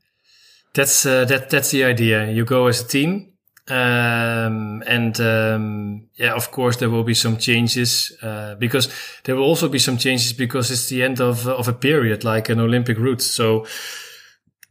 That's 0.73 1.05
uh, 1.05 1.25
that 1.25 1.49
that's 1.49 1.71
the 1.71 1.83
idea. 1.83 2.29
You 2.31 2.45
go 2.45 2.67
as 2.67 2.81
a 2.81 2.87
team, 2.87 3.33
um, 3.69 4.83
and 4.87 5.19
um, 5.21 6.07
yeah, 6.15 6.33
of 6.33 6.49
course 6.51 6.77
there 6.77 6.89
will 6.89 7.03
be 7.03 7.13
some 7.13 7.37
changes 7.37 8.11
uh, 8.23 8.55
because 8.55 8.89
there 9.23 9.35
will 9.35 9.43
also 9.45 9.69
be 9.69 9.79
some 9.79 9.97
changes 9.97 10.33
because 10.33 10.71
it's 10.71 10.89
the 10.89 11.03
end 11.03 11.21
of 11.21 11.47
of 11.47 11.67
a 11.67 11.73
period 11.73 12.23
like 12.23 12.49
an 12.49 12.59
Olympic 12.59 12.97
route. 12.97 13.21
So 13.21 13.65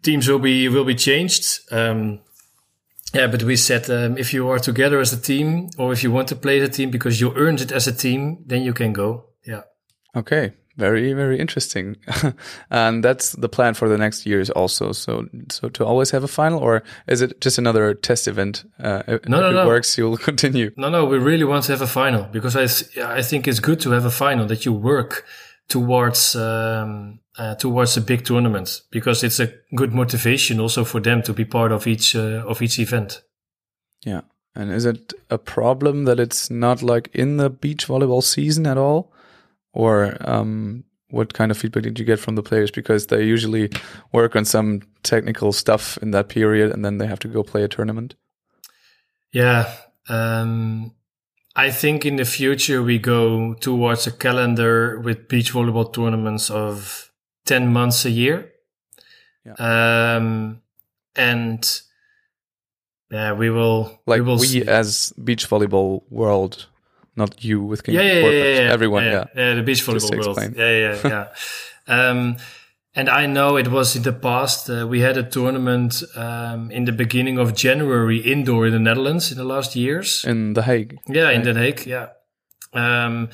teams 0.02 0.28
will 0.28 0.38
be 0.38 0.68
will 0.68 0.84
be 0.84 0.94
changed. 0.94 1.60
Um, 1.70 2.20
yeah, 3.14 3.26
but 3.26 3.42
we 3.42 3.56
said 3.56 3.90
um, 3.90 4.16
if 4.16 4.32
you 4.32 4.48
are 4.48 4.58
together 4.58 4.98
as 5.00 5.12
a 5.12 5.20
team, 5.20 5.68
or 5.76 5.92
if 5.92 6.02
you 6.02 6.10
want 6.10 6.28
to 6.28 6.36
play 6.36 6.60
as 6.60 6.68
a 6.68 6.72
team 6.72 6.90
because 6.90 7.20
you 7.20 7.34
earned 7.36 7.60
it 7.60 7.70
as 7.70 7.86
a 7.86 7.92
team, 7.92 8.42
then 8.46 8.62
you 8.62 8.72
can 8.72 8.92
go. 8.92 9.26
Yeah. 9.46 9.62
Okay. 10.16 10.52
Very, 10.76 11.12
very 11.12 11.38
interesting. 11.38 11.96
and 12.70 13.04
that's 13.04 13.32
the 13.32 13.48
plan 13.48 13.74
for 13.74 13.88
the 13.90 13.98
next 13.98 14.24
years 14.24 14.48
also. 14.48 14.92
So, 14.92 15.26
so 15.50 15.68
to 15.68 15.84
always 15.84 16.10
have 16.12 16.24
a 16.24 16.28
final, 16.28 16.60
or 16.60 16.82
is 17.06 17.20
it 17.20 17.42
just 17.42 17.58
another 17.58 17.92
test 17.92 18.26
event? 18.26 18.64
Uh, 18.82 19.02
if, 19.06 19.28
no, 19.28 19.40
no, 19.40 19.46
if 19.48 19.52
it 19.52 19.56
no. 19.56 19.66
works, 19.66 19.98
you'll 19.98 20.16
continue. 20.30 20.72
No, 20.78 20.88
no, 20.88 21.04
we 21.04 21.18
really 21.18 21.44
want 21.44 21.64
to 21.64 21.72
have 21.72 21.82
a 21.82 21.86
final 21.86 22.24
because 22.24 22.56
I, 22.56 23.16
I 23.16 23.20
think 23.20 23.46
it's 23.46 23.60
good 23.60 23.80
to 23.80 23.90
have 23.90 24.06
a 24.06 24.10
final 24.10 24.46
that 24.46 24.64
you 24.64 24.72
work 24.72 25.26
towards 25.68 26.36
um, 26.36 27.20
uh, 27.38 27.54
towards 27.54 27.96
a 27.96 28.00
big 28.00 28.24
tournament 28.24 28.82
because 28.90 29.24
it's 29.24 29.40
a 29.40 29.52
good 29.74 29.92
motivation 29.92 30.60
also 30.60 30.84
for 30.84 31.00
them 31.00 31.22
to 31.22 31.32
be 31.32 31.44
part 31.44 31.72
of 31.72 31.86
each 31.86 32.14
uh, 32.14 32.44
of 32.46 32.60
each 32.62 32.78
event. 32.78 33.22
Yeah, 34.04 34.22
and 34.54 34.70
is 34.70 34.84
it 34.84 35.14
a 35.30 35.38
problem 35.38 36.04
that 36.04 36.20
it's 36.20 36.50
not 36.50 36.82
like 36.82 37.08
in 37.14 37.36
the 37.36 37.50
beach 37.50 37.86
volleyball 37.86 38.22
season 38.22 38.66
at 38.66 38.78
all, 38.78 39.12
or 39.72 40.16
um, 40.20 40.84
what 41.08 41.34
kind 41.34 41.50
of 41.50 41.58
feedback 41.58 41.84
did 41.84 41.98
you 41.98 42.04
get 42.04 42.18
from 42.18 42.34
the 42.34 42.42
players? 42.42 42.70
Because 42.70 43.06
they 43.06 43.22
usually 43.22 43.70
work 44.12 44.34
on 44.34 44.44
some 44.44 44.82
technical 45.02 45.52
stuff 45.52 45.98
in 46.02 46.10
that 46.10 46.28
period, 46.28 46.72
and 46.72 46.84
then 46.84 46.98
they 46.98 47.06
have 47.06 47.20
to 47.20 47.28
go 47.28 47.42
play 47.42 47.62
a 47.62 47.68
tournament. 47.68 48.14
Yeah. 49.32 49.72
Um, 50.08 50.94
I 51.54 51.70
think 51.70 52.06
in 52.06 52.16
the 52.16 52.24
future 52.24 52.82
we 52.82 52.98
go 52.98 53.54
towards 53.54 54.06
a 54.06 54.12
calendar 54.12 54.98
with 55.00 55.28
beach 55.28 55.52
volleyball 55.52 55.92
tournaments 55.92 56.50
of 56.50 57.10
10 57.44 57.72
months 57.72 58.04
a 58.04 58.10
year. 58.10 58.52
Yeah. 59.44 60.16
Um, 60.16 60.62
and 61.14 61.80
yeah, 63.10 63.32
we 63.34 63.50
will, 63.50 64.00
like 64.06 64.20
we, 64.20 64.26
will 64.26 64.38
we 64.38 64.64
as 64.66 65.12
beach 65.22 65.48
volleyball 65.48 66.02
world, 66.08 66.68
not 67.16 67.44
you 67.44 67.60
with 67.62 67.84
King 67.84 67.96
yeah, 67.96 68.02
yeah, 68.02 68.20
Sport, 68.20 68.34
yeah, 68.34 68.44
yeah, 68.44 68.72
everyone. 68.72 69.04
yeah, 69.04 69.10
Yeah. 69.10 69.24
yeah, 69.36 69.54
the 69.54 69.62
beach 69.62 69.84
volleyball 69.84 70.16
world. 70.16 70.38
Yeah, 70.56 70.98
yeah, 71.04 71.28
yeah. 71.88 71.88
um, 72.08 72.36
and 72.94 73.08
I 73.08 73.26
know 73.26 73.56
it 73.56 73.68
was 73.68 73.96
in 73.96 74.02
the 74.02 74.12
past. 74.12 74.68
Uh, 74.68 74.86
we 74.86 75.00
had 75.00 75.16
a 75.16 75.22
tournament 75.22 76.02
um, 76.14 76.70
in 76.70 76.84
the 76.84 76.92
beginning 76.92 77.38
of 77.38 77.54
January 77.54 78.18
indoor 78.18 78.66
in 78.66 78.72
the 78.72 78.78
Netherlands 78.78 79.32
in 79.32 79.38
the 79.38 79.44
last 79.44 79.74
years. 79.74 80.24
In 80.24 80.52
The 80.52 80.62
Hague. 80.62 80.98
Yeah, 81.08 81.30
in 81.30 81.42
The 81.42 81.54
Hague. 81.54 81.86
Yeah. 81.86 82.08
Um, 82.74 83.30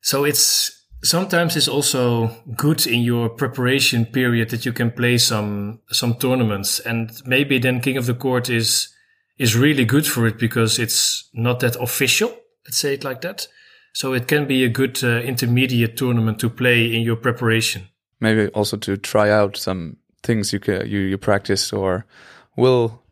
so 0.00 0.24
it's 0.24 0.86
sometimes 1.02 1.56
it's 1.56 1.68
also 1.68 2.30
good 2.56 2.86
in 2.86 3.00
your 3.00 3.28
preparation 3.28 4.06
period 4.06 4.50
that 4.50 4.64
you 4.64 4.72
can 4.72 4.90
play 4.90 5.18
some 5.18 5.80
some 5.90 6.14
tournaments, 6.14 6.80
and 6.80 7.10
maybe 7.24 7.58
then 7.58 7.80
King 7.80 7.96
of 7.96 8.06
the 8.06 8.14
Court 8.14 8.48
is 8.48 8.88
is 9.38 9.56
really 9.56 9.84
good 9.84 10.06
for 10.06 10.26
it 10.26 10.38
because 10.38 10.78
it's 10.78 11.28
not 11.32 11.60
that 11.60 11.76
official. 11.76 12.28
Let's 12.66 12.78
say 12.78 12.94
it 12.94 13.04
like 13.04 13.20
that. 13.22 13.48
So 13.92 14.12
it 14.12 14.28
can 14.28 14.46
be 14.46 14.64
a 14.64 14.68
good 14.68 15.02
uh, 15.02 15.20
intermediate 15.22 15.96
tournament 15.96 16.38
to 16.40 16.50
play 16.50 16.94
in 16.94 17.02
your 17.02 17.16
preparation. 17.16 17.88
Maybe 18.20 18.48
also 18.48 18.76
to 18.76 18.96
try 18.96 19.30
out 19.30 19.56
some 19.56 19.96
things 20.22 20.52
you 20.52 20.60
can, 20.60 20.86
you, 20.86 21.00
you 21.00 21.18
practice 21.18 21.72
or 21.72 22.04
will 22.56 23.02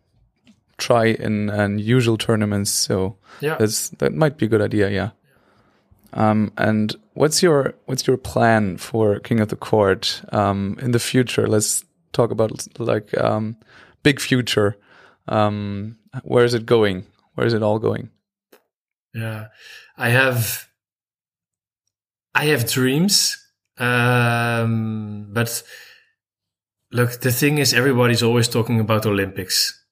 try 0.76 1.06
in 1.06 1.48
unusual 1.50 2.18
tournaments. 2.18 2.70
So 2.70 3.16
Yeah. 3.40 3.56
that's, 3.58 3.88
that 3.98 4.12
might 4.14 4.36
be 4.36 4.46
a 4.46 4.48
good 4.48 4.60
idea. 4.62 4.90
Yeah. 4.90 5.10
Um, 6.12 6.52
and 6.56 6.94
what's 7.14 7.42
your, 7.42 7.74
what's 7.86 8.06
your 8.06 8.16
plan 8.18 8.76
for 8.76 9.18
King 9.20 9.40
of 9.40 9.48
the 9.48 9.56
Court, 9.56 10.22
um, 10.32 10.78
in 10.80 10.92
the 10.92 10.98
future? 10.98 11.46
Let's 11.46 11.84
talk 12.12 12.30
about 12.30 12.66
like, 12.78 13.16
um, 13.18 13.56
big 14.02 14.20
future. 14.20 14.76
Um, 15.26 15.96
where 16.22 16.44
is 16.44 16.54
it 16.54 16.64
going? 16.66 17.04
Where 17.34 17.46
is 17.46 17.52
it 17.54 17.62
all 17.62 17.78
going? 17.78 18.10
Yeah, 19.14 19.48
I 19.96 20.10
have 20.10 20.68
I 22.34 22.44
have 22.46 22.70
dreams, 22.70 23.36
um, 23.78 25.28
but 25.32 25.62
look, 26.92 27.20
the 27.20 27.32
thing 27.32 27.58
is, 27.58 27.74
everybody's 27.74 28.22
always 28.22 28.48
talking 28.48 28.80
about 28.80 29.06
Olympics, 29.06 29.84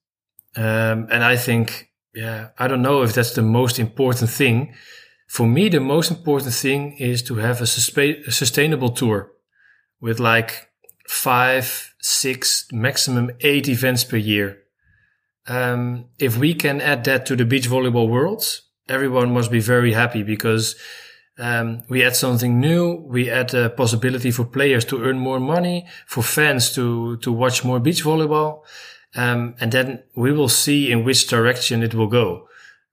um, 0.56 1.08
and 1.10 1.22
I 1.24 1.36
think, 1.36 1.90
yeah, 2.14 2.48
I 2.58 2.68
don't 2.68 2.82
know 2.82 3.02
if 3.02 3.14
that's 3.14 3.34
the 3.34 3.42
most 3.42 3.78
important 3.78 4.30
thing. 4.30 4.74
For 5.28 5.46
me, 5.46 5.68
the 5.68 5.80
most 5.80 6.10
important 6.10 6.54
thing 6.54 6.96
is 6.98 7.22
to 7.24 7.36
have 7.36 7.60
a, 7.60 7.64
a 7.64 8.32
sustainable 8.32 8.90
tour 8.90 9.32
with 10.00 10.20
like 10.20 10.68
five, 11.08 11.94
six, 12.00 12.66
maximum 12.72 13.30
eight 13.40 13.68
events 13.68 14.04
per 14.04 14.16
year. 14.16 14.58
Um, 15.48 16.06
if 16.18 16.36
we 16.36 16.54
can 16.54 16.80
add 16.80 17.04
that 17.04 17.26
to 17.26 17.36
the 17.36 17.44
beach 17.44 17.68
volleyball 17.68 18.08
world, 18.08 18.42
everyone 18.88 19.32
must 19.32 19.50
be 19.50 19.60
very 19.60 19.92
happy 19.92 20.22
because 20.22 20.76
um, 21.38 21.82
we 21.88 22.02
add 22.02 22.16
something 22.16 22.60
new. 22.60 23.04
We 23.06 23.30
add 23.30 23.52
a 23.54 23.68
possibility 23.68 24.30
for 24.30 24.44
players 24.44 24.84
to 24.86 25.02
earn 25.02 25.18
more 25.18 25.40
money, 25.40 25.86
for 26.06 26.22
fans 26.22 26.74
to 26.74 27.18
to 27.18 27.32
watch 27.32 27.64
more 27.64 27.80
beach 27.80 28.04
volleyball, 28.04 28.62
um, 29.14 29.54
and 29.60 29.72
then 29.72 30.02
we 30.14 30.32
will 30.32 30.48
see 30.48 30.90
in 30.90 31.04
which 31.04 31.26
direction 31.28 31.82
it 31.82 31.94
will 31.94 32.08
go. 32.08 32.48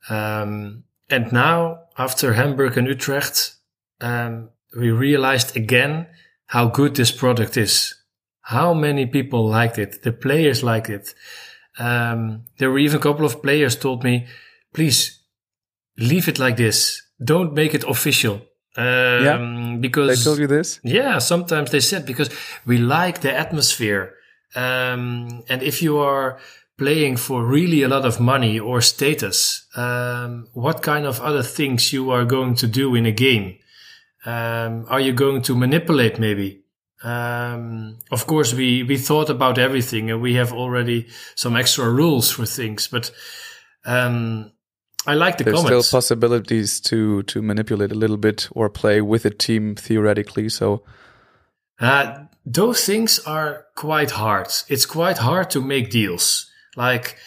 Um, 0.09 0.83
and 1.09 1.31
now, 1.31 1.83
after 1.97 2.33
Hamburg 2.33 2.77
and 2.77 2.87
Utrecht, 2.87 3.55
um, 4.01 4.49
we 4.77 4.91
realized 4.91 5.55
again 5.55 6.07
how 6.47 6.67
good 6.67 6.95
this 6.95 7.11
product 7.11 7.57
is. 7.57 7.95
How 8.41 8.73
many 8.73 9.05
people 9.05 9.47
liked 9.47 9.77
it. 9.77 10.03
The 10.03 10.11
players 10.11 10.63
liked 10.63 10.89
it. 10.89 11.15
Um, 11.79 12.43
there 12.57 12.69
were 12.69 12.79
even 12.79 12.97
a 12.97 13.01
couple 13.01 13.25
of 13.25 13.41
players 13.41 13.75
told 13.77 14.03
me, 14.03 14.27
please 14.73 15.21
leave 15.97 16.27
it 16.27 16.39
like 16.39 16.57
this. 16.57 17.02
Don't 17.23 17.53
make 17.53 17.73
it 17.73 17.83
official. 17.83 18.41
Um, 18.75 18.85
Yeah. 19.23 19.77
because 19.79 20.07
They 20.17 20.23
told 20.23 20.39
you 20.39 20.47
this? 20.47 20.79
yeah, 20.83 21.19
sometimes 21.19 21.69
they 21.69 21.79
said 21.81 22.05
because 22.05 22.29
we 22.65 22.77
like 22.77 23.21
the 23.21 23.31
atmosphere. 23.37 24.13
Um, 24.55 25.43
and 25.49 25.61
if 25.63 25.81
you 25.81 25.97
are 25.99 26.37
playing 26.77 27.17
for 27.17 27.45
really 27.45 27.83
a 27.83 27.87
lot 27.87 28.05
of 28.05 28.19
money 28.19 28.59
or 28.59 28.81
status, 28.81 29.65
um, 29.75 30.47
what 30.53 30.81
kind 30.81 31.05
of 31.05 31.19
other 31.21 31.43
things 31.43 31.91
you 31.93 32.09
are 32.11 32.25
going 32.25 32.55
to 32.55 32.67
do 32.67 32.95
in 32.95 33.05
a 33.05 33.11
game? 33.11 33.57
Um, 34.25 34.85
are 34.89 34.99
you 35.01 35.13
going 35.13 35.41
to 35.43 35.55
manipulate 35.55 36.17
maybe? 36.19 36.61
Um, 37.03 37.97
of 38.11 38.25
course, 38.25 38.53
we, 38.55 38.83
we 38.83 38.97
thought 38.97 39.29
about 39.29 39.57
everything 39.57 40.09
and 40.09 40.21
we 40.21 40.35
have 40.35 40.53
already 40.53 41.07
some 41.35 41.55
extra 41.59 41.89
rules 41.89 42.31
for 42.31 42.45
things, 42.45 42.87
but, 42.87 43.11
um, 43.85 44.51
I 45.05 45.15
like 45.15 45.37
the 45.37 45.43
There's 45.43 45.61
comments. 45.61 45.87
still 45.87 45.97
possibilities 45.99 46.79
to 46.81 47.23
to 47.23 47.41
manipulate 47.41 47.91
a 47.91 47.95
little 47.97 48.17
bit 48.17 48.47
or 48.51 48.69
play 48.69 49.01
with 49.01 49.25
a 49.25 49.29
team 49.29 49.75
theoretically. 49.75 50.49
So 50.49 50.83
Uh, 51.79 52.25
those 52.45 52.85
things 52.85 53.19
are 53.25 53.65
quite 53.75 54.11
hard. 54.11 54.47
It's 54.69 54.85
quite 54.85 55.17
hard 55.17 55.49
to 55.51 55.61
make 55.61 55.89
deals. 55.89 56.51
Like 56.77 57.17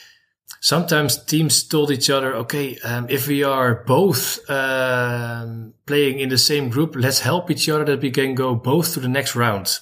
sometimes 0.61 1.25
teams 1.25 1.65
told 1.69 1.91
each 1.91 2.09
other, 2.11 2.35
okay, 2.37 2.79
um, 2.85 3.07
if 3.09 3.27
we 3.29 3.45
are 3.45 3.85
both 3.87 4.39
um, 4.49 5.75
playing 5.87 6.21
in 6.21 6.29
the 6.29 6.39
same 6.39 6.69
group, 6.71 6.95
let's 6.97 7.21
help 7.21 7.51
each 7.51 7.69
other 7.69 7.85
that 7.85 8.01
we 8.03 8.11
can 8.11 8.35
go 8.35 8.55
both 8.55 8.95
to 8.95 9.01
the 9.01 9.09
next 9.09 9.37
round. 9.37 9.81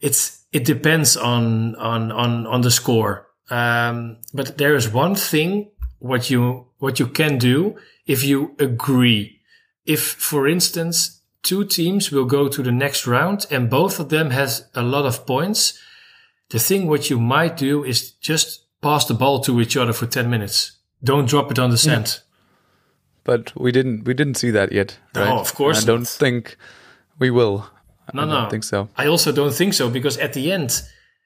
It's 0.00 0.44
it 0.52 0.64
depends 0.66 1.16
on 1.16 1.74
on 1.76 2.12
on 2.12 2.46
on 2.46 2.60
the 2.62 2.70
score. 2.70 3.26
Um, 3.50 4.16
but 4.32 4.56
there 4.56 4.74
is 4.76 4.88
one 4.92 5.14
thing 5.14 5.70
what 6.04 6.28
you 6.28 6.66
what 6.78 7.00
you 7.00 7.06
can 7.06 7.38
do 7.38 7.76
if 8.06 8.22
you 8.24 8.54
agree. 8.58 9.40
If, 9.86 10.00
for 10.00 10.46
instance, 10.46 11.22
two 11.42 11.64
teams 11.64 12.10
will 12.10 12.26
go 12.26 12.48
to 12.48 12.62
the 12.62 12.72
next 12.72 13.06
round 13.06 13.46
and 13.50 13.70
both 13.70 13.98
of 13.98 14.10
them 14.10 14.30
has 14.30 14.68
a 14.74 14.82
lot 14.82 15.06
of 15.06 15.26
points, 15.26 15.78
the 16.50 16.58
thing 16.58 16.86
what 16.86 17.08
you 17.08 17.18
might 17.18 17.56
do 17.56 17.84
is 17.84 18.10
just 18.12 18.66
pass 18.82 19.06
the 19.06 19.14
ball 19.14 19.40
to 19.40 19.60
each 19.60 19.76
other 19.76 19.92
for 19.94 20.06
10 20.06 20.28
minutes. 20.28 20.72
Don't 21.02 21.28
drop 21.28 21.50
it 21.50 21.58
on 21.58 21.70
the 21.70 21.78
sand. 21.78 22.20
but 23.24 23.52
we 23.56 23.72
didn't 23.72 24.04
we 24.04 24.12
didn't 24.14 24.36
see 24.36 24.50
that 24.52 24.72
yet. 24.72 24.98
No, 25.14 25.38
of 25.40 25.54
course 25.54 25.82
I 25.82 25.86
don't 25.86 26.08
think 26.08 26.56
we 27.18 27.30
will. 27.30 27.70
No, 28.12 28.22
I 28.22 28.26
no. 28.26 28.32
don't 28.32 28.50
think 28.50 28.64
so. 28.64 28.88
I 28.96 29.06
also 29.06 29.32
don't 29.32 29.54
think 29.54 29.72
so 29.72 29.88
because 29.88 30.18
at 30.18 30.34
the 30.34 30.52
end, 30.52 30.82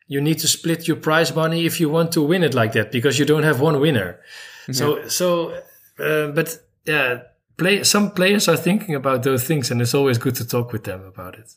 you 0.07 0.21
need 0.21 0.39
to 0.39 0.47
split 0.47 0.87
your 0.87 0.97
prize 0.97 1.35
money 1.35 1.67
if 1.67 1.81
you 1.81 1.91
want 1.91 2.13
to 2.13 2.23
win 2.23 2.43
it 2.45 2.55
like 2.55 2.73
that 2.73 2.93
because 2.93 3.19
you 3.19 3.27
don't 3.27 3.43
have 3.43 3.61
one 3.61 3.81
winner. 3.81 4.21
So, 4.73 5.09
so, 5.09 5.51
uh, 5.99 6.29
but 6.29 6.59
yeah, 6.85 7.23
play, 7.57 7.85
some 7.85 8.11
players 8.11 8.49
are 8.49 8.57
thinking 8.57 8.95
about 8.95 9.23
those 9.23 9.45
things 9.45 9.71
and 9.71 9.81
it's 9.81 9.95
always 9.95 10.19
good 10.19 10.35
to 10.37 10.47
talk 10.47 10.73
with 10.73 10.85
them 10.85 11.05
about 11.05 11.39
it. 11.39 11.53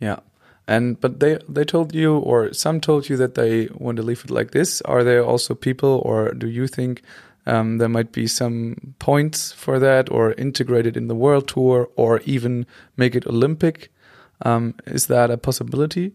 Yeah. 0.00 0.20
And 0.66 0.98
but 0.98 1.20
they 1.20 1.38
they 1.46 1.64
told 1.64 1.94
you 1.94 2.16
or 2.16 2.52
some 2.54 2.80
told 2.80 3.10
you 3.10 3.18
that 3.18 3.34
they 3.34 3.68
want 3.74 3.96
to 3.96 4.02
leave 4.02 4.24
it 4.24 4.30
like 4.30 4.52
this. 4.52 4.80
Are 4.82 5.04
there 5.04 5.22
also 5.22 5.54
people 5.54 6.00
or 6.04 6.32
do 6.32 6.48
you 6.48 6.66
think 6.66 7.02
um, 7.46 7.76
there 7.76 7.88
might 7.88 8.12
be 8.12 8.26
some 8.26 8.94
points 8.98 9.52
for 9.52 9.78
that 9.78 10.10
or 10.10 10.32
integrate 10.32 10.86
it 10.86 10.96
in 10.96 11.08
the 11.08 11.14
world 11.14 11.48
tour 11.48 11.90
or 11.96 12.20
even 12.24 12.66
make 12.96 13.14
it 13.14 13.26
Olympic? 13.26 13.92
Um, 14.40 14.74
is 14.86 15.06
that 15.06 15.30
a 15.30 15.36
possibility? 15.36 16.12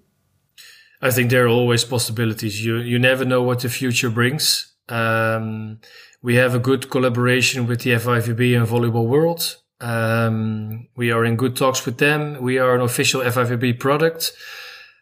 I 1.01 1.11
think 1.11 1.29
there 1.29 1.45
are 1.45 1.49
always 1.49 1.85
possibilities. 1.85 2.65
You 2.65 2.77
you 2.77 2.99
never 2.99 3.25
know 3.25 3.43
what 3.43 3.59
the 3.59 3.69
future 3.69 4.09
brings. 4.09 4.73
Um, 4.89 5.79
we 6.21 6.35
have 6.35 6.55
a 6.55 6.59
good 6.59 6.89
collaboration 6.89 7.67
with 7.67 7.81
the 7.81 7.91
FIVB 7.91 8.57
and 8.57 8.67
Volleyball 8.67 9.07
World. 9.07 9.57
Um, 9.79 10.87
we 10.95 11.11
are 11.11 11.23
in 11.23 11.37
good 11.37 11.55
talks 11.55 11.85
with 11.85 11.97
them. 11.97 12.41
We 12.41 12.57
are 12.57 12.75
an 12.75 12.81
official 12.81 13.21
FIVB 13.21 13.79
product, 13.79 14.33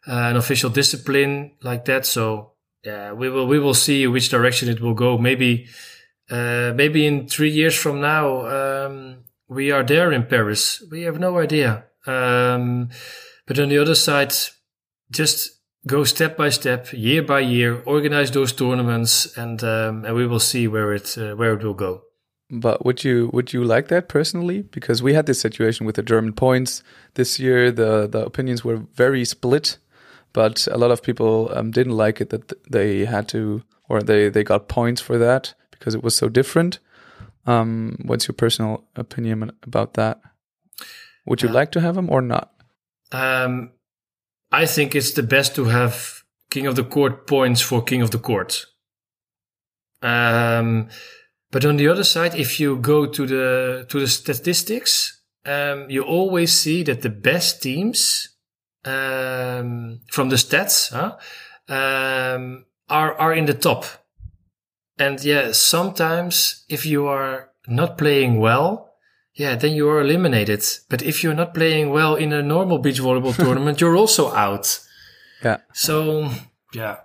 uh, 0.07 0.11
an 0.11 0.35
official 0.35 0.69
discipline 0.69 1.53
like 1.63 1.85
that. 1.85 2.05
So 2.05 2.51
yeah, 2.83 3.13
we 3.13 3.29
will 3.29 3.47
we 3.47 3.59
will 3.59 3.73
see 3.73 4.05
which 4.05 4.29
direction 4.29 4.69
it 4.69 4.79
will 4.79 4.93
go. 4.93 5.17
Maybe 5.17 5.67
uh, 6.29 6.73
maybe 6.75 7.07
in 7.07 7.27
three 7.27 7.49
years 7.49 7.75
from 7.75 8.01
now 8.01 8.85
um, 8.85 9.23
we 9.47 9.71
are 9.71 9.83
there 9.83 10.11
in 10.11 10.25
Paris. 10.25 10.83
We 10.91 11.03
have 11.03 11.19
no 11.19 11.39
idea. 11.39 11.85
Um, 12.05 12.89
but 13.47 13.59
on 13.59 13.69
the 13.69 13.79
other 13.79 13.95
side, 13.95 14.33
just 15.09 15.56
go 15.87 16.03
step 16.03 16.37
by 16.37 16.49
step, 16.49 16.93
year 16.93 17.23
by 17.23 17.39
year, 17.39 17.81
organize 17.85 18.31
those 18.31 18.53
tournaments, 18.53 19.37
and 19.37 19.63
um, 19.63 20.05
and 20.05 20.15
we 20.15 20.27
will 20.27 20.39
see 20.39 20.67
where 20.67 20.93
it 20.93 21.17
uh, 21.17 21.35
where 21.35 21.53
it 21.53 21.63
will 21.63 21.73
go. 21.73 22.01
But 22.49 22.85
would 22.85 23.03
you 23.03 23.29
would 23.33 23.53
you 23.53 23.63
like 23.63 23.87
that 23.87 24.07
personally? 24.07 24.61
Because 24.61 25.03
we 25.03 25.13
had 25.13 25.25
this 25.25 25.41
situation 25.41 25.85
with 25.85 25.95
the 25.95 26.03
German 26.03 26.33
points 26.33 26.83
this 27.13 27.39
year. 27.39 27.71
The 27.71 28.07
the 28.07 28.25
opinions 28.25 28.63
were 28.63 28.77
very 28.95 29.25
split, 29.25 29.77
but 30.33 30.67
a 30.71 30.77
lot 30.77 30.91
of 30.91 31.01
people 31.01 31.49
um, 31.57 31.71
didn't 31.71 31.97
like 31.97 32.21
it 32.21 32.29
that 32.29 32.53
they 32.71 33.05
had 33.05 33.27
to 33.29 33.63
or 33.89 34.01
they 34.01 34.29
they 34.29 34.43
got 34.43 34.67
points 34.67 35.01
for 35.01 35.17
that 35.17 35.55
because 35.71 35.95
it 35.97 36.03
was 36.03 36.15
so 36.15 36.29
different. 36.29 36.79
Um, 37.45 37.95
what's 38.05 38.27
your 38.27 38.35
personal 38.35 38.83
opinion 38.95 39.51
about 39.63 39.93
that? 39.93 40.19
Would 41.25 41.41
you 41.41 41.49
Uh, 41.49 41.59
like 41.59 41.71
to 41.71 41.79
have 41.81 41.95
them 41.95 42.09
or 42.09 42.21
not? 42.21 42.51
Um, 43.11 43.71
I 44.51 44.65
think 44.65 44.95
it's 44.95 45.11
the 45.11 45.23
best 45.23 45.55
to 45.55 45.65
have 45.65 46.23
King 46.49 46.67
of 46.67 46.75
the 46.75 46.83
Court 46.83 47.27
points 47.27 47.61
for 47.61 47.83
King 47.83 48.01
of 48.01 48.11
the 48.11 48.19
Court. 48.19 48.65
Um, 50.01 50.89
but 51.51 51.65
on 51.65 51.77
the 51.77 51.87
other 51.87 52.03
side, 52.03 52.35
if 52.35 52.59
you 52.59 52.77
go 52.77 53.05
to 53.05 53.25
the 53.25 53.85
to 53.89 53.99
the 53.99 54.07
statistics, 54.07 55.21
um, 55.45 55.89
you 55.89 56.03
always 56.03 56.53
see 56.53 56.83
that 56.83 57.01
the 57.01 57.09
best 57.09 57.61
teams 57.61 58.29
um, 58.85 60.01
from 60.11 60.29
the 60.29 60.35
stats 60.35 60.91
huh, 60.91 61.17
um, 61.67 62.65
are 62.89 63.13
are 63.15 63.33
in 63.33 63.45
the 63.45 63.53
top. 63.53 63.85
And 64.99 65.23
yeah, 65.23 65.51
sometimes 65.51 66.65
if 66.69 66.85
you 66.85 67.07
are 67.07 67.51
not 67.67 67.97
playing 67.97 68.39
well, 68.39 68.86
yeah, 69.37 69.55
then 69.55 69.73
you 69.73 69.87
are 69.89 70.01
eliminated. 70.01 70.63
But 70.89 71.01
if 71.01 71.23
you're 71.23 71.35
not 71.35 71.53
playing 71.53 71.91
well 71.91 72.15
in 72.15 72.33
a 72.33 72.41
normal 72.41 72.79
beach 72.79 72.99
volleyball 72.99 73.35
tournament, 73.43 73.79
you're 73.79 73.95
also 73.95 74.33
out. 74.33 74.79
Yeah. 75.43 75.57
So 75.73 76.29
yeah, 76.73 76.97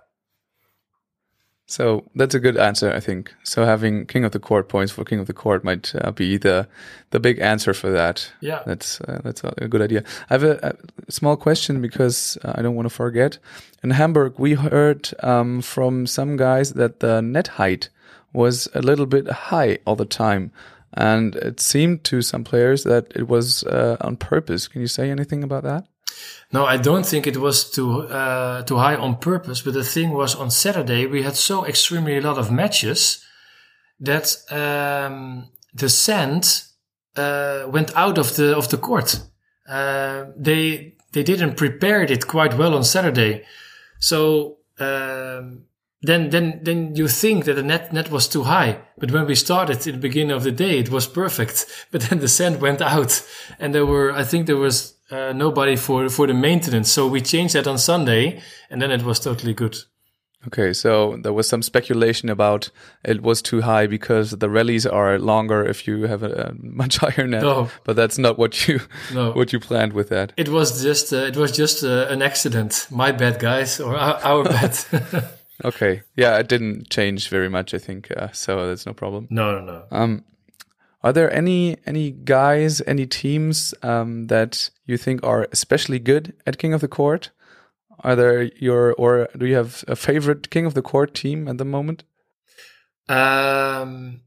So 1.65 2.03
that's 2.15 2.35
a 2.35 2.39
good 2.39 2.57
answer, 2.57 2.91
I 2.91 2.99
think. 2.99 3.33
So 3.43 3.65
having 3.65 4.05
King 4.05 4.25
of 4.25 4.31
the 4.31 4.39
Court 4.39 4.67
points 4.67 4.91
for 4.91 5.05
King 5.05 5.19
of 5.19 5.27
the 5.27 5.33
Court 5.33 5.63
might 5.63 5.93
uh, 5.95 6.11
be 6.11 6.37
the 6.37 6.67
the 7.11 7.19
big 7.19 7.39
answer 7.39 7.73
for 7.73 7.91
that. 7.91 8.31
yeah. 8.41 8.61
That's 8.65 8.99
uh, 9.01 9.21
that's 9.23 9.43
a 9.43 9.67
good 9.67 9.81
idea. 9.81 10.03
I 10.29 10.33
have 10.33 10.43
a, 10.43 10.75
a 11.07 11.11
small 11.11 11.37
question 11.37 11.81
because 11.81 12.37
uh, 12.43 12.53
I 12.55 12.61
don't 12.61 12.75
want 12.75 12.87
to 12.89 12.95
forget. 12.95 13.39
In 13.83 13.91
Hamburg, 13.91 14.33
we 14.37 14.53
heard 14.55 15.09
um, 15.23 15.61
from 15.61 16.05
some 16.07 16.37
guys 16.37 16.73
that 16.73 16.99
the 16.99 17.21
net 17.21 17.47
height 17.59 17.89
was 18.33 18.67
a 18.73 18.81
little 18.81 19.05
bit 19.05 19.27
high 19.29 19.77
all 19.85 19.95
the 19.95 20.05
time, 20.05 20.51
and 20.93 21.35
it 21.35 21.59
seemed 21.59 22.03
to 22.05 22.21
some 22.21 22.43
players 22.43 22.83
that 22.83 23.11
it 23.15 23.27
was 23.27 23.63
uh, 23.63 23.97
on 24.01 24.17
purpose. 24.17 24.67
Can 24.67 24.81
you 24.81 24.87
say 24.87 25.09
anything 25.09 25.43
about 25.43 25.63
that? 25.63 25.87
No, 26.51 26.65
I 26.65 26.77
don't 26.77 27.05
think 27.05 27.25
it 27.25 27.37
was 27.37 27.69
too 27.71 28.01
uh, 28.01 28.61
too 28.63 28.77
high 28.77 28.95
on 28.95 29.17
purpose. 29.17 29.61
But 29.61 29.73
the 29.73 29.83
thing 29.83 30.11
was, 30.11 30.35
on 30.35 30.51
Saturday 30.51 31.07
we 31.07 31.23
had 31.23 31.35
so 31.35 31.65
extremely 31.65 32.17
a 32.17 32.21
lot 32.21 32.37
of 32.37 32.51
matches 32.51 33.25
that 33.99 34.35
um, 34.51 35.49
the 35.73 35.89
sand 35.89 36.63
uh, 37.15 37.65
went 37.67 37.95
out 37.95 38.17
of 38.17 38.35
the 38.35 38.55
of 38.55 38.69
the 38.69 38.77
court. 38.77 39.19
Uh, 39.67 40.25
they 40.37 40.95
they 41.11 41.23
didn't 41.23 41.57
prepare 41.57 42.03
it 42.03 42.27
quite 42.27 42.57
well 42.57 42.75
on 42.75 42.83
Saturday, 42.83 43.43
so 43.99 44.57
um, 44.79 45.63
then 46.03 46.29
then 46.29 46.59
then 46.63 46.95
you 46.95 47.07
think 47.07 47.45
that 47.45 47.55
the 47.55 47.63
net 47.63 47.93
net 47.93 48.11
was 48.11 48.27
too 48.27 48.43
high. 48.43 48.77
But 48.97 49.11
when 49.11 49.25
we 49.25 49.35
started 49.35 49.87
in 49.87 49.93
the 49.93 50.01
beginning 50.01 50.35
of 50.35 50.43
the 50.43 50.51
day, 50.51 50.77
it 50.77 50.89
was 50.89 51.07
perfect. 51.07 51.65
But 51.91 52.01
then 52.01 52.19
the 52.19 52.27
sand 52.27 52.61
went 52.61 52.81
out, 52.81 53.23
and 53.59 53.73
there 53.73 53.85
were 53.85 54.11
I 54.11 54.23
think 54.23 54.45
there 54.45 54.57
was 54.57 54.95
uh, 55.11 55.33
nobody 55.33 55.75
for 55.75 56.09
for 56.09 56.27
the 56.27 56.33
maintenance. 56.33 56.91
So 56.91 57.07
we 57.07 57.21
changed 57.21 57.55
that 57.55 57.67
on 57.67 57.77
Sunday, 57.77 58.41
and 58.69 58.81
then 58.81 58.91
it 58.91 59.03
was 59.03 59.19
totally 59.19 59.53
good. 59.53 59.77
Okay, 60.47 60.73
so 60.73 61.17
there 61.23 61.31
was 61.31 61.47
some 61.47 61.61
speculation 61.61 62.29
about 62.29 62.69
it 63.05 63.21
was 63.21 63.41
too 63.41 63.61
high 63.61 63.87
because 63.87 64.31
the 64.31 64.49
rallies 64.49 64.85
are 64.85 65.17
longer 65.17 65.63
if 65.63 65.87
you 65.87 66.07
have 66.07 66.21
a, 66.21 66.31
a 66.31 66.53
much 66.61 66.97
higher 66.97 67.27
net. 67.27 67.43
No. 67.43 67.69
But 67.85 67.95
that's 67.95 68.17
not 68.17 68.37
what 68.37 68.67
you 68.67 68.81
No. 69.13 69.31
what 69.35 69.53
you 69.53 69.59
planned 69.59 69.93
with 69.93 70.09
that. 70.09 70.33
It 70.35 70.49
was 70.49 70.83
just 70.83 71.13
uh, 71.13 71.27
it 71.27 71.37
was 71.37 71.57
just 71.57 71.83
uh, 71.83 72.07
an 72.09 72.21
accident. 72.21 72.87
My 72.91 73.13
bad, 73.13 73.39
guys, 73.39 73.79
or 73.79 73.95
our, 73.95 74.19
our 74.23 74.43
bad. 74.43 74.77
Okay. 75.63 76.01
Yeah, 76.15 76.37
it 76.37 76.47
didn't 76.47 76.89
change 76.89 77.29
very 77.29 77.49
much, 77.49 77.73
I 77.73 77.77
think. 77.77 78.11
Uh, 78.15 78.31
so 78.31 78.67
that's 78.67 78.85
no 78.85 78.93
problem. 78.93 79.27
No, 79.29 79.59
no, 79.59 79.65
no. 79.65 79.83
Um, 79.91 80.23
are 81.03 81.13
there 81.13 81.31
any 81.33 81.77
any 81.85 82.11
guys, 82.11 82.81
any 82.87 83.05
teams 83.05 83.73
um, 83.83 84.27
that 84.27 84.69
you 84.85 84.97
think 84.97 85.23
are 85.23 85.47
especially 85.51 85.99
good 85.99 86.33
at 86.47 86.57
King 86.57 86.73
of 86.73 86.81
the 86.81 86.87
Court? 86.87 87.29
Are 87.99 88.15
there 88.15 88.43
your 88.43 88.93
or 88.93 89.27
do 89.37 89.45
you 89.45 89.55
have 89.55 89.83
a 89.87 89.95
favorite 89.95 90.49
King 90.49 90.65
of 90.65 90.73
the 90.73 90.81
Court 90.81 91.13
team 91.13 91.47
at 91.47 91.57
the 91.57 91.65
moment? 91.65 92.03
Um, 93.09 94.21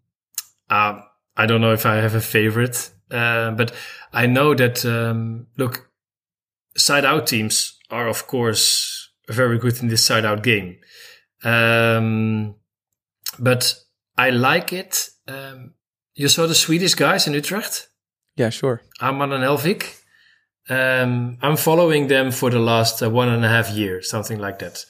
uh, 0.68 1.00
I 1.36 1.46
don't 1.46 1.60
know 1.60 1.72
if 1.72 1.86
I 1.86 1.96
have 1.96 2.14
a 2.14 2.20
favorite, 2.20 2.90
uh, 3.10 3.52
but 3.52 3.72
I 4.12 4.26
know 4.26 4.54
that 4.54 4.84
um, 4.84 5.46
look, 5.56 5.90
side 6.76 7.04
out 7.04 7.26
teams 7.26 7.78
are 7.90 8.08
of 8.08 8.26
course 8.26 9.10
very 9.28 9.58
good 9.58 9.80
in 9.82 9.88
this 9.88 10.04
side 10.04 10.24
out 10.24 10.42
game, 10.42 10.76
um, 11.46 12.54
but 13.38 13.74
I 14.18 14.30
like 14.30 14.72
it. 14.72 15.10
Um, 15.28 15.74
you 16.14 16.28
saw 16.28 16.46
the 16.46 16.54
Swedish 16.54 16.94
guys 16.94 17.26
in 17.26 17.34
Utrecht, 17.34 17.88
Yeah, 18.36 18.50
sure. 18.50 18.82
Åhman 19.00 19.32
and 19.32 19.44
Hellvig. 19.44 19.82
Um, 20.68 21.38
I'm 21.42 21.56
following 21.56 22.08
them 22.08 22.32
for 22.32 22.50
the 22.50 22.58
last 22.58 23.02
uh, 23.02 23.08
one 23.10 23.28
and 23.28 23.44
a 23.44 23.48
half 23.48 23.70
years, 23.70 24.10
something 24.10 24.40
like 24.40 24.58
that. 24.58 24.84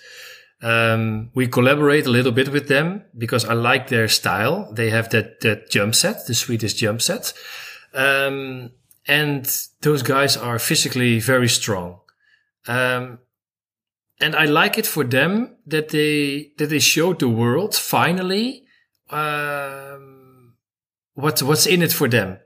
Um, 0.62 1.30
we 1.34 1.48
collaborate 1.48 2.06
a 2.06 2.10
little 2.10 2.32
bit 2.32 2.48
with 2.48 2.68
them 2.68 3.02
because 3.16 3.44
I 3.44 3.52
like 3.52 3.88
their 3.88 4.08
style. 4.08 4.72
They 4.72 4.90
have 4.90 5.10
that, 5.10 5.40
that 5.40 5.70
jump 5.70 5.94
set, 5.94 6.26
the 6.26 6.34
Swedish 6.34 6.74
jump 6.74 7.02
set. 7.02 7.34
Um, 7.92 8.70
and 9.06 9.44
those 9.82 10.02
guys 10.02 10.36
are 10.36 10.58
physically 10.58 11.20
very 11.20 11.48
strong. 11.48 12.00
Um, 12.66 13.18
and 14.20 14.34
I 14.34 14.44
like 14.46 14.78
it 14.78 14.86
for 14.86 15.04
them 15.04 15.56
that 15.66 15.90
they, 15.90 16.52
that 16.58 16.68
they 16.70 16.78
showed 16.78 17.18
the 17.18 17.28
world 17.28 17.74
finally, 17.74 18.64
um, 19.10 20.54
what, 21.14 21.42
what's 21.42 21.66
in 21.66 21.82
it 21.82 21.92
for 21.92 22.08
them. 22.08 22.38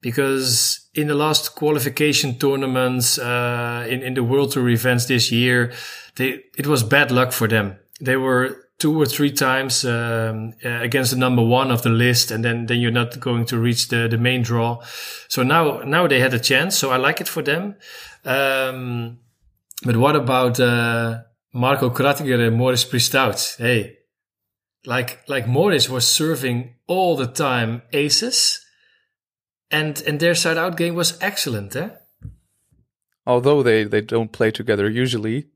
Because 0.00 0.88
in 0.94 1.08
the 1.08 1.14
last 1.14 1.56
qualification 1.56 2.38
tournaments, 2.38 3.18
uh, 3.18 3.84
in, 3.88 4.02
in 4.02 4.14
the 4.14 4.22
World 4.22 4.52
Tour 4.52 4.68
events 4.68 5.06
this 5.06 5.32
year, 5.32 5.72
they, 6.14 6.44
it 6.56 6.68
was 6.68 6.84
bad 6.84 7.10
luck 7.10 7.32
for 7.32 7.48
them. 7.48 7.78
They 8.00 8.16
were 8.16 8.68
two 8.78 9.00
or 9.00 9.06
three 9.06 9.32
times 9.32 9.84
um, 9.84 10.54
uh, 10.64 10.80
against 10.80 11.10
the 11.10 11.16
number 11.16 11.42
one 11.42 11.70
of 11.70 11.82
the 11.82 11.90
list, 11.90 12.30
and 12.30 12.44
then 12.44 12.66
then 12.66 12.78
you're 12.78 12.90
not 12.92 13.18
going 13.18 13.44
to 13.46 13.58
reach 13.58 13.88
the 13.88 14.08
the 14.08 14.18
main 14.18 14.42
draw. 14.42 14.80
So 15.28 15.42
now 15.42 15.80
now 15.84 16.06
they 16.06 16.20
had 16.20 16.34
a 16.34 16.38
chance. 16.38 16.78
So 16.78 16.90
I 16.90 16.96
like 16.96 17.20
it 17.20 17.28
for 17.28 17.42
them. 17.42 17.74
Um, 18.24 19.18
but 19.84 19.96
what 19.96 20.16
about 20.16 20.58
uh, 20.58 21.20
Marco 21.52 21.90
Krattiger 21.90 22.46
and 22.46 22.56
Moritz 22.56 22.84
Pristauz? 22.84 23.56
Hey, 23.56 23.98
like 24.84 25.28
like 25.28 25.46
Moritz 25.46 25.88
was 25.88 26.06
serving 26.06 26.74
all 26.86 27.16
the 27.16 27.26
time 27.26 27.82
aces, 27.92 28.64
and 29.70 30.02
and 30.06 30.20
their 30.20 30.34
side 30.34 30.58
out 30.58 30.76
game 30.76 30.94
was 30.94 31.18
excellent. 31.20 31.76
Eh? 31.76 31.90
Although 33.26 33.62
they 33.62 33.84
they 33.84 34.00
don't 34.00 34.32
play 34.32 34.50
together 34.50 34.88
usually, 34.88 35.46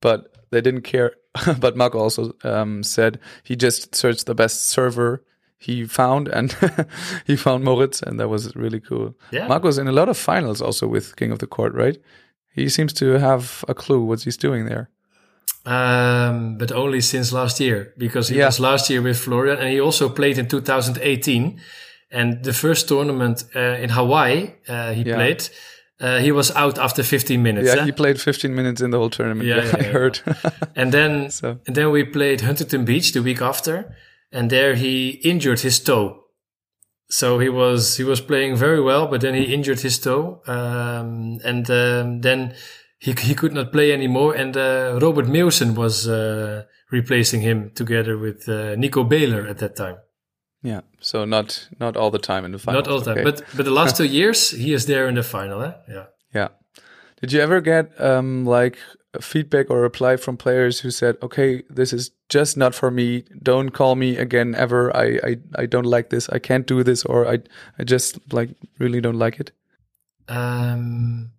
but 0.00 0.32
they 0.50 0.60
didn't 0.60 0.82
care. 0.82 1.14
but 1.58 1.76
Marco 1.76 1.98
also 1.98 2.34
um, 2.44 2.82
said 2.82 3.18
he 3.42 3.56
just 3.56 3.94
searched 3.94 4.26
the 4.26 4.34
best 4.34 4.66
server 4.66 5.24
he 5.58 5.86
found, 5.86 6.28
and 6.28 6.54
he 7.26 7.36
found 7.36 7.64
Moritz, 7.64 8.02
and 8.02 8.18
that 8.18 8.28
was 8.28 8.54
really 8.56 8.80
cool. 8.80 9.14
Yeah. 9.30 9.48
Marco's 9.48 9.78
in 9.78 9.88
a 9.88 9.92
lot 9.92 10.08
of 10.08 10.18
finals 10.18 10.60
also 10.60 10.86
with 10.86 11.16
King 11.16 11.30
of 11.30 11.38
the 11.38 11.46
Court, 11.46 11.72
right? 11.72 11.96
He 12.54 12.68
seems 12.68 12.92
to 12.94 13.18
have 13.18 13.64
a 13.68 13.74
clue 13.74 14.00
what 14.04 14.22
he's 14.22 14.36
doing 14.36 14.66
there. 14.66 14.88
Um, 15.64 16.58
but 16.58 16.72
only 16.72 17.00
since 17.00 17.32
last 17.32 17.60
year 17.60 17.92
because 17.96 18.28
he 18.28 18.36
Yeah. 18.38 18.46
was 18.46 18.58
last 18.58 18.90
year 18.90 19.00
with 19.02 19.18
Florian 19.18 19.58
and 19.58 19.68
he 19.68 19.80
also 19.80 20.08
played 20.08 20.38
in 20.38 20.46
2018. 20.48 21.60
And 22.10 22.42
the 22.44 22.52
first 22.52 22.88
tournament 22.88 23.44
uh, 23.54 23.82
in 23.82 23.90
Hawaii 23.90 24.50
uh, 24.68 24.92
he 24.92 25.02
Yeah. 25.02 25.14
played, 25.14 25.48
uh, 26.00 26.18
he 26.18 26.32
was 26.32 26.50
out 26.56 26.78
after 26.78 27.02
15 27.04 27.42
minutes. 27.42 27.66
Yeah, 27.68 27.82
eh? 27.82 27.84
he 27.86 27.92
played 27.92 28.20
15 28.20 28.54
minutes 28.54 28.80
in 28.80 28.90
the 28.90 28.98
whole 28.98 29.10
tournament. 29.10 29.48
Yeah, 29.48 29.56
Yeah, 29.64 29.64
yeah, 29.80 29.88
I 29.88 29.92
heard. 29.92 30.20
and 30.76 30.92
then 30.92 31.30
So- 31.40 31.58
and 31.66 31.74
then 31.76 31.90
we 31.92 32.04
played 32.04 32.40
Huntington 32.40 32.84
Beach 32.84 33.12
the 33.12 33.22
week 33.22 33.40
after, 33.40 33.94
and 34.32 34.50
there 34.50 34.74
he 34.74 35.20
injured 35.22 35.60
his 35.60 35.80
toe. 35.80 36.21
So 37.12 37.38
he 37.38 37.50
was 37.50 37.98
he 37.98 38.04
was 38.04 38.22
playing 38.22 38.56
very 38.56 38.80
well, 38.80 39.06
but 39.06 39.20
then 39.20 39.34
he 39.34 39.52
injured 39.52 39.80
his 39.80 39.98
toe, 39.98 40.40
um, 40.46 41.38
and 41.44 41.70
um, 41.70 42.22
then 42.22 42.54
he 42.98 43.12
he 43.12 43.34
could 43.34 43.52
not 43.52 43.70
play 43.70 43.92
anymore. 43.92 44.34
And 44.34 44.56
uh, 44.56 44.98
Robert 44.98 45.26
Meeuwsen 45.26 45.74
was 45.74 46.08
uh, 46.08 46.62
replacing 46.90 47.42
him 47.42 47.70
together 47.74 48.16
with 48.16 48.48
uh, 48.48 48.76
Nico 48.76 49.04
Beeler 49.04 49.46
at 49.50 49.58
that 49.58 49.76
time. 49.76 49.96
yeah, 50.62 50.80
so 51.00 51.26
not 51.26 51.68
not 51.78 51.96
all 51.96 52.10
the 52.10 52.18
time 52.18 52.46
in 52.46 52.52
the 52.52 52.58
final. 52.58 52.80
Not 52.80 52.90
all 52.90 53.00
the 53.00 53.14
time, 53.14 53.24
but 53.24 53.42
but 53.56 53.64
the 53.66 53.74
last 53.80 53.96
two 53.98 54.06
years 54.06 54.50
he 54.50 54.72
is 54.72 54.86
there 54.86 55.06
in 55.06 55.14
the 55.14 55.22
final. 55.22 55.62
Eh? 55.62 55.72
Yeah. 55.88 56.06
Yeah. 56.34 56.48
Did 57.20 57.32
you 57.32 57.42
ever 57.42 57.60
get 57.60 58.00
um 58.00 58.46
like 58.46 58.78
feedback 59.20 59.70
or 59.70 59.80
reply 59.80 60.16
from 60.16 60.36
players 60.36 60.80
who 60.80 60.90
said, 60.90 61.16
"Okay, 61.22 61.62
this 61.68 61.92
is 61.92 62.10
just 62.28 62.56
not 62.56 62.74
for 62.74 62.90
me. 62.90 63.24
Don't 63.42 63.70
call 63.70 63.94
me 63.94 64.16
again 64.16 64.54
ever. 64.54 64.94
I 64.96 65.18
I, 65.22 65.36
I 65.56 65.66
don't 65.66 65.86
like 65.86 66.10
this. 66.10 66.28
I 66.30 66.38
can't 66.38 66.66
do 66.66 66.82
this, 66.82 67.04
or 67.04 67.26
I 67.26 67.40
I 67.78 67.84
just 67.84 68.32
like 68.32 68.50
really 68.78 69.00
don't 69.00 69.18
like 69.18 69.40
it." 69.40 69.52
Um, 70.28 71.32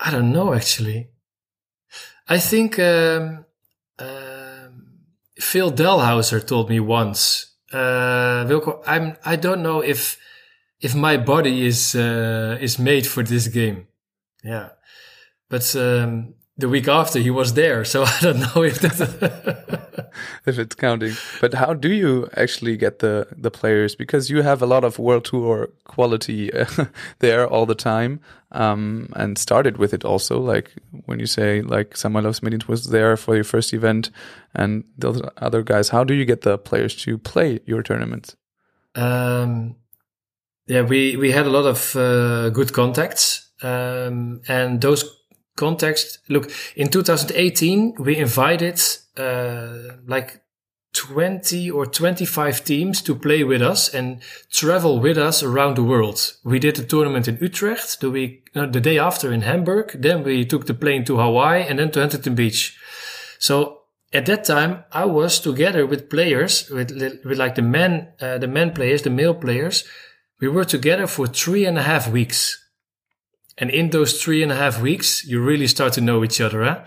I 0.00 0.10
don't 0.10 0.32
know 0.32 0.54
actually. 0.54 1.10
I 2.28 2.38
think 2.38 2.78
um, 2.78 3.44
um, 3.98 4.88
Phil 5.38 5.70
Dalhausser 5.70 6.44
told 6.44 6.70
me 6.70 6.80
once. 6.80 7.54
Uh, 7.72 8.44
Wilco, 8.46 8.82
I'm. 8.86 9.16
I 9.24 9.36
don't 9.36 9.62
know 9.62 9.80
if 9.80 10.18
if 10.80 10.94
my 10.94 11.16
body 11.16 11.66
is 11.66 11.94
uh, 11.94 12.58
is 12.60 12.78
made 12.78 13.06
for 13.06 13.22
this 13.22 13.48
game. 13.48 13.86
Yeah, 14.42 14.70
but 15.48 15.76
um, 15.76 16.34
the 16.56 16.68
week 16.68 16.88
after 16.88 17.18
he 17.18 17.30
was 17.30 17.54
there, 17.54 17.84
so 17.84 18.04
I 18.06 18.18
don't 18.20 18.40
know 18.40 18.62
if 18.62 18.80
that. 18.80 19.86
if 20.46 20.58
it's 20.58 20.74
counting. 20.74 21.14
But 21.40 21.54
how 21.54 21.74
do 21.74 21.92
you 21.92 22.28
actually 22.36 22.76
get 22.76 22.98
the 22.98 23.26
the 23.36 23.50
players? 23.50 23.94
Because 23.94 24.30
you 24.30 24.42
have 24.42 24.62
a 24.62 24.66
lot 24.66 24.84
of 24.84 24.98
world 24.98 25.24
tour 25.24 25.68
quality 25.84 26.52
uh, 26.52 26.86
there 27.18 27.46
all 27.46 27.66
the 27.66 27.74
time, 27.74 28.20
um, 28.52 29.08
and 29.16 29.38
started 29.38 29.78
with 29.78 29.92
it 29.94 30.04
also. 30.04 30.40
Like 30.40 30.72
when 31.06 31.18
you 31.18 31.26
say 31.26 31.62
like 31.62 31.96
Samuel 31.96 32.32
Smedins 32.32 32.68
was 32.68 32.90
there 32.90 33.16
for 33.16 33.34
your 33.34 33.44
first 33.44 33.72
event, 33.72 34.10
and 34.54 34.84
those 34.98 35.20
other 35.38 35.62
guys. 35.62 35.88
How 35.90 36.04
do 36.04 36.14
you 36.14 36.24
get 36.24 36.42
the 36.42 36.58
players 36.58 36.96
to 37.04 37.18
play 37.18 37.60
your 37.66 37.82
tournaments? 37.82 38.36
Um, 38.94 39.76
yeah, 40.66 40.82
we, 40.82 41.16
we 41.16 41.30
had 41.30 41.46
a 41.46 41.50
lot 41.50 41.66
of 41.66 41.94
uh, 41.94 42.50
good 42.50 42.72
contacts. 42.72 43.50
Um, 43.62 44.40
and 44.48 44.80
those 44.80 45.04
contacts, 45.56 46.18
look, 46.28 46.50
in 46.76 46.88
2018, 46.88 47.94
we 47.98 48.16
invited 48.16 48.80
uh, 49.16 49.96
like 50.06 50.42
20 50.96 51.70
or 51.70 51.84
25 51.84 52.64
teams 52.64 53.02
to 53.02 53.14
play 53.14 53.44
with 53.44 53.60
us 53.60 53.92
and 53.92 54.22
travel 54.50 54.98
with 54.98 55.18
us 55.18 55.42
around 55.42 55.76
the 55.76 55.82
world. 55.82 56.34
We 56.42 56.58
did 56.58 56.78
a 56.78 56.84
tournament 56.84 57.28
in 57.28 57.38
Utrecht 57.40 58.00
the 58.00 58.10
week, 58.10 58.50
no, 58.54 58.66
the 58.66 58.80
day 58.80 58.98
after 58.98 59.30
in 59.32 59.42
Hamburg. 59.42 59.94
Then 60.00 60.24
we 60.24 60.46
took 60.46 60.66
the 60.66 60.74
plane 60.74 61.04
to 61.04 61.18
Hawaii 61.18 61.62
and 61.68 61.78
then 61.78 61.90
to 61.92 62.00
Huntington 62.00 62.34
Beach. 62.34 62.78
So 63.38 63.82
at 64.12 64.24
that 64.26 64.44
time, 64.44 64.84
I 64.90 65.04
was 65.04 65.38
together 65.38 65.86
with 65.86 66.08
players, 66.08 66.70
with, 66.70 66.90
with 67.24 67.38
like 67.38 67.56
the 67.56 67.62
men, 67.62 68.08
uh, 68.18 68.38
the 68.38 68.48
men 68.48 68.72
players, 68.72 69.02
the 69.02 69.10
male 69.10 69.34
players. 69.34 69.84
We 70.40 70.48
were 70.48 70.64
together 70.64 71.06
for 71.06 71.26
three 71.26 71.66
and 71.66 71.78
a 71.78 71.82
half 71.82 72.10
weeks. 72.10 72.62
And 73.58 73.70
in 73.70 73.90
those 73.90 74.22
three 74.22 74.42
and 74.42 74.52
a 74.52 74.56
half 74.56 74.80
weeks, 74.80 75.24
you 75.24 75.42
really 75.42 75.66
start 75.66 75.94
to 75.94 76.00
know 76.00 76.22
each 76.22 76.40
other. 76.40 76.64
Huh? 76.64 76.84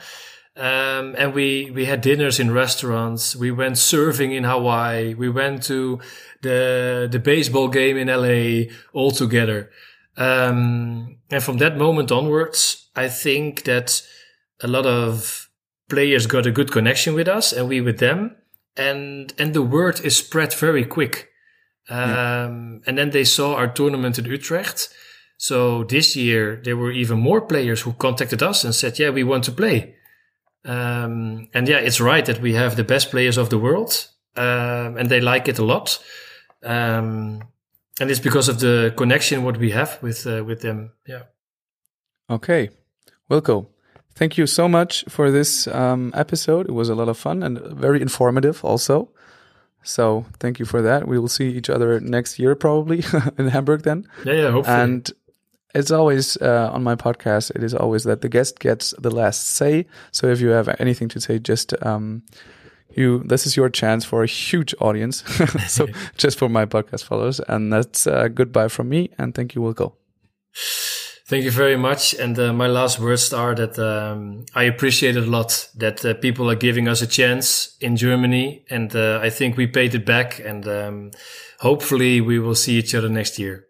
Um, 0.55 1.15
and 1.17 1.33
we, 1.33 1.71
we 1.71 1.85
had 1.85 2.01
dinners 2.01 2.39
in 2.39 2.51
restaurants. 2.51 3.35
We 3.35 3.49
went 3.49 3.75
surfing 3.75 4.35
in 4.35 4.43
Hawaii. 4.43 5.13
We 5.13 5.29
went 5.29 5.63
to 5.63 5.99
the, 6.41 7.07
the 7.09 7.19
baseball 7.19 7.69
game 7.69 7.97
in 7.97 8.07
LA 8.07 8.73
all 8.93 9.11
together. 9.11 9.71
Um, 10.17 11.17
and 11.31 11.41
from 11.41 11.57
that 11.59 11.77
moment 11.77 12.11
onwards, 12.11 12.89
I 12.95 13.07
think 13.07 13.63
that 13.63 14.01
a 14.61 14.67
lot 14.67 14.85
of 14.85 15.49
players 15.89 16.27
got 16.27 16.45
a 16.45 16.51
good 16.51 16.71
connection 16.71 17.13
with 17.15 17.27
us 17.27 17.53
and 17.53 17.69
we 17.69 17.79
with 17.79 17.99
them. 17.99 18.35
And, 18.75 19.33
and 19.39 19.53
the 19.53 19.61
word 19.61 20.01
is 20.01 20.17
spread 20.17 20.53
very 20.53 20.85
quick. 20.85 21.29
Um, 21.89 22.81
and 22.85 22.97
then 22.97 23.09
they 23.11 23.23
saw 23.23 23.55
our 23.55 23.67
tournament 23.67 24.19
in 24.19 24.25
Utrecht. 24.25 24.89
So 25.39 25.85
this 25.85 26.17
year 26.17 26.59
there 26.65 26.75
were 26.75 26.91
even 26.91 27.17
more 27.17 27.39
players 27.39 27.81
who 27.81 27.93
contacted 27.93 28.43
us 28.43 28.65
and 28.65 28.75
said, 28.75 28.99
yeah, 28.99 29.09
we 29.09 29.23
want 29.23 29.45
to 29.45 29.53
play. 29.53 29.95
Um, 30.65 31.47
and 31.53 31.65
yeah, 31.65 31.77
it's 31.77 32.01
right 32.01 32.25
that 32.25 32.41
we 32.41 32.53
have 32.55 32.75
the 32.75 32.83
best 32.83 33.09
players 33.09 33.37
of 33.37 33.49
the 33.49 33.57
world. 33.57 34.09
Um, 34.35 34.97
and 34.97 35.09
they 35.09 35.21
like 35.21 35.47
it 35.47 35.57
a 35.57 35.63
lot. 35.63 35.97
Um, 36.61 37.41
and 38.01 38.11
it's 38.11 38.19
because 38.19 38.49
of 38.49 38.59
the 38.59 38.93
connection 38.97 39.45
what 39.45 39.57
we 39.57 39.71
have 39.71 39.97
with, 40.03 40.27
uh, 40.27 40.43
with 40.43 40.59
them. 40.59 40.91
Yeah. 41.07 41.23
Okay, 42.29 42.69
Wilco, 43.31 43.67
thank 44.15 44.37
you 44.37 44.45
so 44.45 44.67
much 44.67 45.05
for 45.07 45.31
this 45.31 45.67
um, 45.67 46.11
episode. 46.15 46.67
It 46.67 46.73
was 46.73 46.89
a 46.89 46.95
lot 46.95 47.07
of 47.07 47.17
fun 47.17 47.43
and 47.43 47.59
very 47.59 48.01
informative, 48.01 48.63
also. 48.65 49.09
So 49.83 50.25
thank 50.39 50.59
you 50.59 50.65
for 50.65 50.81
that. 50.81 51.07
We 51.07 51.17
will 51.17 51.29
see 51.29 51.49
each 51.49 51.69
other 51.69 51.99
next 52.01 52.37
year, 52.39 52.55
probably 52.55 53.03
in 53.37 53.47
Hamburg 53.47 53.83
then. 53.83 54.05
Yeah, 54.25 54.33
yeah, 54.33 54.51
hopefully. 54.51 54.77
And 54.77 55.11
it's 55.75 55.91
always 55.91 56.37
uh, 56.37 56.69
on 56.71 56.83
my 56.83 56.95
podcast. 56.95 57.51
It 57.55 57.63
is 57.63 57.73
always 57.73 58.03
that 58.03 58.21
the 58.21 58.29
guest 58.29 58.59
gets 58.59 58.93
the 58.99 59.11
last 59.11 59.47
say. 59.47 59.85
So 60.11 60.27
if 60.27 60.41
you 60.41 60.49
have 60.49 60.75
anything 60.79 61.09
to 61.09 61.21
say, 61.21 61.39
just 61.39 61.73
um, 61.85 62.23
you. 62.95 63.23
This 63.25 63.45
is 63.45 63.55
your 63.55 63.69
chance 63.69 64.05
for 64.05 64.23
a 64.23 64.27
huge 64.27 64.73
audience. 64.79 65.23
so 65.67 65.87
just 66.17 66.37
for 66.39 66.49
my 66.49 66.65
podcast 66.65 67.03
followers, 67.03 67.39
and 67.47 67.71
that's 67.71 68.07
uh, 68.07 68.27
goodbye 68.27 68.67
from 68.67 68.89
me. 68.89 69.09
And 69.17 69.33
thank 69.33 69.55
you, 69.55 69.61
Wilco. 69.61 69.93
Thank 71.25 71.43
you 71.43 71.51
very 71.51 71.77
much. 71.77 72.15
And 72.15 72.39
uh, 72.39 72.51
my 72.53 72.65
last 72.65 72.99
words 72.99 73.31
are 73.33 73.53
that 73.53 73.77
um, 73.77 74.45
I 74.55 74.63
appreciate 74.63 75.15
it 75.15 75.27
a 75.27 75.29
lot 75.29 75.69
that 75.75 76.03
uh, 76.03 76.15
people 76.15 76.49
are 76.49 76.55
giving 76.55 76.87
us 76.87 77.03
a 77.03 77.07
chance 77.07 77.77
in 77.79 77.97
Germany. 77.97 78.65
And 78.67 78.95
uh, 78.95 79.19
I 79.21 79.29
think 79.29 79.55
we 79.55 79.67
paid 79.67 79.93
it 79.93 80.07
back. 80.07 80.39
And 80.39 80.67
um, 80.67 81.11
hopefully 81.59 82.19
we 82.19 82.39
will 82.39 82.55
see 82.55 82.79
each 82.79 82.95
other 82.95 83.09
next 83.09 83.37
year. 83.37 83.68